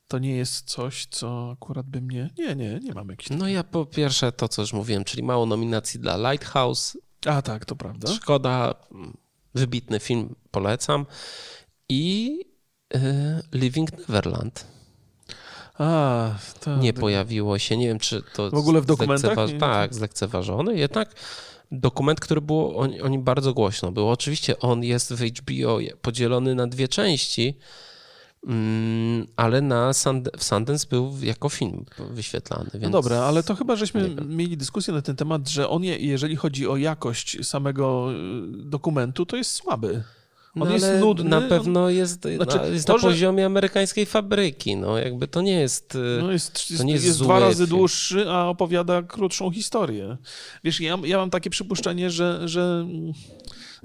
To 0.09 0.18
nie 0.18 0.37
jest 0.37 0.66
coś, 0.70 1.07
co 1.11 1.51
akurat 1.53 1.87
by 1.87 2.01
mnie. 2.01 2.31
Nie, 2.39 2.57
nie, 2.57 2.81
nie 2.83 2.93
mam 2.93 3.09
jakichś. 3.09 3.31
No 3.31 3.49
ja 3.49 3.64
po 3.64 3.87
pierwsze 3.87 4.33
to, 4.33 4.49
co 4.49 4.62
już 4.62 4.72
mówiłem, 4.72 5.05
czyli 5.05 5.22
mało 5.22 5.47
nominacji 5.47 6.01
dla 6.01 6.31
Lighthouse, 6.31 6.99
A 7.27 7.43
tak, 7.43 7.64
to 7.64 7.77
prawda. 7.77 8.12
Szkoda, 8.12 8.74
wybitny 9.55 10.01
film, 10.01 10.35
polecam. 10.51 11.07
I 11.89 12.41
e, 12.95 13.43
Living 13.55 13.93
Neverland 13.99 14.66
A, 15.79 16.31
nie 16.81 16.93
pojawiło 16.93 17.59
się. 17.59 17.77
Nie 17.77 17.87
wiem, 17.89 17.99
czy 17.99 18.22
to. 18.35 18.51
W 18.51 18.55
ogóle 18.55 18.81
w 18.81 18.87
dokumentach? 18.87 19.35
zlekceważ-. 19.35 19.61
Tak, 19.61 19.95
zlekceważony. 19.95 20.79
Jednak 20.79 21.14
dokument, 21.72 22.20
który 22.20 22.41
było 22.41 22.77
o, 22.77 22.81
o 23.03 23.09
nim 23.09 23.22
bardzo 23.22 23.55
głośno 23.55 23.93
było. 23.93 24.11
Oczywiście 24.11 24.59
on 24.61 24.85
jest 24.85 25.12
w 25.14 25.24
HBO 25.24 25.79
podzielony 26.03 26.55
na 26.55 26.66
dwie 26.66 26.89
części, 26.89 27.59
mm, 28.47 29.27
ale 29.37 29.61
na 29.61 29.91
Sund- 29.93 30.37
w 30.39 30.45
Sundance 30.45 30.87
był 30.91 31.14
jako 31.22 31.49
film 31.49 31.85
wyświetlany. 32.11 32.70
Więc 32.74 32.83
No 32.85 32.91
dobra, 32.91 33.18
ale 33.18 33.43
to 33.43 33.55
chyba 33.55 33.77
żeśmy 33.77 34.16
mieli 34.29 34.57
dyskusję 34.57 34.95
na 34.95 35.03
ten 35.03 35.16
temat, 35.16 35.49
że 35.49 35.68
on, 35.68 35.85
je, 35.85 35.97
jeżeli 35.99 36.37
chodzi 36.37 36.68
o 36.68 36.77
jakość 36.77 37.47
samego 37.47 38.12
y, 38.12 38.16
dokumentu, 38.64 39.27
to 39.27 39.37
jest 39.37 39.51
słaby. 39.51 40.03
On 40.61 40.69
No 40.69 40.75
jest 40.75 40.85
ale 40.85 40.99
nudny. 41.01 41.31
Na 41.31 41.39
on- 41.39 41.49
pewno 41.49 41.91
jest, 41.91 42.23
Znaczy, 42.37 42.57
na, 42.57 42.65
jest 42.67 42.87
to, 42.87 42.93
na 42.93 42.99
że- 42.99 43.09
poziomie 43.09 43.47
amerykańskiej 43.47 44.07
fabryki. 44.07 44.77
No, 44.77 44.99
jakby 44.99 45.29
to 45.29 45.43
nie 45.43 45.61
jest. 45.61 45.95
y, 45.95 45.99
No 46.23 46.33
jest, 46.33 46.71
jest, 46.71 46.85
nie 46.85 46.93
jest 46.93 47.05
jest 47.05 47.23
dwa 47.23 47.41
razy 47.41 47.67
film. 47.67 47.79
dłuższy, 47.79 48.31
a 48.31 48.49
opowiada 48.49 49.03
krótszą 49.03 49.51
historię. 49.51 50.17
Wiesz, 50.65 50.81
ja, 50.81 50.99
ja 51.05 51.17
mam 51.19 51.31
takie 51.31 51.51
przypuszczenie, 51.51 52.11
że, 52.11 52.49
że 52.49 52.87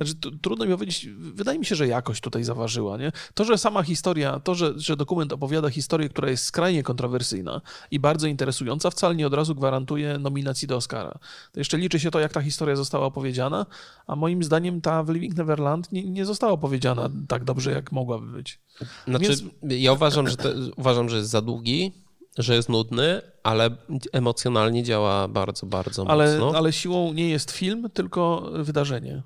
znaczy, 0.03 0.37
trudno 0.41 0.65
mi 0.65 0.71
powiedzieć, 0.71 1.07
wydaje 1.17 1.59
mi 1.59 1.65
się, 1.65 1.75
że 1.75 1.87
jakość 1.87 2.21
tutaj 2.21 2.43
zaważyła. 2.43 2.97
Nie? 2.97 3.11
To, 3.33 3.43
że 3.43 3.57
sama 3.57 3.83
historia, 3.83 4.39
to, 4.39 4.55
że, 4.55 4.73
że 4.79 4.97
dokument 4.97 5.33
opowiada 5.33 5.69
historię, 5.69 6.09
która 6.09 6.29
jest 6.29 6.43
skrajnie 6.43 6.83
kontrowersyjna 6.83 7.61
i 7.91 7.99
bardzo 7.99 8.27
interesująca, 8.27 8.89
wcale 8.89 9.15
nie 9.15 9.27
od 9.27 9.33
razu 9.33 9.55
gwarantuje 9.55 10.17
nominacji 10.17 10.67
do 10.67 10.75
Oscara. 10.75 11.19
To 11.51 11.59
jeszcze 11.59 11.77
liczy 11.77 11.99
się 11.99 12.11
to, 12.11 12.19
jak 12.19 12.33
ta 12.33 12.41
historia 12.41 12.75
została 12.75 13.05
opowiedziana, 13.05 13.65
a 14.07 14.15
moim 14.15 14.43
zdaniem 14.43 14.81
ta 14.81 15.03
w 15.03 15.09
Living 15.09 15.35
Neverland 15.35 15.91
nie, 15.91 16.03
nie 16.03 16.25
została 16.25 16.53
opowiedziana 16.53 17.09
tak 17.27 17.43
dobrze, 17.43 17.71
jak 17.71 17.91
mogłaby 17.91 18.27
być. 18.27 18.59
Znaczy, 19.07 19.25
Więc- 19.25 19.43
ja 19.63 19.93
uważam 19.93 20.27
że, 20.27 20.37
to, 20.37 20.49
uważam, 20.77 21.09
że 21.09 21.17
jest 21.17 21.29
za 21.29 21.41
długi, 21.41 21.91
że 22.37 22.55
jest 22.55 22.69
nudny, 22.69 23.21
ale 23.43 23.69
emocjonalnie 24.11 24.83
działa 24.83 25.27
bardzo, 25.27 25.65
bardzo 25.65 26.09
Ale, 26.09 26.39
mocno. 26.39 26.57
ale 26.57 26.73
siłą 26.73 27.13
nie 27.13 27.29
jest 27.29 27.51
film, 27.51 27.89
tylko 27.93 28.49
wydarzenie. 28.53 29.23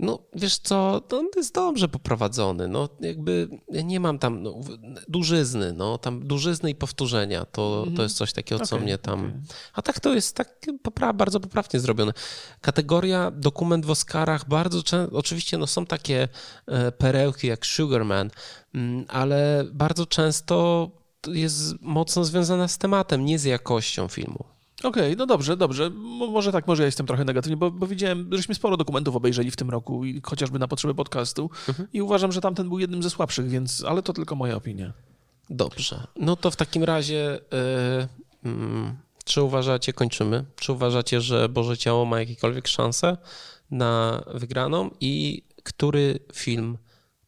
No, 0.00 0.18
wiesz 0.34 0.58
co, 0.58 1.00
to 1.08 1.18
on 1.18 1.26
jest 1.36 1.54
dobrze 1.54 1.88
poprowadzony. 1.88 2.68
No, 2.68 2.88
jakby 3.00 3.48
ja 3.70 3.82
nie 3.82 4.00
mam 4.00 4.18
tam 4.18 4.42
no, 4.42 4.60
dużyzny, 5.08 5.72
no, 5.72 5.98
tam 5.98 6.26
dużyzny 6.26 6.70
i 6.70 6.74
powtórzenia. 6.74 7.44
To, 7.44 7.86
to 7.96 8.02
jest 8.02 8.16
coś 8.16 8.32
takiego, 8.32 8.66
co 8.66 8.76
Okej, 8.76 8.84
mnie 8.86 8.98
tam. 8.98 9.20
okej. 9.20 9.40
A 9.72 9.82
tak 9.82 10.00
to 10.00 10.14
jest 10.14 10.36
tak 10.36 10.66
popra- 10.84 11.14
bardzo 11.14 11.40
poprawnie 11.40 11.80
zrobione. 11.80 12.12
Kategoria 12.60 13.30
dokument 13.30 13.86
w 13.86 13.90
Oscarach 13.90 14.48
bardzo 14.48 14.82
często, 14.82 15.16
oczywiście 15.16 15.58
no, 15.58 15.66
są 15.66 15.86
takie 15.86 16.28
e, 16.66 16.92
perełki 16.92 17.46
jak 17.46 17.66
Sugarman, 17.66 18.30
mm, 18.74 19.04
ale 19.08 19.64
bardzo 19.72 20.06
często 20.06 20.90
jest 21.26 21.74
mocno 21.80 22.24
związana 22.24 22.68
z 22.68 22.78
tematem, 22.78 23.24
nie 23.24 23.38
z 23.38 23.44
jakością 23.44 24.08
filmu. 24.08 24.44
Okej, 24.82 25.16
no 25.16 25.26
dobrze, 25.26 25.56
dobrze. 25.56 25.90
Mo- 25.90 26.26
Może 26.26 26.52
tak, 26.52 26.66
może 26.66 26.82
ja 26.82 26.86
jestem 26.86 27.06
trochę 27.06 27.24
negatywny, 27.24 27.56
bo, 27.56 27.70
bo 27.70 27.86
widziałem, 27.86 28.28
żeśmy 28.32 28.54
sporo 28.54 28.76
dokumentów 28.76 29.16
obejrzeli 29.16 29.50
w 29.50 29.56
tym 29.56 29.70
roku, 29.70 30.04
i 30.04 30.20
chociażby 30.24 30.58
na 30.58 30.68
potrzeby 30.68 30.94
podcastu 30.94 31.50
i 31.92 32.02
uważam, 32.02 32.32
że 32.32 32.40
tamten 32.40 32.68
był 32.68 32.78
jednym 32.78 33.02
ze 33.02 33.10
słabszych, 33.10 33.48
więc, 33.48 33.84
ale 33.84 34.02
to 34.02 34.12
tylko 34.12 34.34
moja 34.34 34.56
opinia. 34.56 34.92
Dobrze. 35.50 36.06
No 36.16 36.36
to 36.36 36.50
w 36.50 36.56
takim 36.56 36.84
razie, 36.84 37.38
mm, 38.44 38.96
czy 39.24 39.42
uważacie, 39.42 39.92
kończymy, 39.92 40.44
czy 40.56 40.72
uważacie, 40.72 41.20
że 41.20 41.48
Boże 41.48 41.78
Ciało 41.78 42.04
ma 42.04 42.20
jakiekolwiek 42.20 42.68
szanse 42.68 43.16
na 43.70 44.22
wygraną 44.34 44.90
i 45.00 45.42
który 45.62 46.18
film 46.34 46.78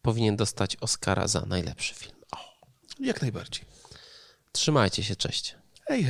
powinien 0.03 0.37
dostać 0.37 0.77
Oscara 0.77 1.29
za 1.29 1.41
najlepszy 1.47 1.95
film? 1.95 2.17
O, 2.33 2.37
Jak 3.01 3.23
najbardziej. 3.23 3.65
trzymajcie 4.53 5.03
się, 5.05 5.17
cześć. 5.17 5.55
Hej, 5.87 6.05
hej. 6.05 6.09